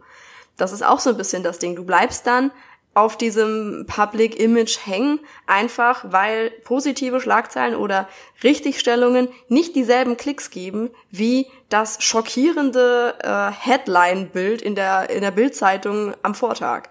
Das 0.58 0.72
ist 0.72 0.86
auch 0.86 1.00
so 1.00 1.10
ein 1.10 1.18
bisschen 1.18 1.42
das 1.42 1.58
Ding. 1.58 1.76
Du 1.76 1.86
bleibst 1.86 2.28
dann 2.28 2.52
auf 2.94 3.18
diesem 3.18 3.86
Public 3.88 4.40
Image 4.40 4.80
hängen, 4.86 5.20
einfach 5.46 6.06
weil 6.12 6.50
positive 6.64 7.22
Schlagzeilen 7.22 7.76
oder 7.76 8.10
Richtigstellungen 8.44 9.30
nicht 9.48 9.76
dieselben 9.76 10.18
Klicks 10.18 10.50
geben 10.50 10.90
wie 11.12 11.48
das 11.70 12.04
schockierende 12.04 13.16
äh, 13.22 13.52
Headline-Bild 13.52 14.62
in 14.62 14.76
der, 14.76 15.10
in 15.10 15.22
der 15.22 15.32
Bildzeitung 15.32 16.16
am 16.24 16.34
Vortag. 16.36 16.90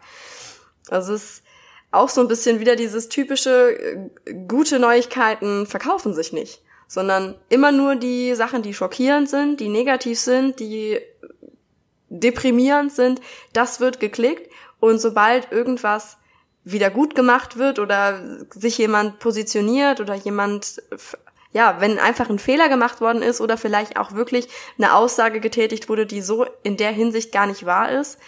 Es 0.89 1.09
ist 1.09 1.43
auch 1.91 2.09
so 2.09 2.21
ein 2.21 2.29
bisschen 2.29 2.61
wieder 2.61 2.77
dieses 2.77 3.09
typische 3.09 3.71
äh, 3.71 4.35
gute 4.47 4.79
Neuigkeiten 4.79 5.67
verkaufen 5.67 6.15
sich 6.15 6.33
nicht, 6.33 6.63
sondern 6.87 7.35
immer 7.49 7.73
nur 7.73 7.97
die 7.97 8.35
Sachen, 8.35 8.63
die 8.63 8.75
schockierend 8.75 9.29
sind, 9.29 9.59
die 9.59 9.69
negativ 9.69 10.19
sind, 10.19 10.61
die 10.61 10.99
deprimierend 12.11 12.93
sind, 12.93 13.21
das 13.53 13.81
wird 13.81 14.01
geklickt 14.01 14.48
und 14.81 15.01
sobald 15.01 15.51
irgendwas 15.53 16.19
wieder 16.65 16.91
gut 16.91 17.15
gemacht 17.15 17.57
wird 17.57 17.79
oder 17.79 18.21
sich 18.51 18.79
jemand 18.79 19.19
positioniert 19.21 20.01
oder 20.01 20.15
jemand, 20.15 20.83
ja, 21.53 21.81
wenn 21.81 21.99
einfach 21.99 22.29
ein 22.29 22.39
Fehler 22.39 22.69
gemacht 22.69 23.01
worden 23.01 23.23
ist 23.23 23.41
oder 23.41 23.57
vielleicht 23.57 23.97
auch 23.97 24.13
wirklich 24.13 24.49
eine 24.77 24.95
Aussage 24.95 25.41
getätigt 25.41 25.89
wurde, 25.89 26.07
die 26.07 26.21
so 26.21 26.47
in 26.63 26.77
der 26.77 26.93
Hinsicht 26.93 27.33
gar 27.33 27.47
nicht 27.47 27.65
wahr 27.65 27.91
ist, 27.91 28.19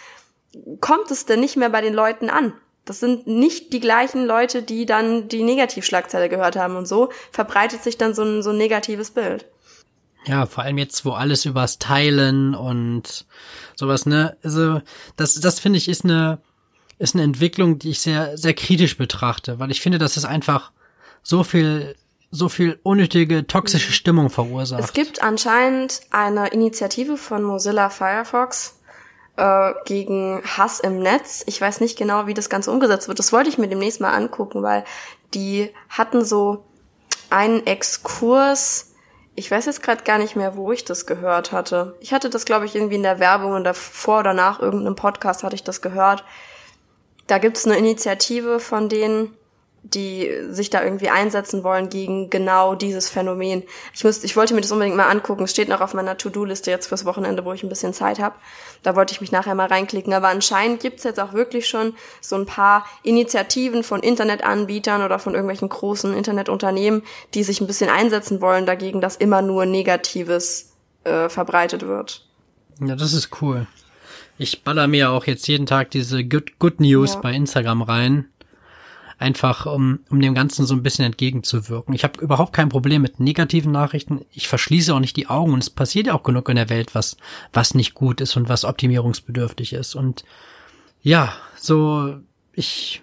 kommt 0.79 1.11
es 1.11 1.25
denn 1.25 1.39
nicht 1.39 1.55
mehr 1.55 1.69
bei 1.69 1.81
den 1.81 1.93
Leuten 1.93 2.29
an. 2.29 2.53
Das 2.83 2.99
sind 2.99 3.27
nicht 3.27 3.73
die 3.73 3.79
gleichen 3.79 4.25
Leute, 4.25 4.63
die 4.63 4.87
dann 4.87 5.27
die 5.27 5.43
Negativschlagzeile 5.43 6.29
gehört 6.29 6.55
haben 6.55 6.75
und 6.75 6.87
so 6.87 7.09
verbreitet 7.31 7.83
sich 7.83 7.97
dann 7.97 8.15
so 8.15 8.23
ein, 8.23 8.41
so 8.41 8.49
ein 8.49 8.57
negatives 8.57 9.11
Bild. 9.11 9.45
Ja, 10.25 10.45
vor 10.45 10.63
allem 10.63 10.77
jetzt, 10.77 11.03
wo 11.05 11.11
alles 11.11 11.45
übers 11.45 11.79
Teilen 11.79 12.53
und 12.53 13.25
sowas, 13.81 14.05
ne? 14.05 14.37
Also, 14.43 14.81
das, 15.17 15.35
das 15.35 15.59
finde 15.59 15.77
ich 15.77 15.89
ist 15.89 16.05
eine, 16.05 16.39
ist 16.97 17.15
eine 17.15 17.23
Entwicklung, 17.23 17.79
die 17.79 17.89
ich 17.89 17.99
sehr, 17.99 18.37
sehr 18.37 18.53
kritisch 18.53 18.97
betrachte, 18.97 19.59
weil 19.59 19.71
ich 19.71 19.81
finde, 19.81 19.97
dass 19.97 20.15
es 20.15 20.25
einfach 20.25 20.71
so 21.23 21.43
viel, 21.43 21.95
so 22.31 22.47
viel 22.47 22.79
unnötige, 22.83 23.45
toxische. 23.45 23.91
Stimmung 23.91 24.29
verursacht. 24.29 24.79
Es 24.81 24.93
gibt 24.93 25.21
anscheinend 25.21 26.01
eine 26.11 26.47
Initiative 26.47 27.17
von 27.17 27.43
Mozilla 27.43 27.89
Firefox, 27.89 28.75
äh, 29.37 29.73
gegen 29.85 30.41
Hass 30.45 30.79
im 30.79 30.99
Netz. 30.99 31.43
Ich 31.47 31.59
weiß 31.59 31.81
nicht 31.81 31.97
genau, 31.97 32.27
wie 32.27 32.33
das 32.33 32.49
Ganze 32.49 32.71
umgesetzt 32.71 33.07
wird. 33.07 33.19
Das 33.19 33.33
wollte 33.33 33.49
ich 33.49 33.57
mir 33.57 33.67
demnächst 33.67 34.01
mal 34.01 34.13
angucken, 34.13 34.61
weil 34.63 34.83
die 35.33 35.71
hatten 35.89 36.23
so 36.23 36.63
einen 37.29 37.65
Exkurs. 37.65 38.90
Ich 39.35 39.49
weiß 39.49 39.65
jetzt 39.65 39.81
gerade 39.81 40.03
gar 40.03 40.17
nicht 40.17 40.35
mehr, 40.35 40.55
wo 40.55 40.71
ich 40.71 40.83
das 40.83 41.05
gehört 41.05 41.51
hatte. 41.51 41.95
Ich 42.01 42.13
hatte 42.13 42.29
das, 42.29 42.45
glaube 42.45 42.65
ich, 42.65 42.75
irgendwie 42.75 42.95
in 42.95 43.03
der 43.03 43.19
Werbung 43.19 43.53
und 43.53 43.63
davor 43.63 44.19
oder 44.19 44.33
nach 44.33 44.59
irgendeinem 44.59 44.95
Podcast 44.95 45.43
hatte 45.43 45.55
ich 45.55 45.63
das 45.63 45.81
gehört. 45.81 46.23
Da 47.27 47.37
gibt's 47.37 47.65
eine 47.65 47.77
Initiative 47.77 48.59
von 48.59 48.89
denen, 48.89 49.35
die 49.83 50.29
sich 50.49 50.69
da 50.69 50.83
irgendwie 50.83 51.09
einsetzen 51.09 51.63
wollen 51.63 51.89
gegen 51.89 52.29
genau 52.29 52.75
dieses 52.75 53.09
Phänomen. 53.09 53.63
Ich 53.93 54.03
muss, 54.03 54.23
ich 54.23 54.35
wollte 54.35 54.53
mir 54.53 54.61
das 54.61 54.71
unbedingt 54.71 54.95
mal 54.95 55.09
angucken. 55.09 55.43
Es 55.43 55.51
steht 55.51 55.69
noch 55.69 55.81
auf 55.81 55.93
meiner 55.93 56.17
To-Do-Liste 56.17 56.69
jetzt 56.69 56.87
fürs 56.87 57.05
Wochenende, 57.05 57.43
wo 57.45 57.53
ich 57.53 57.63
ein 57.63 57.69
bisschen 57.69 57.93
Zeit 57.93 58.19
habe. 58.19 58.35
Da 58.83 58.95
wollte 58.95 59.13
ich 59.13 59.21
mich 59.21 59.31
nachher 59.31 59.55
mal 59.55 59.67
reinklicken. 59.67 60.13
Aber 60.13 60.27
anscheinend 60.27 60.81
gibt's 60.81 61.03
jetzt 61.03 61.19
auch 61.19 61.33
wirklich 61.33 61.67
schon 61.67 61.95
so 62.21 62.35
ein 62.35 62.45
paar 62.45 62.85
Initiativen 63.01 63.83
von 63.83 64.01
Internetanbietern 64.01 65.01
oder 65.01 65.17
von 65.17 65.33
irgendwelchen 65.33 65.69
großen 65.69 66.15
Internetunternehmen, 66.15 67.01
die 67.33 67.43
sich 67.43 67.59
ein 67.59 67.67
bisschen 67.67 67.89
einsetzen 67.89 68.39
wollen 68.39 68.67
dagegen, 68.67 69.01
dass 69.01 69.15
immer 69.15 69.41
nur 69.41 69.65
Negatives 69.65 70.73
äh, 71.05 71.27
verbreitet 71.27 71.87
wird. 71.87 72.27
Ja, 72.79 72.95
das 72.95 73.13
ist 73.13 73.41
cool. 73.41 73.65
Ich 74.37 74.63
baller 74.63 74.87
mir 74.87 75.11
auch 75.11 75.25
jetzt 75.25 75.47
jeden 75.47 75.65
Tag 75.65 75.91
diese 75.91 76.23
Good, 76.23 76.59
Good 76.59 76.79
News 76.79 77.15
ja. 77.15 77.19
bei 77.19 77.33
Instagram 77.33 77.81
rein 77.81 78.30
einfach 79.21 79.65
um, 79.65 79.99
um 80.09 80.19
dem 80.19 80.33
Ganzen 80.33 80.65
so 80.65 80.73
ein 80.73 80.83
bisschen 80.83 81.05
entgegenzuwirken. 81.05 81.93
Ich 81.93 82.03
habe 82.03 82.21
überhaupt 82.21 82.53
kein 82.53 82.69
Problem 82.69 83.01
mit 83.01 83.19
negativen 83.19 83.71
Nachrichten. 83.71 84.21
Ich 84.31 84.47
verschließe 84.47 84.93
auch 84.93 84.99
nicht 84.99 85.17
die 85.17 85.27
Augen 85.27 85.53
und 85.53 85.59
es 85.59 85.69
passiert 85.69 86.07
ja 86.07 86.13
auch 86.13 86.23
genug 86.23 86.49
in 86.49 86.55
der 86.55 86.69
Welt, 86.69 86.95
was, 86.95 87.17
was 87.53 87.73
nicht 87.73 87.93
gut 87.93 88.21
ist 88.21 88.35
und 88.35 88.49
was 88.49 88.65
optimierungsbedürftig 88.65 89.73
ist. 89.73 89.95
Und 89.95 90.23
ja, 91.01 91.33
so, 91.55 92.15
ich, 92.53 93.01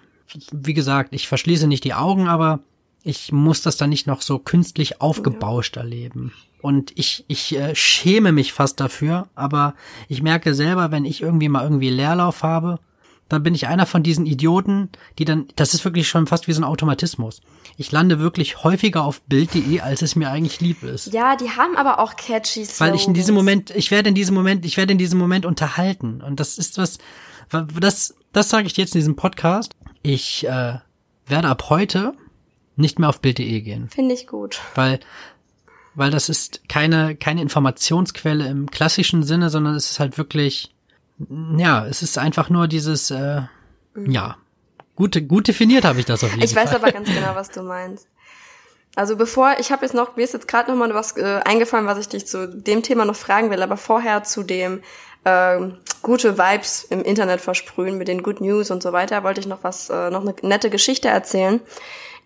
wie 0.51 0.73
gesagt, 0.73 1.13
ich 1.13 1.27
verschließe 1.27 1.67
nicht 1.67 1.83
die 1.83 1.93
Augen, 1.93 2.27
aber 2.27 2.59
ich 3.03 3.31
muss 3.31 3.61
das 3.61 3.77
dann 3.77 3.89
nicht 3.89 4.07
noch 4.07 4.21
so 4.21 4.39
künstlich 4.39 5.01
aufgebauscht 5.01 5.77
erleben. 5.77 6.33
Und 6.61 6.91
ich, 6.97 7.23
ich 7.27 7.55
äh, 7.55 7.73
schäme 7.73 8.31
mich 8.31 8.51
fast 8.51 8.79
dafür, 8.79 9.27
aber 9.35 9.75
ich 10.09 10.21
merke 10.21 10.53
selber, 10.53 10.91
wenn 10.91 11.05
ich 11.05 11.21
irgendwie 11.21 11.49
mal 11.49 11.63
irgendwie 11.63 11.89
Leerlauf 11.89 12.43
habe 12.43 12.79
dann 13.29 13.43
bin 13.43 13.55
ich 13.55 13.67
einer 13.67 13.85
von 13.85 14.03
diesen 14.03 14.25
Idioten, 14.25 14.89
die 15.17 15.25
dann, 15.25 15.47
das 15.55 15.73
ist 15.73 15.85
wirklich 15.85 16.07
schon 16.07 16.27
fast 16.27 16.47
wie 16.47 16.53
so 16.53 16.61
ein 16.61 16.65
Automatismus. 16.65 17.41
Ich 17.77 17.91
lande 17.91 18.19
wirklich 18.19 18.63
häufiger 18.63 19.05
auf 19.05 19.21
Bild.de, 19.21 19.79
als 19.79 20.01
es 20.01 20.15
mir 20.15 20.29
eigentlich 20.29 20.59
lieb 20.59 20.83
ist. 20.83 21.13
Ja, 21.13 21.35
die 21.35 21.51
haben 21.51 21.77
aber 21.77 21.99
auch 21.99 22.15
catchy 22.15 22.65
Slogans. 22.65 22.81
Weil 22.81 22.95
ich 22.95 23.07
in 23.07 23.13
diesem 23.13 23.35
Moment, 23.35 23.69
ich 23.69 23.91
werde 23.91 24.09
in 24.09 24.15
diesem 24.15 24.35
Moment, 24.35 24.65
ich 24.65 24.75
werde 24.77 24.91
in 24.91 24.97
diesem 24.97 25.19
Moment 25.19 25.45
unterhalten. 25.45 26.21
Und 26.21 26.39
das 26.39 26.57
ist 26.57 26.77
was, 26.77 26.97
das, 27.79 28.15
das 28.33 28.49
sage 28.49 28.67
ich 28.67 28.75
jetzt 28.75 28.95
in 28.95 28.99
diesem 28.99 29.15
Podcast. 29.15 29.75
Ich 30.01 30.45
äh, 30.45 30.79
werde 31.27 31.47
ab 31.47 31.69
heute 31.69 32.13
nicht 32.75 32.97
mehr 32.97 33.09
auf 33.09 33.21
Bild.de 33.21 33.61
gehen. 33.61 33.89
Finde 33.89 34.15
ich 34.15 34.27
gut. 34.27 34.59
Weil 34.75 34.99
weil 35.95 36.11
das 36.11 36.29
ist 36.29 36.69
keine 36.69 37.15
keine 37.15 37.41
Informationsquelle 37.41 38.47
im 38.47 38.71
klassischen 38.71 39.23
Sinne, 39.23 39.49
sondern 39.49 39.75
es 39.75 39.91
ist 39.91 39.99
halt 39.99 40.17
wirklich 40.17 40.71
ja, 41.57 41.85
es 41.85 42.01
ist 42.01 42.17
einfach 42.17 42.49
nur 42.49 42.67
dieses, 42.67 43.11
äh, 43.11 43.41
mhm. 43.93 44.11
ja, 44.11 44.37
gut, 44.95 45.27
gut 45.27 45.47
definiert 45.47 45.85
habe 45.85 45.99
ich 45.99 46.05
das 46.05 46.23
auf 46.23 46.31
jeden 46.31 46.43
ich 46.43 46.53
Fall. 46.53 46.65
Ich 46.65 46.71
weiß 46.71 46.75
aber 46.75 46.91
ganz 46.91 47.07
genau, 47.07 47.35
was 47.35 47.49
du 47.49 47.61
meinst. 47.61 48.07
Also 48.95 49.15
bevor, 49.15 49.55
ich 49.59 49.71
habe 49.71 49.85
jetzt 49.85 49.93
noch, 49.93 50.15
mir 50.15 50.23
ist 50.23 50.33
jetzt 50.33 50.47
gerade 50.47 50.71
noch 50.71 50.77
mal 50.77 50.93
was 50.93 51.15
äh, 51.15 51.41
eingefallen, 51.45 51.85
was 51.85 51.99
ich 51.99 52.09
dich 52.09 52.25
zu 52.25 52.47
dem 52.47 52.83
Thema 52.83 53.05
noch 53.05 53.15
fragen 53.15 53.51
will, 53.51 53.61
aber 53.61 53.77
vorher 53.77 54.23
zu 54.23 54.43
dem 54.43 54.81
äh, 55.25 55.59
gute 56.01 56.37
Vibes 56.37 56.85
im 56.85 57.03
Internet 57.03 57.41
versprühen 57.41 57.97
mit 57.97 58.07
den 58.07 58.23
Good 58.23 58.41
News 58.41 58.71
und 58.71 58.81
so 58.81 58.91
weiter, 58.91 59.23
wollte 59.23 59.41
ich 59.41 59.47
noch 59.47 59.63
was, 59.63 59.89
äh, 59.89 60.09
noch 60.09 60.21
eine 60.21 60.35
nette 60.41 60.69
Geschichte 60.69 61.07
erzählen. 61.07 61.61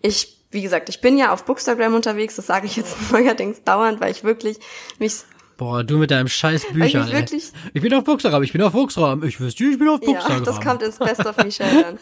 Ich, 0.00 0.40
wie 0.50 0.62
gesagt, 0.62 0.88
ich 0.88 1.00
bin 1.00 1.18
ja 1.18 1.32
auf 1.32 1.44
Bookstagram 1.44 1.94
unterwegs, 1.94 2.36
das 2.36 2.46
sage 2.46 2.66
ich 2.66 2.76
jetzt 2.76 2.96
neuerdings 3.12 3.62
dauernd, 3.64 4.00
weil 4.00 4.10
ich 4.10 4.24
wirklich 4.24 4.58
mich 4.98 5.24
Boah, 5.56 5.84
du 5.84 5.98
mit 5.98 6.10
deinem 6.10 6.28
scheiß 6.28 6.66
Büchern. 6.72 7.06
Ich, 7.06 7.12
wirklich, 7.12 7.52
ich 7.72 7.82
bin 7.82 7.94
auf 7.94 8.04
Bookstagram, 8.04 8.42
ich 8.42 8.52
bin 8.52 8.62
auf 8.62 8.72
Bookstagram. 8.72 9.22
Ich 9.22 9.38
wüsste, 9.40 9.64
ich 9.64 9.78
bin 9.78 9.88
auf 9.88 10.00
Bookstagram. 10.00 10.38
Ja, 10.38 10.44
das 10.44 10.60
kommt 10.60 10.82
ins 10.82 10.98
Best 10.98 11.24
of 11.24 11.36
Michelle 11.38 11.82
dann. 11.82 11.98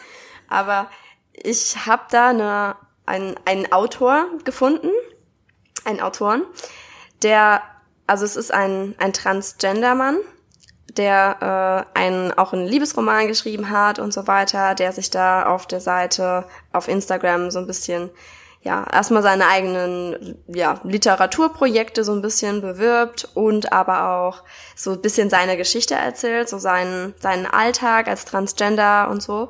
Aber 0.48 0.88
ich 1.32 1.86
habe 1.86 2.02
da 2.10 2.30
eine, 2.30 2.76
einen, 3.06 3.34
einen 3.44 3.72
Autor 3.72 4.26
gefunden, 4.44 4.90
einen 5.84 6.00
Autoren, 6.00 6.42
der, 7.22 7.62
also 8.06 8.24
es 8.24 8.36
ist 8.36 8.52
ein, 8.52 8.94
ein 8.98 9.12
Transgender-Mann, 9.12 10.18
der 10.96 11.86
äh, 11.94 11.98
einen, 11.98 12.32
auch 12.32 12.52
einen 12.52 12.66
Liebesroman 12.66 13.28
geschrieben 13.28 13.70
hat 13.70 13.98
und 13.98 14.12
so 14.12 14.26
weiter, 14.26 14.74
der 14.74 14.92
sich 14.92 15.10
da 15.10 15.46
auf 15.46 15.66
der 15.66 15.80
Seite 15.80 16.46
auf 16.72 16.88
Instagram 16.88 17.50
so 17.50 17.58
ein 17.58 17.66
bisschen 17.66 18.10
ja, 18.62 18.86
erstmal 18.92 19.22
seine 19.22 19.48
eigenen 19.48 20.38
ja, 20.46 20.80
Literaturprojekte 20.84 22.04
so 22.04 22.12
ein 22.12 22.22
bisschen 22.22 22.60
bewirbt 22.60 23.28
und 23.34 23.72
aber 23.72 24.08
auch 24.08 24.44
so 24.76 24.92
ein 24.92 25.02
bisschen 25.02 25.30
seine 25.30 25.56
Geschichte 25.56 25.96
erzählt, 25.96 26.48
so 26.48 26.58
seinen, 26.58 27.14
seinen 27.18 27.46
Alltag 27.46 28.06
als 28.06 28.24
Transgender 28.24 29.10
und 29.10 29.20
so. 29.20 29.48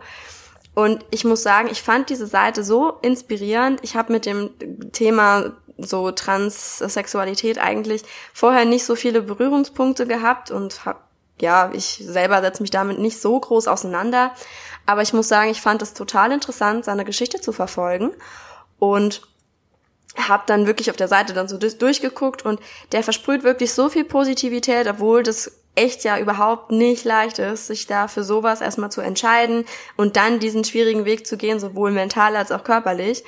Und 0.75 1.05
ich 1.11 1.27
muss 1.27 1.43
sagen, 1.43 1.69
ich 1.71 1.83
fand 1.83 2.09
diese 2.09 2.27
Seite 2.27 2.65
so 2.65 2.99
inspirierend. 3.03 3.81
Ich 3.83 3.97
habe 3.97 4.15
mit 4.15 4.25
dem 4.25 4.51
Thema 4.93 5.53
so 5.77 6.11
Transsexualität 6.11 7.59
eigentlich 7.59 8.05
vorher 8.33 8.65
nicht 8.65 8.87
so 8.87 8.95
viele 8.95 9.21
Berührungspunkte 9.21 10.07
gehabt 10.07 10.51
und 10.51 10.87
hab, 10.87 11.07
ja, 11.39 11.71
ich 11.75 12.03
selber 12.03 12.41
setze 12.41 12.63
mich 12.63 12.71
damit 12.71 12.99
nicht 12.99 13.21
so 13.21 13.39
groß 13.39 13.69
auseinander. 13.69 14.33
Aber 14.87 15.03
ich 15.03 15.13
muss 15.13 15.29
sagen, 15.29 15.51
ich 15.51 15.61
fand 15.61 15.83
es 15.83 15.93
total 15.93 16.33
interessant, 16.33 16.87
seine 16.87 17.05
Geschichte 17.05 17.43
zu 17.43 17.53
verfolgen 17.53 18.13
und 18.83 19.23
habe 20.17 20.43
dann 20.47 20.67
wirklich 20.67 20.91
auf 20.91 20.97
der 20.97 21.07
Seite 21.07 21.35
dann 21.35 21.47
so 21.47 21.57
durchgeguckt 21.57 22.45
und 22.45 22.59
der 22.91 23.05
versprüht 23.05 23.45
wirklich 23.45 23.73
so 23.73 23.89
viel 23.89 24.03
Positivität, 24.03 24.89
obwohl 24.89 25.23
das 25.23 25.53
echt 25.77 26.03
ja 26.03 26.19
überhaupt 26.19 26.73
nicht 26.73 27.05
leicht 27.05 27.39
ist, 27.39 27.69
sich 27.69 27.87
da 27.87 28.09
für 28.09 28.25
sowas 28.25 28.61
erstmal 28.61 28.91
zu 28.91 29.01
entscheiden 29.01 29.67
und 29.97 30.17
dann 30.17 30.41
diesen 30.41 30.65
schwierigen 30.65 31.05
Weg 31.05 31.29
zu 31.29 31.37
gehen, 31.37 31.61
sowohl 31.61 31.93
mental 31.93 32.35
als 32.35 32.51
auch 32.51 32.65
körperlich. 32.65 33.23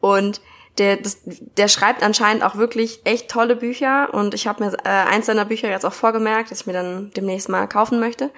Und 0.00 0.42
der, 0.76 0.98
das, 0.98 1.20
der 1.24 1.68
schreibt 1.68 2.02
anscheinend 2.02 2.44
auch 2.44 2.56
wirklich 2.56 3.00
echt 3.04 3.30
tolle 3.30 3.56
Bücher 3.56 4.12
und 4.12 4.34
ich 4.34 4.46
habe 4.46 4.62
mir 4.62 4.74
äh, 4.84 4.88
eins 4.88 5.26
seiner 5.26 5.46
Bücher 5.46 5.70
jetzt 5.70 5.86
auch 5.86 5.94
vorgemerkt, 5.94 6.50
das 6.50 6.60
ich 6.60 6.66
mir 6.66 6.74
dann 6.74 7.10
demnächst 7.16 7.48
mal 7.48 7.66
kaufen 7.66 8.00
möchte. 8.00 8.30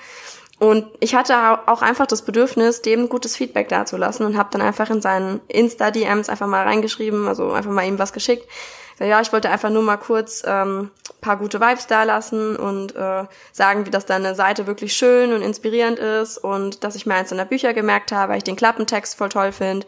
Und 0.63 0.87
ich 1.01 1.17
hatte 1.17 1.35
auch 1.67 1.83
einfach 1.83 2.07
das 2.07 2.23
Bedürfnis, 2.23 2.83
dem 2.83 3.09
gutes 3.09 3.37
Feedback 3.37 3.69
dazulassen 3.69 4.25
und 4.25 4.39
habe 4.39 4.51
dann 4.53 4.63
einfach 4.63 4.91
in 4.91 5.03
seinen 5.03 5.41
Insta-DMs 5.49 6.29
einfach 6.29 6.47
mal 6.47 6.63
reingeschrieben, 6.63 7.27
also 7.27 7.51
einfach 7.51 7.73
mal 7.73 7.85
ihm 7.85 7.99
was 7.99 8.13
geschickt. 8.13 8.49
Ja, 9.01 9.21
ich 9.21 9.33
wollte 9.33 9.51
einfach 9.51 9.71
nur 9.71 9.83
mal 9.83 9.97
kurz 9.97 10.45
ähm, 10.47 10.93
paar 11.21 11.37
gute 11.37 11.61
Vibes 11.61 11.89
da 11.89 12.05
lassen 12.05 12.55
und 12.55 12.95
äh, 12.95 13.25
sagen, 13.51 13.87
wie 13.87 13.91
das 13.91 14.07
deine 14.07 14.37
Seite 14.37 14.69
wirklich 14.69 14.95
schön 14.95 15.33
und 15.33 15.43
inspirierend 15.43 15.99
ist 15.99 16.39
und 16.39 16.85
dass 16.85 16.95
ich 16.95 17.07
mir 17.07 17.17
eins 17.17 17.31
seiner 17.31 17.45
Bücher 17.45 17.75
gemerkt 17.75 18.13
habe, 18.13 18.31
weil 18.31 18.39
ich 18.39 18.45
den 18.45 18.55
Klappentext 18.55 19.17
voll 19.17 19.31
toll 19.31 19.51
finde. 19.51 19.85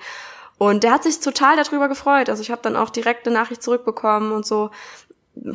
Und 0.59 0.83
der 0.83 0.91
hat 0.91 1.05
sich 1.05 1.21
total 1.21 1.57
darüber 1.57 1.87
gefreut. 1.89 2.29
Also 2.29 2.43
ich 2.43 2.51
habe 2.51 2.63
dann 2.63 2.75
auch 2.75 2.91
direkt 2.91 3.29
eine 3.29 3.37
Nachricht 3.37 3.63
zurückbekommen 3.63 4.33
und 4.33 4.45
so 4.45 4.71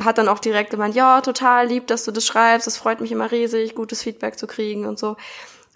hat 0.00 0.18
dann 0.18 0.28
auch 0.28 0.38
direkt 0.38 0.70
gemeint, 0.70 0.94
ja, 0.94 1.20
total 1.20 1.66
lieb, 1.66 1.86
dass 1.86 2.04
du 2.04 2.12
das 2.12 2.26
schreibst, 2.26 2.66
das 2.66 2.76
freut 2.76 3.00
mich 3.00 3.12
immer 3.12 3.30
riesig, 3.30 3.74
gutes 3.74 4.02
Feedback 4.02 4.38
zu 4.38 4.46
kriegen 4.46 4.86
und 4.86 4.98
so. 4.98 5.16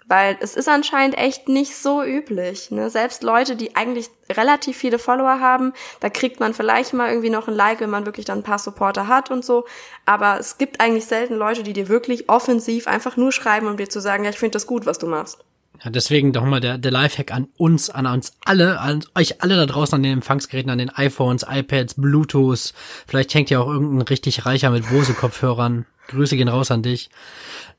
Weil 0.07 0.37
es 0.39 0.55
ist 0.55 0.69
anscheinend 0.69 1.17
echt 1.17 1.49
nicht 1.49 1.75
so 1.75 2.03
üblich. 2.03 2.69
Ne? 2.69 2.91
Selbst 2.91 3.23
Leute, 3.23 3.55
die 3.55 3.75
eigentlich 3.75 4.09
relativ 4.29 4.77
viele 4.77 4.99
Follower 4.99 5.39
haben, 5.39 5.73
da 5.99 6.11
kriegt 6.11 6.39
man 6.39 6.53
vielleicht 6.53 6.93
mal 6.93 7.09
irgendwie 7.09 7.31
noch 7.31 7.47
ein 7.47 7.55
Like, 7.55 7.79
wenn 7.79 7.89
man 7.89 8.05
wirklich 8.05 8.27
dann 8.27 8.39
ein 8.39 8.43
paar 8.43 8.59
Supporter 8.59 9.07
hat 9.07 9.31
und 9.31 9.43
so. 9.43 9.65
Aber 10.05 10.39
es 10.39 10.59
gibt 10.59 10.79
eigentlich 10.79 11.07
selten 11.07 11.33
Leute, 11.33 11.63
die 11.63 11.73
dir 11.73 11.89
wirklich 11.89 12.29
offensiv 12.29 12.87
einfach 12.87 13.17
nur 13.17 13.31
schreiben, 13.31 13.65
um 13.65 13.77
dir 13.77 13.89
zu 13.89 13.99
sagen, 13.99 14.25
ja, 14.25 14.29
ich 14.29 14.37
finde 14.37 14.51
das 14.51 14.67
gut, 14.67 14.85
was 14.85 14.99
du 14.99 15.07
machst. 15.07 15.43
Ja, 15.83 15.91
deswegen 15.91 16.33
doch 16.33 16.43
mal 16.43 16.59
der, 16.59 16.77
der 16.77 16.91
Lifehack 16.91 17.31
an 17.31 17.47
uns, 17.57 17.89
an 17.89 18.05
uns 18.05 18.33
alle, 18.43 18.79
an 18.79 19.03
euch 19.15 19.41
alle 19.41 19.55
da 19.55 19.65
draußen 19.65 19.95
an 19.95 20.03
den 20.03 20.13
Empfangsgeräten, 20.13 20.71
an 20.71 20.77
den 20.77 20.89
iPhones, 20.89 21.45
iPads, 21.47 21.95
Bluetooth. 21.95 22.73
Vielleicht 23.07 23.33
hängt 23.33 23.49
ja 23.49 23.59
auch 23.59 23.67
irgendein 23.67 24.01
richtig 24.01 24.45
reicher 24.45 24.69
mit 24.69 24.89
Bose-Kopfhörern. 24.89 25.85
Grüße 26.07 26.37
gehen 26.37 26.47
raus 26.47 26.71
an 26.71 26.83
dich. 26.83 27.09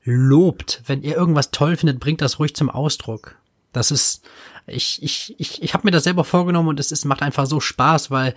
Lobt, 0.03 0.81
wenn 0.85 1.01
ihr 1.01 1.15
irgendwas 1.15 1.51
toll 1.51 1.75
findet, 1.75 1.99
bringt 1.99 2.21
das 2.21 2.39
ruhig 2.39 2.55
zum 2.55 2.69
Ausdruck. 2.69 3.35
Das 3.73 3.91
ist, 3.91 4.23
ich, 4.65 5.01
ich, 5.03 5.35
ich, 5.37 5.61
ich 5.61 5.73
habe 5.73 5.85
mir 5.85 5.91
das 5.91 6.03
selber 6.03 6.23
vorgenommen 6.23 6.69
und 6.69 6.79
es 6.79 6.91
ist, 6.91 7.05
macht 7.05 7.21
einfach 7.21 7.45
so 7.45 7.59
Spaß, 7.59 8.11
weil 8.11 8.33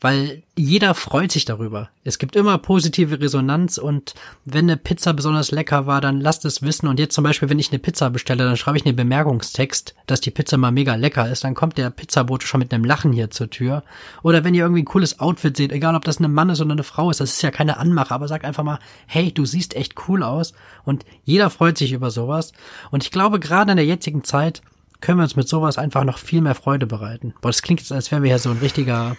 weil 0.00 0.42
jeder 0.56 0.94
freut 0.94 1.30
sich 1.30 1.44
darüber. 1.44 1.90
Es 2.04 2.18
gibt 2.18 2.34
immer 2.34 2.56
positive 2.58 3.20
Resonanz 3.20 3.76
und 3.76 4.14
wenn 4.44 4.64
eine 4.64 4.78
Pizza 4.78 5.12
besonders 5.12 5.50
lecker 5.50 5.86
war, 5.86 6.00
dann 6.00 6.20
lasst 6.20 6.44
es 6.46 6.62
wissen. 6.62 6.88
Und 6.88 6.98
jetzt 6.98 7.14
zum 7.14 7.24
Beispiel, 7.24 7.50
wenn 7.50 7.58
ich 7.58 7.70
eine 7.70 7.78
Pizza 7.78 8.08
bestelle, 8.08 8.44
dann 8.44 8.56
schreibe 8.56 8.78
ich 8.78 8.86
einen 8.86 8.96
Bemerkungstext, 8.96 9.94
dass 10.06 10.22
die 10.22 10.30
Pizza 10.30 10.56
mal 10.56 10.70
mega 10.70 10.94
lecker 10.94 11.28
ist. 11.28 11.44
Dann 11.44 11.54
kommt 11.54 11.76
der 11.76 11.90
Pizzabote 11.90 12.46
schon 12.46 12.60
mit 12.60 12.72
einem 12.72 12.84
Lachen 12.84 13.12
hier 13.12 13.30
zur 13.30 13.50
Tür. 13.50 13.82
Oder 14.22 14.42
wenn 14.42 14.54
ihr 14.54 14.62
irgendwie 14.62 14.82
ein 14.82 14.86
cooles 14.86 15.20
Outfit 15.20 15.56
seht, 15.56 15.72
egal 15.72 15.94
ob 15.94 16.04
das 16.04 16.18
ein 16.18 16.32
Mann 16.32 16.48
ist 16.48 16.60
oder 16.62 16.72
eine 16.72 16.82
Frau 16.82 17.10
ist, 17.10 17.20
das 17.20 17.32
ist 17.32 17.42
ja 17.42 17.50
keine 17.50 17.76
Anmache, 17.76 18.14
aber 18.14 18.28
sagt 18.28 18.46
einfach 18.46 18.64
mal, 18.64 18.78
hey, 19.06 19.32
du 19.32 19.44
siehst 19.44 19.76
echt 19.76 19.94
cool 20.08 20.22
aus. 20.22 20.54
Und 20.84 21.04
jeder 21.24 21.50
freut 21.50 21.76
sich 21.76 21.92
über 21.92 22.10
sowas. 22.10 22.52
Und 22.90 23.04
ich 23.04 23.10
glaube, 23.10 23.38
gerade 23.38 23.72
in 23.72 23.76
der 23.76 23.86
jetzigen 23.86 24.24
Zeit 24.24 24.62
können 25.00 25.18
wir 25.18 25.24
uns 25.24 25.36
mit 25.36 25.48
sowas 25.48 25.78
einfach 25.78 26.04
noch 26.04 26.18
viel 26.18 26.40
mehr 26.40 26.54
Freude 26.54 26.86
bereiten. 26.86 27.34
Boah, 27.40 27.48
das 27.48 27.62
klingt 27.62 27.80
jetzt, 27.80 27.92
als 27.92 28.10
wären 28.10 28.22
wir 28.22 28.30
ja 28.30 28.38
so 28.38 28.50
ein 28.50 28.58
richtiger 28.58 29.16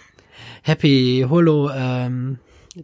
Happy 0.62 1.26
Holo 1.28 1.70
ähm, 1.70 2.38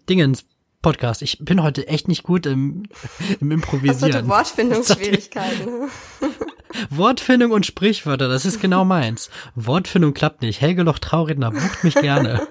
Dingens 0.08 0.44
Podcast. 0.82 1.22
Ich 1.22 1.38
bin 1.40 1.62
heute 1.62 1.88
echt 1.88 2.08
nicht 2.08 2.22
gut 2.22 2.46
im, 2.46 2.84
im 3.40 3.50
Improvisieren. 3.50 4.14
Hast 4.14 4.22
du 4.22 4.28
Wortfindungsschwierigkeiten? 4.28 5.90
Wortfindung 6.90 7.50
und 7.52 7.66
Sprichwörter, 7.66 8.28
das 8.28 8.44
ist 8.44 8.60
genau 8.60 8.84
meins. 8.84 9.30
Wortfindung 9.54 10.14
klappt 10.14 10.42
nicht. 10.42 10.60
Helge 10.60 10.82
Loch 10.82 10.98
Trauredner 10.98 11.50
bucht 11.50 11.82
mich 11.82 11.94
gerne. 11.94 12.46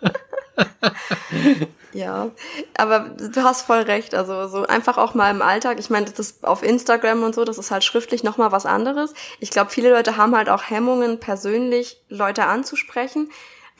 ja, 1.92 2.30
aber 2.76 3.10
du 3.16 3.42
hast 3.42 3.62
voll 3.62 3.80
recht. 3.82 4.14
Also 4.14 4.48
so 4.48 4.66
einfach 4.66 4.98
auch 4.98 5.14
mal 5.14 5.30
im 5.30 5.40
Alltag. 5.40 5.78
Ich 5.78 5.88
meine, 5.88 6.06
das 6.06 6.18
ist 6.18 6.44
auf 6.44 6.62
Instagram 6.62 7.22
und 7.22 7.34
so, 7.34 7.44
das 7.44 7.58
ist 7.58 7.70
halt 7.70 7.84
schriftlich 7.84 8.24
noch 8.24 8.36
mal 8.36 8.52
was 8.52 8.66
anderes. 8.66 9.14
Ich 9.38 9.50
glaube, 9.50 9.70
viele 9.70 9.90
Leute 9.90 10.16
haben 10.16 10.36
halt 10.36 10.48
auch 10.48 10.64
Hemmungen, 10.68 11.20
persönlich 11.20 12.02
Leute 12.08 12.46
anzusprechen 12.46 13.30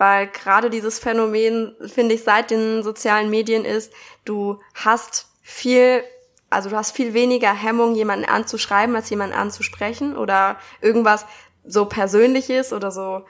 weil 0.00 0.28
gerade 0.28 0.70
dieses 0.70 0.98
Phänomen, 0.98 1.76
finde 1.86 2.14
ich, 2.14 2.24
seit 2.24 2.50
den 2.50 2.82
sozialen 2.82 3.28
Medien 3.28 3.66
ist, 3.66 3.92
du 4.24 4.58
hast 4.74 5.28
viel, 5.42 6.02
also 6.48 6.70
du 6.70 6.76
hast 6.76 6.96
viel 6.96 7.12
weniger 7.12 7.52
Hemmung, 7.52 7.94
jemanden 7.94 8.24
anzuschreiben, 8.24 8.96
als 8.96 9.10
jemanden 9.10 9.36
anzusprechen 9.36 10.16
oder 10.16 10.58
irgendwas 10.80 11.26
so 11.66 11.84
Persönliches 11.84 12.72
oder 12.72 12.90
so 12.90 13.26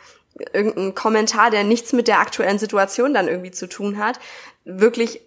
irgendein 0.52 0.94
Kommentar, 0.94 1.50
der 1.50 1.64
nichts 1.64 1.92
mit 1.92 2.06
der 2.06 2.20
aktuellen 2.20 2.60
Situation 2.60 3.14
dann 3.14 3.26
irgendwie 3.26 3.50
zu 3.50 3.68
tun 3.68 3.98
hat, 3.98 4.20
wirklich 4.64 5.22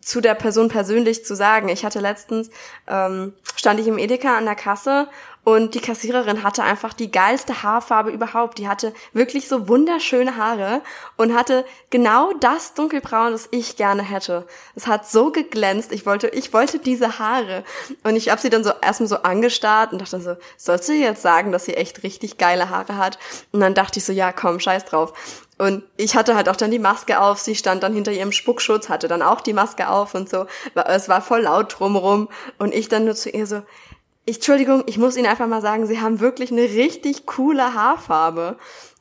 zu 0.00 0.20
der 0.20 0.34
Person 0.34 0.68
persönlich 0.68 1.24
zu 1.24 1.34
sagen. 1.34 1.68
Ich 1.70 1.84
hatte 1.84 1.98
letztens, 1.98 2.50
ähm, 2.86 3.34
stand 3.56 3.80
ich 3.80 3.88
im 3.88 3.98
Edeka 3.98 4.38
an 4.38 4.44
der 4.44 4.54
Kasse 4.54 5.08
und 5.44 5.74
die 5.74 5.80
Kassiererin 5.80 6.42
hatte 6.42 6.62
einfach 6.64 6.94
die 6.94 7.10
geilste 7.10 7.62
Haarfarbe 7.62 8.10
überhaupt. 8.10 8.56
Die 8.56 8.66
hatte 8.66 8.94
wirklich 9.12 9.46
so 9.46 9.68
wunderschöne 9.68 10.36
Haare 10.36 10.80
und 11.18 11.34
hatte 11.34 11.66
genau 11.90 12.32
das 12.40 12.72
dunkelbraun, 12.72 13.32
das 13.32 13.48
ich 13.50 13.76
gerne 13.76 14.02
hätte. 14.02 14.46
Es 14.74 14.86
hat 14.86 15.06
so 15.06 15.30
geglänzt. 15.30 15.92
Ich 15.92 16.06
wollte, 16.06 16.28
ich 16.28 16.54
wollte 16.54 16.78
diese 16.78 17.18
Haare. 17.18 17.62
Und 18.04 18.16
ich 18.16 18.30
habe 18.30 18.40
sie 18.40 18.48
dann 18.48 18.64
so 18.64 18.72
erstmal 18.80 19.08
so 19.08 19.16
angestarrt 19.16 19.92
und 19.92 20.00
dachte 20.00 20.18
so, 20.18 20.36
sollst 20.56 20.88
du 20.88 20.94
jetzt 20.94 21.20
sagen, 21.20 21.52
dass 21.52 21.66
sie 21.66 21.74
echt 21.74 22.02
richtig 22.02 22.38
geile 22.38 22.70
Haare 22.70 22.96
hat? 22.96 23.18
Und 23.52 23.60
dann 23.60 23.74
dachte 23.74 23.98
ich 23.98 24.06
so, 24.06 24.14
ja, 24.14 24.32
komm, 24.32 24.60
scheiß 24.60 24.86
drauf. 24.86 25.12
Und 25.58 25.84
ich 25.98 26.16
hatte 26.16 26.34
halt 26.34 26.48
auch 26.48 26.56
dann 26.56 26.70
die 26.70 26.78
Maske 26.78 27.20
auf, 27.20 27.38
sie 27.38 27.54
stand 27.54 27.82
dann 27.82 27.92
hinter 27.92 28.10
ihrem 28.12 28.32
Spuckschutz, 28.32 28.88
hatte 28.88 29.06
dann 29.08 29.22
auch 29.22 29.40
die 29.40 29.52
Maske 29.52 29.88
auf 29.88 30.14
und 30.14 30.28
so. 30.28 30.46
Es 30.86 31.08
war 31.08 31.20
voll 31.20 31.42
laut 31.42 31.78
drumrum. 31.78 32.28
Und 32.58 32.74
ich 32.74 32.88
dann 32.88 33.04
nur 33.04 33.14
zu 33.14 33.28
ihr 33.28 33.46
so, 33.46 33.62
ich, 34.24 34.36
Entschuldigung, 34.36 34.84
ich 34.86 34.98
muss 34.98 35.16
Ihnen 35.16 35.26
einfach 35.26 35.46
mal 35.46 35.60
sagen, 35.60 35.86
Sie 35.86 36.00
haben 36.00 36.20
wirklich 36.20 36.50
eine 36.50 36.62
richtig 36.62 37.26
coole 37.26 37.74
Haarfarbe. 37.74 38.56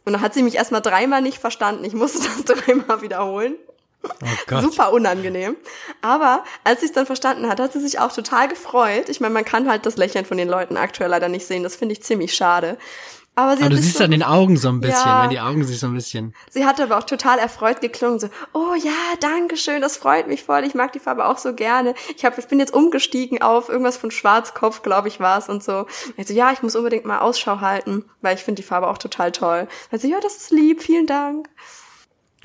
Und 0.05 0.13
dann 0.13 0.21
hat 0.21 0.34
sie 0.34 0.43
mich 0.43 0.55
erstmal 0.55 0.82
dreimal 0.82 1.21
nicht 1.21 1.38
verstanden. 1.38 1.84
Ich 1.86 1.93
musste 1.93 2.19
das 2.45 2.45
dreimal 2.45 3.01
wiederholen. 3.01 3.55
Oh. 4.03 4.59
Super 4.59 4.91
unangenehm. 4.91 5.55
Aber 6.01 6.43
als 6.65 6.82
sie 6.82 6.88
es 6.88 6.91
dann 6.91 7.05
verstanden 7.05 7.47
hat, 7.47 7.61
hat 7.61 7.71
sie 7.71 7.80
sich 7.80 7.99
auch 7.99 8.11
total 8.11 8.49
gefreut. 8.49 9.07
Ich 9.07 9.21
meine, 9.21 9.34
man 9.34 9.45
kann 9.45 9.69
halt 9.69 9.86
das 9.86 9.95
Lächeln 9.95 10.26
von 10.26 10.38
den 10.38 10.49
Leuten 10.49 10.76
aktuell 10.76 11.09
leider 11.09 11.30
nicht 11.30 11.47
sehen. 11.47 11.63
Das 11.63 11.78
finde 11.78 11.93
ich 11.93 12.03
ziemlich 12.03 12.34
schade. 12.34 12.78
Aber, 13.36 13.57
sie 13.57 13.63
aber 13.63 13.71
du 13.71 13.77
siehst 13.77 13.97
so, 13.97 14.03
an 14.03 14.11
den 14.11 14.21
Augen 14.21 14.57
so 14.57 14.69
ein 14.69 14.79
bisschen, 14.79 15.07
ja, 15.07 15.23
wenn 15.23 15.31
die 15.31 15.39
Augen 15.39 15.63
sich 15.63 15.79
so 15.79 15.88
ein 15.88 15.95
bisschen. 15.95 16.36
Sie 16.51 16.65
hat 16.65 16.79
aber 16.79 16.99
auch 16.99 17.03
total 17.03 17.39
erfreut 17.39 17.81
geklungen, 17.81 18.19
so, 18.19 18.29
oh 18.53 18.75
ja, 18.75 18.91
danke 19.21 19.57
schön, 19.57 19.81
das 19.81 19.97
freut 19.97 20.27
mich 20.27 20.43
voll, 20.43 20.63
ich 20.63 20.75
mag 20.75 20.91
die 20.91 20.99
Farbe 20.99 21.25
auch 21.25 21.39
so 21.39 21.55
gerne. 21.55 21.95
Ich 22.15 22.25
hab, 22.25 22.38
ich 22.38 22.45
bin 22.45 22.59
jetzt 22.59 22.73
umgestiegen 22.73 23.41
auf 23.41 23.69
irgendwas 23.69 23.97
von 23.97 24.11
Schwarzkopf, 24.11 24.84
glaube 24.84 25.07
ich, 25.07 25.19
war 25.19 25.39
es 25.39 25.49
und 25.49 25.63
so. 25.63 25.88
Ich 26.15 26.27
so, 26.27 26.34
ja, 26.34 26.51
ich 26.51 26.61
muss 26.61 26.75
unbedingt 26.75 27.05
mal 27.05 27.19
Ausschau 27.19 27.59
halten, 27.59 28.05
weil 28.21 28.36
ich 28.36 28.43
finde 28.43 28.61
die 28.61 28.67
Farbe 28.67 28.88
auch 28.88 28.99
total 28.99 29.31
toll. 29.31 29.67
Also 29.91 30.07
ja, 30.07 30.19
das 30.21 30.38
ist 30.38 30.51
lieb, 30.51 30.84
vielen 30.84 31.07
Dank. 31.07 31.49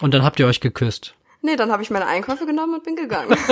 Und 0.00 0.14
dann 0.14 0.22
habt 0.22 0.40
ihr 0.40 0.46
euch 0.46 0.60
geküsst. 0.60 1.14
Nee, 1.42 1.56
dann 1.56 1.70
habe 1.70 1.82
ich 1.82 1.90
meine 1.90 2.06
Einkäufe 2.06 2.46
genommen 2.46 2.74
und 2.74 2.84
bin 2.84 2.96
gegangen. 2.96 3.36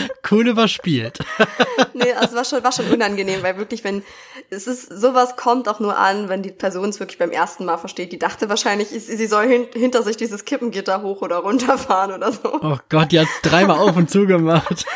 cool 0.32 0.48
überspielt. 0.48 1.18
nee, 1.94 2.12
also 2.12 2.34
war 2.34 2.44
schon, 2.44 2.64
war 2.64 2.72
schon 2.72 2.90
unangenehm, 2.90 3.42
weil 3.42 3.56
wirklich, 3.58 3.84
wenn, 3.84 4.02
es 4.50 4.66
ist, 4.66 4.86
sowas 4.88 5.36
kommt 5.36 5.68
auch 5.68 5.78
nur 5.78 5.96
an, 5.96 6.28
wenn 6.28 6.42
die 6.42 6.50
Person 6.50 6.88
es 6.88 6.98
wirklich 6.98 7.18
beim 7.18 7.30
ersten 7.30 7.64
Mal 7.64 7.76
versteht. 7.76 8.12
Die 8.12 8.18
dachte 8.18 8.48
wahrscheinlich, 8.48 8.88
sie 8.88 9.26
soll 9.26 9.46
hin, 9.46 9.66
hinter 9.72 10.02
sich 10.02 10.16
dieses 10.16 10.44
Kippengitter 10.44 11.02
hoch 11.02 11.22
oder 11.22 11.36
runter 11.38 11.78
fahren 11.78 12.12
oder 12.12 12.32
so. 12.32 12.60
Oh 12.60 12.78
Gott, 12.88 13.12
die 13.12 13.20
hat 13.20 13.28
dreimal 13.42 13.78
auf 13.78 13.96
und 13.96 14.10
zu 14.10 14.26
gemacht. 14.26 14.86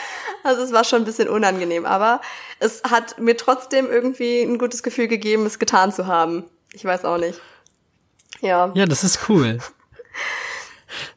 Also 0.42 0.62
es 0.62 0.72
war 0.72 0.84
schon 0.84 1.02
ein 1.02 1.04
bisschen 1.04 1.28
unangenehm, 1.28 1.84
aber 1.84 2.20
es 2.60 2.82
hat 2.84 3.18
mir 3.18 3.36
trotzdem 3.36 3.90
irgendwie 3.90 4.42
ein 4.42 4.58
gutes 4.58 4.82
Gefühl 4.82 5.08
gegeben, 5.08 5.44
es 5.44 5.58
getan 5.58 5.92
zu 5.92 6.06
haben. 6.06 6.44
Ich 6.72 6.84
weiß 6.84 7.04
auch 7.04 7.18
nicht. 7.18 7.40
Ja. 8.40 8.70
Ja, 8.74 8.86
das 8.86 9.02
ist 9.02 9.28
cool. 9.28 9.58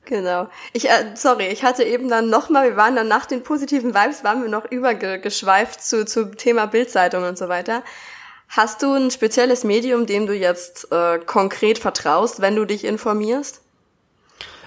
Genau. 0.09 0.49
Ich, 0.73 0.89
äh, 0.89 1.11
sorry, 1.13 1.49
ich 1.49 1.61
hatte 1.61 1.83
eben 1.83 2.09
dann 2.09 2.31
nochmal, 2.31 2.69
wir 2.71 2.75
waren 2.75 2.95
dann 2.95 3.07
nach 3.07 3.27
den 3.27 3.43
positiven 3.43 3.93
Vibes, 3.93 4.23
waren 4.23 4.41
wir 4.41 4.49
noch 4.49 4.65
übergeschweift 4.71 5.83
zu, 5.83 6.03
zu 6.03 6.31
Thema 6.31 6.65
Bildzeitung 6.65 7.25
und 7.25 7.37
so 7.37 7.47
weiter. 7.47 7.83
Hast 8.47 8.81
du 8.81 8.91
ein 8.91 9.11
spezielles 9.11 9.63
Medium, 9.63 10.07
dem 10.07 10.25
du 10.25 10.33
jetzt 10.33 10.91
äh, 10.91 11.19
konkret 11.19 11.77
vertraust, 11.77 12.41
wenn 12.41 12.55
du 12.55 12.65
dich 12.65 12.85
informierst? 12.85 13.61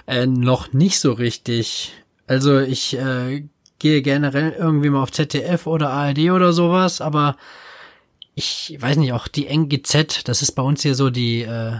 Äh, 0.07 0.27
noch 0.27 0.71
nicht 0.71 1.01
so 1.01 1.11
richtig. 1.11 1.93
Also 2.25 2.59
ich 2.59 2.97
äh, 2.97 3.43
gehe 3.79 4.01
generell 4.01 4.55
irgendwie 4.57 4.91
mal 4.91 5.03
auf 5.03 5.11
ZDF 5.11 5.67
oder 5.67 5.89
ARD 5.89 6.31
oder 6.31 6.53
sowas, 6.53 7.01
aber 7.01 7.35
ich 8.33 8.77
weiß 8.79 8.95
nicht, 8.95 9.11
auch 9.11 9.27
die 9.27 9.47
NGZ, 9.47 10.25
das 10.25 10.41
ist 10.41 10.53
bei 10.53 10.63
uns 10.63 10.83
hier 10.83 10.95
so 10.95 11.09
die, 11.09 11.41
äh, 11.41 11.79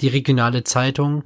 die 0.00 0.08
regionale 0.08 0.62
Zeitung. 0.62 1.24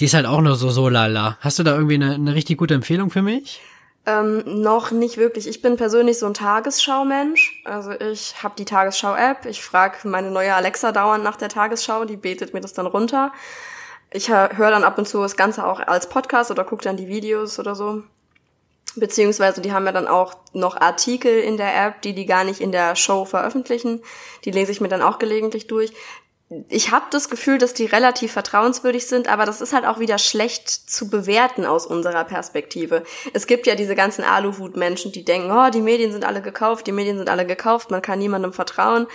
Die 0.00 0.04
ist 0.04 0.14
halt 0.14 0.26
auch 0.26 0.40
nur 0.40 0.56
so 0.56 0.70
so 0.70 0.88
lala. 0.88 1.38
Hast 1.40 1.58
du 1.58 1.62
da 1.62 1.74
irgendwie 1.74 1.94
eine, 1.94 2.14
eine 2.14 2.34
richtig 2.34 2.58
gute 2.58 2.74
Empfehlung 2.74 3.10
für 3.10 3.22
mich? 3.22 3.60
Ähm, 4.04 4.44
noch 4.62 4.92
nicht 4.92 5.16
wirklich. 5.16 5.48
Ich 5.48 5.62
bin 5.62 5.76
persönlich 5.76 6.18
so 6.18 6.26
ein 6.26 6.34
Tagesschau-Mensch. 6.34 7.62
Also 7.64 7.90
ich 7.92 8.40
habe 8.42 8.54
die 8.56 8.64
Tagesschau-App. 8.64 9.46
Ich 9.46 9.62
frage 9.62 10.08
meine 10.08 10.30
neue 10.30 10.54
Alexa 10.54 10.92
dauernd 10.92 11.24
nach 11.24 11.36
der 11.36 11.48
Tagesschau. 11.48 12.04
Die 12.04 12.16
betet 12.16 12.54
mir 12.54 12.60
das 12.60 12.72
dann 12.72 12.86
runter. 12.86 13.32
Ich 14.12 14.30
höre 14.30 14.70
dann 14.70 14.84
ab 14.84 14.96
und 14.98 15.08
zu 15.08 15.20
das 15.20 15.36
Ganze 15.36 15.66
auch 15.66 15.80
als 15.80 16.08
Podcast 16.08 16.52
oder 16.52 16.62
gucke 16.62 16.84
dann 16.84 16.96
die 16.96 17.08
Videos 17.08 17.58
oder 17.58 17.74
so. 17.74 18.04
Beziehungsweise 18.94 19.60
die 19.60 19.72
haben 19.72 19.84
ja 19.84 19.92
dann 19.92 20.06
auch 20.06 20.36
noch 20.52 20.80
Artikel 20.80 21.40
in 21.40 21.56
der 21.56 21.86
App, 21.86 22.00
die 22.02 22.14
die 22.14 22.26
gar 22.26 22.44
nicht 22.44 22.60
in 22.60 22.70
der 22.70 22.94
Show 22.94 23.24
veröffentlichen. 23.24 24.02
Die 24.44 24.52
lese 24.52 24.70
ich 24.70 24.80
mir 24.80 24.88
dann 24.88 25.02
auch 25.02 25.18
gelegentlich 25.18 25.66
durch 25.66 25.92
ich 26.68 26.92
habe 26.92 27.06
das 27.10 27.28
Gefühl, 27.28 27.58
dass 27.58 27.74
die 27.74 27.86
relativ 27.86 28.32
vertrauenswürdig 28.32 29.06
sind, 29.06 29.26
aber 29.26 29.46
das 29.46 29.60
ist 29.60 29.72
halt 29.72 29.84
auch 29.84 29.98
wieder 29.98 30.18
schlecht 30.18 30.68
zu 30.68 31.10
bewerten 31.10 31.64
aus 31.64 31.86
unserer 31.86 32.22
Perspektive. 32.22 33.02
Es 33.32 33.48
gibt 33.48 33.66
ja 33.66 33.74
diese 33.74 33.96
ganzen 33.96 34.22
Aluhut-Menschen, 34.22 35.10
die 35.10 35.24
denken, 35.24 35.50
oh, 35.50 35.70
die 35.70 35.80
Medien 35.80 36.12
sind 36.12 36.24
alle 36.24 36.42
gekauft, 36.42 36.86
die 36.86 36.92
Medien 36.92 37.18
sind 37.18 37.28
alle 37.28 37.46
gekauft, 37.46 37.90
man 37.90 38.00
kann 38.02 38.20
niemandem 38.20 38.52
vertrauen. 38.52 39.08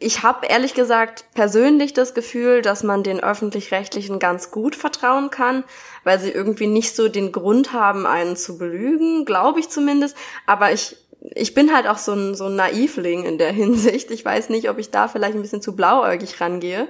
Ich 0.00 0.24
habe 0.24 0.46
ehrlich 0.46 0.74
gesagt 0.74 1.26
persönlich 1.32 1.92
das 1.92 2.12
Gefühl, 2.12 2.60
dass 2.60 2.82
man 2.82 3.04
den 3.04 3.22
öffentlich-rechtlichen 3.22 4.18
ganz 4.18 4.50
gut 4.50 4.74
vertrauen 4.74 5.30
kann, 5.30 5.62
weil 6.02 6.18
sie 6.18 6.30
irgendwie 6.30 6.66
nicht 6.66 6.96
so 6.96 7.08
den 7.08 7.30
Grund 7.30 7.72
haben, 7.72 8.04
einen 8.04 8.34
zu 8.34 8.58
belügen, 8.58 9.24
glaube 9.24 9.60
ich 9.60 9.68
zumindest. 9.68 10.16
Aber 10.44 10.72
ich 10.72 10.96
ich 11.30 11.54
bin 11.54 11.74
halt 11.74 11.86
auch 11.86 11.98
so 11.98 12.12
ein, 12.12 12.34
so 12.34 12.46
ein 12.46 12.56
Naivling 12.56 13.24
in 13.24 13.38
der 13.38 13.52
Hinsicht. 13.52 14.10
Ich 14.10 14.24
weiß 14.24 14.48
nicht, 14.48 14.68
ob 14.68 14.78
ich 14.78 14.90
da 14.90 15.08
vielleicht 15.08 15.34
ein 15.34 15.42
bisschen 15.42 15.62
zu 15.62 15.74
blauäugig 15.74 16.40
rangehe. 16.40 16.88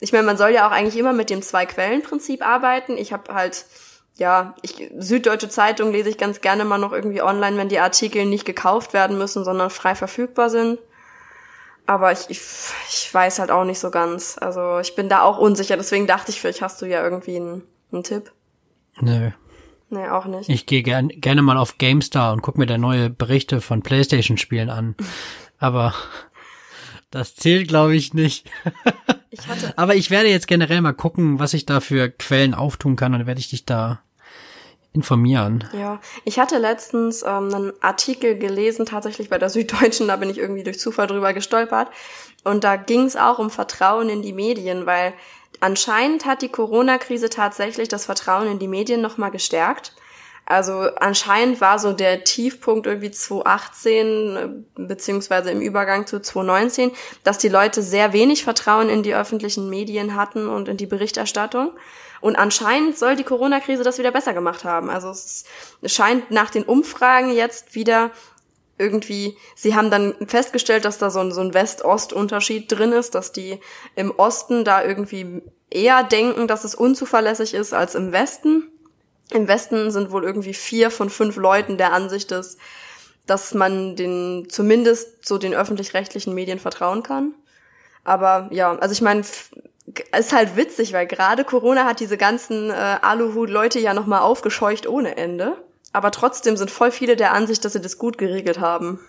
Ich 0.00 0.12
meine, 0.12 0.26
man 0.26 0.36
soll 0.36 0.50
ja 0.50 0.66
auch 0.66 0.72
eigentlich 0.72 0.98
immer 0.98 1.12
mit 1.12 1.30
dem 1.30 1.40
Zwei-Quellen-Prinzip 1.40 2.46
arbeiten. 2.46 2.98
Ich 2.98 3.12
habe 3.12 3.32
halt, 3.32 3.64
ja, 4.16 4.54
ich, 4.60 4.90
Süddeutsche 4.98 5.48
Zeitung 5.48 5.92
lese 5.92 6.10
ich 6.10 6.18
ganz 6.18 6.42
gerne 6.42 6.64
mal 6.64 6.78
noch 6.78 6.92
irgendwie 6.92 7.22
online, 7.22 7.56
wenn 7.56 7.70
die 7.70 7.78
Artikel 7.78 8.26
nicht 8.26 8.44
gekauft 8.44 8.92
werden 8.92 9.16
müssen, 9.16 9.44
sondern 9.44 9.70
frei 9.70 9.94
verfügbar 9.94 10.50
sind. 10.50 10.78
Aber 11.86 12.12
ich, 12.12 12.28
ich, 12.28 12.40
ich 12.90 13.14
weiß 13.14 13.38
halt 13.38 13.50
auch 13.50 13.64
nicht 13.64 13.78
so 13.78 13.90
ganz. 13.90 14.36
Also 14.38 14.80
ich 14.80 14.96
bin 14.96 15.08
da 15.08 15.22
auch 15.22 15.38
unsicher. 15.38 15.76
Deswegen 15.76 16.06
dachte 16.06 16.30
ich, 16.30 16.40
vielleicht 16.40 16.60
hast 16.60 16.82
du 16.82 16.86
ja 16.86 17.02
irgendwie 17.02 17.36
einen, 17.36 17.62
einen 17.92 18.02
Tipp. 18.02 18.32
Nö, 19.00 19.30
Nee, 19.88 20.08
auch 20.08 20.26
nicht. 20.26 20.48
Ich 20.48 20.66
gehe 20.66 20.82
gern, 20.82 21.08
gerne 21.08 21.42
mal 21.42 21.56
auf 21.56 21.78
GameStar 21.78 22.32
und 22.32 22.42
guck 22.42 22.58
mir 22.58 22.66
da 22.66 22.76
neue 22.78 23.08
Berichte 23.10 23.60
von 23.60 23.82
PlayStation-Spielen 23.82 24.70
an. 24.70 24.96
Aber 25.58 25.94
Das 27.10 27.36
zählt, 27.36 27.68
glaube 27.68 27.94
ich, 27.96 28.14
nicht. 28.14 28.50
Ich 29.30 29.40
Aber 29.76 29.94
ich 29.94 30.10
werde 30.10 30.30
jetzt 30.30 30.46
generell 30.48 30.80
mal 30.80 30.94
gucken, 30.94 31.38
was 31.38 31.52
ich 31.52 31.66
da 31.66 31.80
für 31.80 32.08
Quellen 32.08 32.54
auftun 32.54 32.96
kann 32.96 33.12
und 33.12 33.18
dann 33.18 33.26
werde 33.26 33.40
ich 33.40 33.50
dich 33.50 33.66
da 33.66 34.00
informieren. 34.94 35.64
ja, 35.78 36.00
ich 36.24 36.38
hatte 36.38 36.56
letztens 36.56 37.22
ähm, 37.22 37.52
einen 37.52 37.72
Artikel 37.82 38.38
gelesen, 38.38 38.86
tatsächlich 38.86 39.28
bei 39.28 39.36
der 39.36 39.50
Süddeutschen, 39.50 40.08
da 40.08 40.16
bin 40.16 40.30
ich 40.30 40.38
irgendwie 40.38 40.62
durch 40.62 40.80
Zufall 40.80 41.06
drüber 41.06 41.34
gestolpert. 41.34 41.88
Und 42.44 42.64
da 42.64 42.76
ging 42.76 43.02
es 43.02 43.16
auch 43.16 43.38
um 43.38 43.50
Vertrauen 43.50 44.08
in 44.08 44.22
die 44.22 44.32
Medien, 44.32 44.86
weil 44.86 45.12
anscheinend 45.60 46.24
hat 46.26 46.42
die 46.42 46.48
Corona-Krise 46.48 47.30
tatsächlich 47.30 47.88
das 47.88 48.06
Vertrauen 48.06 48.48
in 48.48 48.58
die 48.58 48.68
Medien 48.68 49.00
nochmal 49.00 49.30
gestärkt. 49.30 49.92
Also 50.48 50.88
anscheinend 51.00 51.60
war 51.60 51.80
so 51.80 51.92
der 51.92 52.22
Tiefpunkt 52.22 52.86
irgendwie 52.86 53.10
2018 53.10 54.36
äh, 54.36 54.48
beziehungsweise 54.76 55.50
im 55.50 55.60
Übergang 55.60 56.06
zu 56.06 56.22
2019, 56.22 56.92
dass 57.24 57.38
die 57.38 57.48
Leute 57.48 57.82
sehr 57.82 58.12
wenig 58.12 58.44
Vertrauen 58.44 58.88
in 58.88 59.02
die 59.02 59.14
öffentlichen 59.14 59.68
Medien 59.68 60.14
hatten 60.14 60.48
und 60.48 60.68
in 60.68 60.76
die 60.76 60.86
Berichterstattung. 60.86 61.72
Und 62.20 62.36
anscheinend 62.36 62.96
soll 62.96 63.16
die 63.16 63.24
Corona-Krise 63.24 63.82
das 63.82 63.98
wieder 63.98 64.12
besser 64.12 64.34
gemacht 64.34 64.64
haben. 64.64 64.88
Also 64.88 65.10
es 65.10 65.44
scheint 65.84 66.30
nach 66.30 66.50
den 66.50 66.62
Umfragen 66.62 67.32
jetzt 67.32 67.74
wieder 67.74 68.12
irgendwie, 68.78 69.36
sie 69.54 69.74
haben 69.74 69.90
dann 69.90 70.14
festgestellt, 70.26 70.84
dass 70.84 70.98
da 70.98 71.10
so 71.10 71.20
ein, 71.20 71.32
so 71.32 71.40
ein 71.40 71.54
West-Ost-Unterschied 71.54 72.70
drin 72.70 72.92
ist, 72.92 73.14
dass 73.14 73.32
die 73.32 73.60
im 73.94 74.10
Osten 74.10 74.64
da 74.64 74.84
irgendwie 74.84 75.42
eher 75.70 76.02
denken, 76.02 76.46
dass 76.46 76.64
es 76.64 76.74
unzuverlässig 76.74 77.54
ist 77.54 77.72
als 77.72 77.94
im 77.94 78.12
Westen. 78.12 78.68
Im 79.32 79.48
Westen 79.48 79.90
sind 79.90 80.10
wohl 80.10 80.24
irgendwie 80.24 80.54
vier 80.54 80.90
von 80.90 81.10
fünf 81.10 81.36
Leuten 81.36 81.78
der 81.78 81.92
Ansicht, 81.92 82.30
dass, 82.30 82.58
dass 83.26 83.54
man 83.54 83.96
den, 83.96 84.48
zumindest 84.48 85.26
so 85.26 85.38
den 85.38 85.54
öffentlich-rechtlichen 85.54 86.34
Medien 86.34 86.58
vertrauen 86.58 87.02
kann. 87.02 87.34
Aber 88.04 88.48
ja, 88.52 88.76
also 88.78 88.92
ich 88.92 89.00
meine, 89.00 89.24
ist 90.16 90.32
halt 90.32 90.56
witzig, 90.56 90.92
weil 90.92 91.06
gerade 91.06 91.44
Corona 91.44 91.84
hat 91.84 92.00
diese 92.00 92.16
ganzen 92.16 92.70
äh, 92.70 92.98
Aluhut-Leute 93.02 93.78
ja 93.78 93.94
nochmal 93.94 94.20
aufgescheucht 94.20 94.86
ohne 94.86 95.16
Ende. 95.16 95.56
Aber 95.96 96.10
trotzdem 96.10 96.58
sind 96.58 96.70
voll 96.70 96.90
viele 96.90 97.16
der 97.16 97.32
Ansicht, 97.32 97.64
dass 97.64 97.72
sie 97.72 97.80
das 97.80 97.96
gut 97.96 98.18
geregelt 98.18 98.60
haben. 98.60 99.00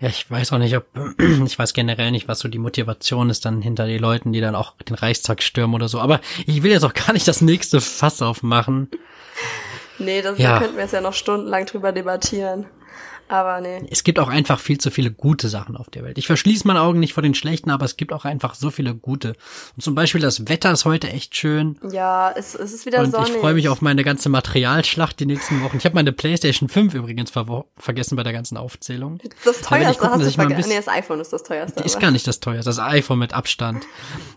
Ja, 0.00 0.08
ich 0.08 0.30
weiß 0.30 0.54
auch 0.54 0.58
nicht, 0.58 0.74
ob, 0.74 0.86
ich 1.44 1.58
weiß 1.58 1.74
generell 1.74 2.12
nicht, 2.12 2.28
was 2.28 2.38
so 2.38 2.48
die 2.48 2.58
Motivation 2.58 3.28
ist 3.28 3.44
dann 3.44 3.60
hinter 3.60 3.86
die 3.86 3.98
Leuten, 3.98 4.32
die 4.32 4.40
dann 4.40 4.54
auch 4.54 4.72
den 4.88 4.94
Reichstag 4.96 5.42
stürmen 5.42 5.74
oder 5.74 5.86
so. 5.86 6.00
Aber 6.00 6.22
ich 6.46 6.62
will 6.62 6.70
jetzt 6.70 6.84
auch 6.84 6.94
gar 6.94 7.12
nicht 7.12 7.28
das 7.28 7.42
nächste 7.42 7.82
Fass 7.82 8.22
aufmachen. 8.22 8.88
Nee, 9.98 10.22
das 10.22 10.38
Ja. 10.38 10.52
da 10.54 10.60
könnten 10.60 10.76
wir 10.76 10.84
jetzt 10.84 10.94
ja 10.94 11.02
noch 11.02 11.12
stundenlang 11.12 11.66
drüber 11.66 11.92
debattieren. 11.92 12.64
Aber 13.28 13.60
nee. 13.60 13.86
Es 13.90 14.04
gibt 14.04 14.18
auch 14.18 14.28
einfach 14.28 14.60
viel 14.60 14.78
zu 14.78 14.90
viele 14.90 15.10
gute 15.10 15.48
Sachen 15.48 15.76
auf 15.76 15.88
der 15.88 16.04
Welt. 16.04 16.18
Ich 16.18 16.26
verschließe 16.26 16.66
meine 16.66 16.82
Augen 16.82 17.00
nicht 17.00 17.14
vor 17.14 17.22
den 17.22 17.34
schlechten, 17.34 17.70
aber 17.70 17.84
es 17.84 17.96
gibt 17.96 18.12
auch 18.12 18.24
einfach 18.24 18.54
so 18.54 18.70
viele 18.70 18.94
gute. 18.94 19.34
Und 19.76 19.82
zum 19.82 19.94
Beispiel 19.94 20.20
das 20.20 20.48
Wetter 20.48 20.72
ist 20.72 20.84
heute 20.84 21.08
echt 21.08 21.34
schön. 21.34 21.78
Ja, 21.90 22.32
es, 22.36 22.54
es 22.54 22.72
ist 22.72 22.86
wieder 22.86 23.00
Und 23.00 23.12
sonnig. 23.12 23.30
ich 23.30 23.36
freue 23.36 23.54
mich 23.54 23.68
auf 23.68 23.80
meine 23.80 24.04
ganze 24.04 24.28
Materialschlacht 24.28 25.18
die 25.20 25.26
nächsten 25.26 25.62
Wochen. 25.62 25.78
Ich 25.78 25.84
habe 25.84 25.94
meine 25.94 26.12
PlayStation 26.12 26.68
5 26.68 26.94
übrigens 26.94 27.30
ver 27.30 27.64
vergessen 27.76 28.16
bei 28.16 28.22
der 28.22 28.32
ganzen 28.32 28.56
Aufzählung. 28.56 29.18
Das 29.44 29.60
teuerste 29.62 30.02
gucken, 30.02 30.20
hast 30.20 30.26
du 30.26 30.30
vergessen. 30.32 30.68
Nee, 30.68 30.76
das 30.76 30.88
iPhone 30.88 31.20
ist 31.20 31.32
das 31.32 31.42
teuerste. 31.42 31.82
Ist 31.82 32.00
gar 32.00 32.10
nicht 32.10 32.26
das 32.26 32.40
teuerste, 32.40 32.68
das 32.70 32.78
iPhone 32.78 33.18
mit 33.18 33.32
Abstand. 33.32 33.86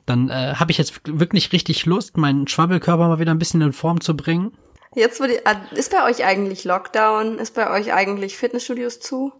Dann 0.05 0.29
äh, 0.29 0.55
habe 0.55 0.71
ich 0.71 0.77
jetzt 0.77 1.01
wirklich 1.05 1.51
richtig 1.51 1.85
Lust, 1.85 2.17
meinen 2.17 2.47
Schwabbelkörper 2.47 3.07
mal 3.07 3.19
wieder 3.19 3.31
ein 3.31 3.39
bisschen 3.39 3.61
in 3.61 3.73
Form 3.73 4.01
zu 4.01 4.15
bringen. 4.15 4.53
Jetzt 4.97 5.19
würde, 5.19 5.39
ah, 5.45 5.57
ist 5.75 5.91
bei 5.91 6.03
euch 6.09 6.25
eigentlich 6.25 6.63
Lockdown? 6.63 7.37
Ist 7.37 7.53
bei 7.53 7.69
euch 7.69 7.93
eigentlich 7.93 8.35
Fitnessstudios 8.35 8.99
zu? 8.99 9.31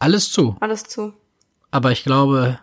Alles 0.00 0.32
zu. 0.32 0.56
Alles 0.58 0.82
zu. 0.82 1.12
Aber 1.70 1.92
ich 1.92 2.02
glaube, 2.02 2.58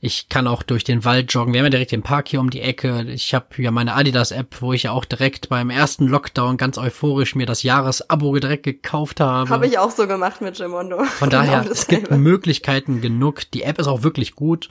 ich 0.00 0.28
kann 0.28 0.48
auch 0.48 0.64
durch 0.64 0.82
den 0.82 1.04
Wald 1.04 1.32
joggen. 1.32 1.52
Wir 1.52 1.60
haben 1.60 1.66
ja 1.66 1.70
direkt 1.70 1.92
den 1.92 2.02
Park 2.02 2.26
hier 2.26 2.40
um 2.40 2.50
die 2.50 2.60
Ecke. 2.60 3.04
Ich 3.04 3.34
habe 3.34 3.46
ja 3.58 3.70
meine 3.70 3.94
Adidas-App, 3.94 4.62
wo 4.62 4.72
ich 4.72 4.82
ja 4.82 4.90
auch 4.90 5.04
direkt 5.04 5.48
beim 5.48 5.70
ersten 5.70 6.08
Lockdown 6.08 6.56
ganz 6.56 6.76
euphorisch 6.76 7.36
mir 7.36 7.46
das 7.46 7.62
Jahresabo 7.62 8.36
direkt 8.36 8.64
gekauft 8.64 9.20
habe. 9.20 9.48
Habe 9.48 9.68
ich 9.68 9.78
auch 9.78 9.92
so 9.92 10.08
gemacht 10.08 10.40
mit 10.40 10.56
Gimondo. 10.56 11.04
Von 11.04 11.30
daher, 11.30 11.64
es 11.70 11.86
gibt 11.86 12.10
Möglichkeiten 12.10 13.00
genug. 13.00 13.48
Die 13.52 13.62
App 13.62 13.78
ist 13.78 13.86
auch 13.86 14.02
wirklich 14.02 14.34
gut. 14.34 14.70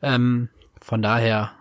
Ähm, 0.00 0.48
von 0.80 1.02
daher, 1.02 1.52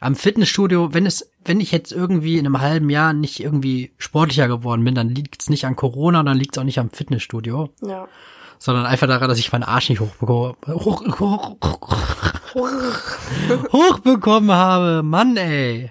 am 0.00 0.14
Fitnessstudio, 0.14 0.94
wenn 0.94 1.06
es, 1.06 1.30
wenn 1.44 1.60
ich 1.60 1.72
jetzt 1.72 1.92
irgendwie 1.92 2.38
in 2.38 2.46
einem 2.46 2.60
halben 2.60 2.88
Jahr 2.90 3.12
nicht 3.12 3.40
irgendwie 3.40 3.92
sportlicher 3.98 4.48
geworden 4.48 4.84
bin, 4.84 4.94
dann 4.94 5.08
liegt 5.08 5.42
es 5.42 5.50
nicht 5.50 5.64
an 5.64 5.76
Corona, 5.76 6.22
dann 6.22 6.36
liegt 6.38 6.56
es 6.56 6.60
auch 6.60 6.64
nicht 6.64 6.78
am 6.78 6.90
Fitnessstudio, 6.90 7.70
Ja. 7.82 8.06
sondern 8.58 8.86
einfach 8.86 9.06
daran, 9.08 9.28
dass 9.28 9.38
ich 9.38 9.50
meinen 9.52 9.64
Arsch 9.64 9.88
nicht 9.88 10.00
hochbekommen, 10.00 10.56
hoch, 10.68 11.02
hoch, 11.20 11.56
hoch, 12.54 12.92
hochbekommen 13.72 14.52
habe. 14.52 15.02
Mann, 15.02 15.36
ey. 15.36 15.90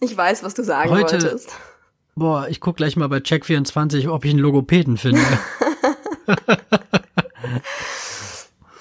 Ich 0.00 0.16
weiß, 0.16 0.42
was 0.42 0.54
du 0.54 0.64
sagen 0.64 0.90
Heute- 0.90 1.20
wolltest. 1.22 1.50
Boah, 2.14 2.46
ich 2.48 2.60
guck 2.60 2.76
gleich 2.76 2.96
mal 2.96 3.08
bei 3.08 3.18
Check24, 3.18 4.08
ob 4.10 4.24
ich 4.24 4.32
einen 4.32 4.40
Logopäden 4.40 4.96
finde. 4.96 5.22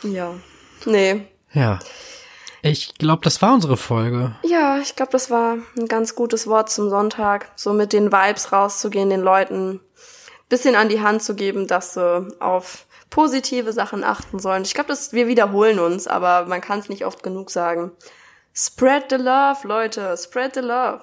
Ja. 0.04 0.34
Nee. 0.86 1.28
ja. 1.54 1.78
Ich 2.64 2.94
glaube, 2.96 3.24
das 3.24 3.42
war 3.42 3.54
unsere 3.54 3.76
Folge. 3.78 4.36
Ja, 4.44 4.78
ich 4.78 4.96
glaube, 4.96 5.12
das 5.12 5.30
war 5.32 5.58
ein 5.78 5.88
ganz 5.88 6.16
gutes 6.16 6.48
Wort 6.48 6.70
zum 6.70 6.90
Sonntag. 6.90 7.52
So 7.56 7.74
mit 7.74 7.92
den 7.94 8.12
Vibes 8.12 8.52
rauszugehen, 8.52 9.10
den 9.10 9.22
Leuten 9.22 9.80
bisschen 10.50 10.76
an 10.76 10.90
die 10.90 11.02
Hand 11.02 11.24
zu 11.24 11.34
geben, 11.34 11.66
dass 11.66 11.94
sie 11.94 12.28
auf 12.40 12.86
positive 13.10 13.72
Sachen 13.74 14.04
achten 14.04 14.38
sollen. 14.38 14.64
Ich 14.64 14.74
glaube, 14.74 14.90
dass 14.90 15.14
wir 15.14 15.28
wiederholen 15.28 15.80
uns, 15.80 16.08
aber 16.08 16.46
man 16.46 16.62
kann 16.62 16.80
es 16.80 16.90
nicht 16.90 17.06
oft 17.06 17.24
genug 17.24 17.50
sagen. 17.50 17.92
Spread 18.54 19.06
the 19.10 19.16
love, 19.16 19.66
Leute. 19.66 20.16
Spread 20.18 20.54
the 20.56 20.60
love. 20.60 21.02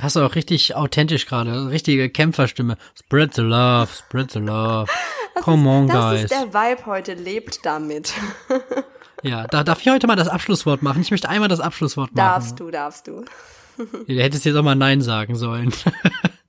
Hast 0.00 0.16
du 0.16 0.20
auch 0.20 0.34
richtig 0.34 0.74
authentisch 0.74 1.26
gerade, 1.26 1.70
richtige 1.70 2.10
Kämpferstimme. 2.10 2.76
Spread 2.98 3.34
the 3.34 3.42
love, 3.42 3.88
spread 3.94 4.30
the 4.30 4.40
love. 4.40 4.90
Come 5.42 5.68
on, 5.68 5.86
Das 5.86 5.96
guys. 5.96 6.22
ist 6.24 6.32
der 6.32 6.52
Vibe 6.52 6.86
heute. 6.86 7.14
Lebt 7.14 7.64
damit. 7.64 8.12
Ja, 9.22 9.46
da 9.46 9.64
darf 9.64 9.80
ich 9.80 9.88
heute 9.88 10.06
mal 10.06 10.16
das 10.16 10.28
Abschlusswort 10.28 10.82
machen. 10.82 11.02
Ich 11.02 11.10
möchte 11.10 11.28
einmal 11.28 11.48
das 11.48 11.60
Abschlusswort 11.60 12.14
machen. 12.14 12.26
darfst 12.26 12.60
du, 12.60 12.70
darfst 12.70 13.06
du. 13.06 13.24
Du 13.76 14.22
hättest 14.22 14.44
jetzt 14.44 14.56
auch 14.56 14.62
mal 14.62 14.74
Nein 14.74 15.02
sagen 15.02 15.36
sollen. 15.36 15.72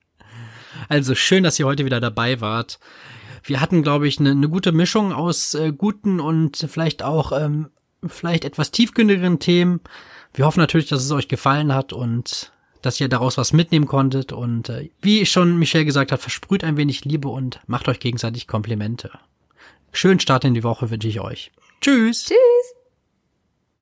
also 0.89 1.15
schön, 1.15 1.43
dass 1.43 1.59
ihr 1.59 1.65
heute 1.65 1.85
wieder 1.85 1.99
dabei 1.99 2.41
wart. 2.41 2.79
Wir 3.43 3.61
hatten, 3.61 3.83
glaube 3.83 4.07
ich, 4.07 4.19
eine, 4.19 4.31
eine 4.31 4.49
gute 4.49 4.71
Mischung 4.71 5.13
aus 5.13 5.53
äh, 5.53 5.71
guten 5.71 6.19
und 6.19 6.57
vielleicht 6.69 7.03
auch 7.03 7.31
ähm, 7.31 7.69
vielleicht 8.05 8.45
etwas 8.45 8.71
tiefgründigeren 8.71 9.39
Themen. 9.39 9.81
Wir 10.33 10.45
hoffen 10.45 10.59
natürlich, 10.59 10.87
dass 10.87 11.03
es 11.03 11.11
euch 11.11 11.27
gefallen 11.27 11.73
hat 11.73 11.93
und 11.93 12.51
dass 12.81 12.99
ihr 12.99 13.09
daraus 13.09 13.37
was 13.37 13.53
mitnehmen 13.53 13.87
konntet. 13.87 14.31
Und 14.31 14.69
äh, 14.69 14.89
wie 15.01 15.25
schon 15.25 15.57
Michelle 15.57 15.85
gesagt 15.85 16.11
hat, 16.11 16.21
versprüht 16.21 16.63
ein 16.63 16.77
wenig 16.77 17.05
Liebe 17.05 17.27
und 17.27 17.59
macht 17.67 17.87
euch 17.87 17.99
gegenseitig 17.99 18.47
Komplimente. 18.47 19.11
Schönen 19.91 20.19
Start 20.19 20.45
in 20.45 20.53
die 20.53 20.63
Woche 20.63 20.89
wünsche 20.89 21.07
ich 21.07 21.19
euch. 21.19 21.51
Tschüss. 21.81 22.25
Tschüss. 22.25 22.76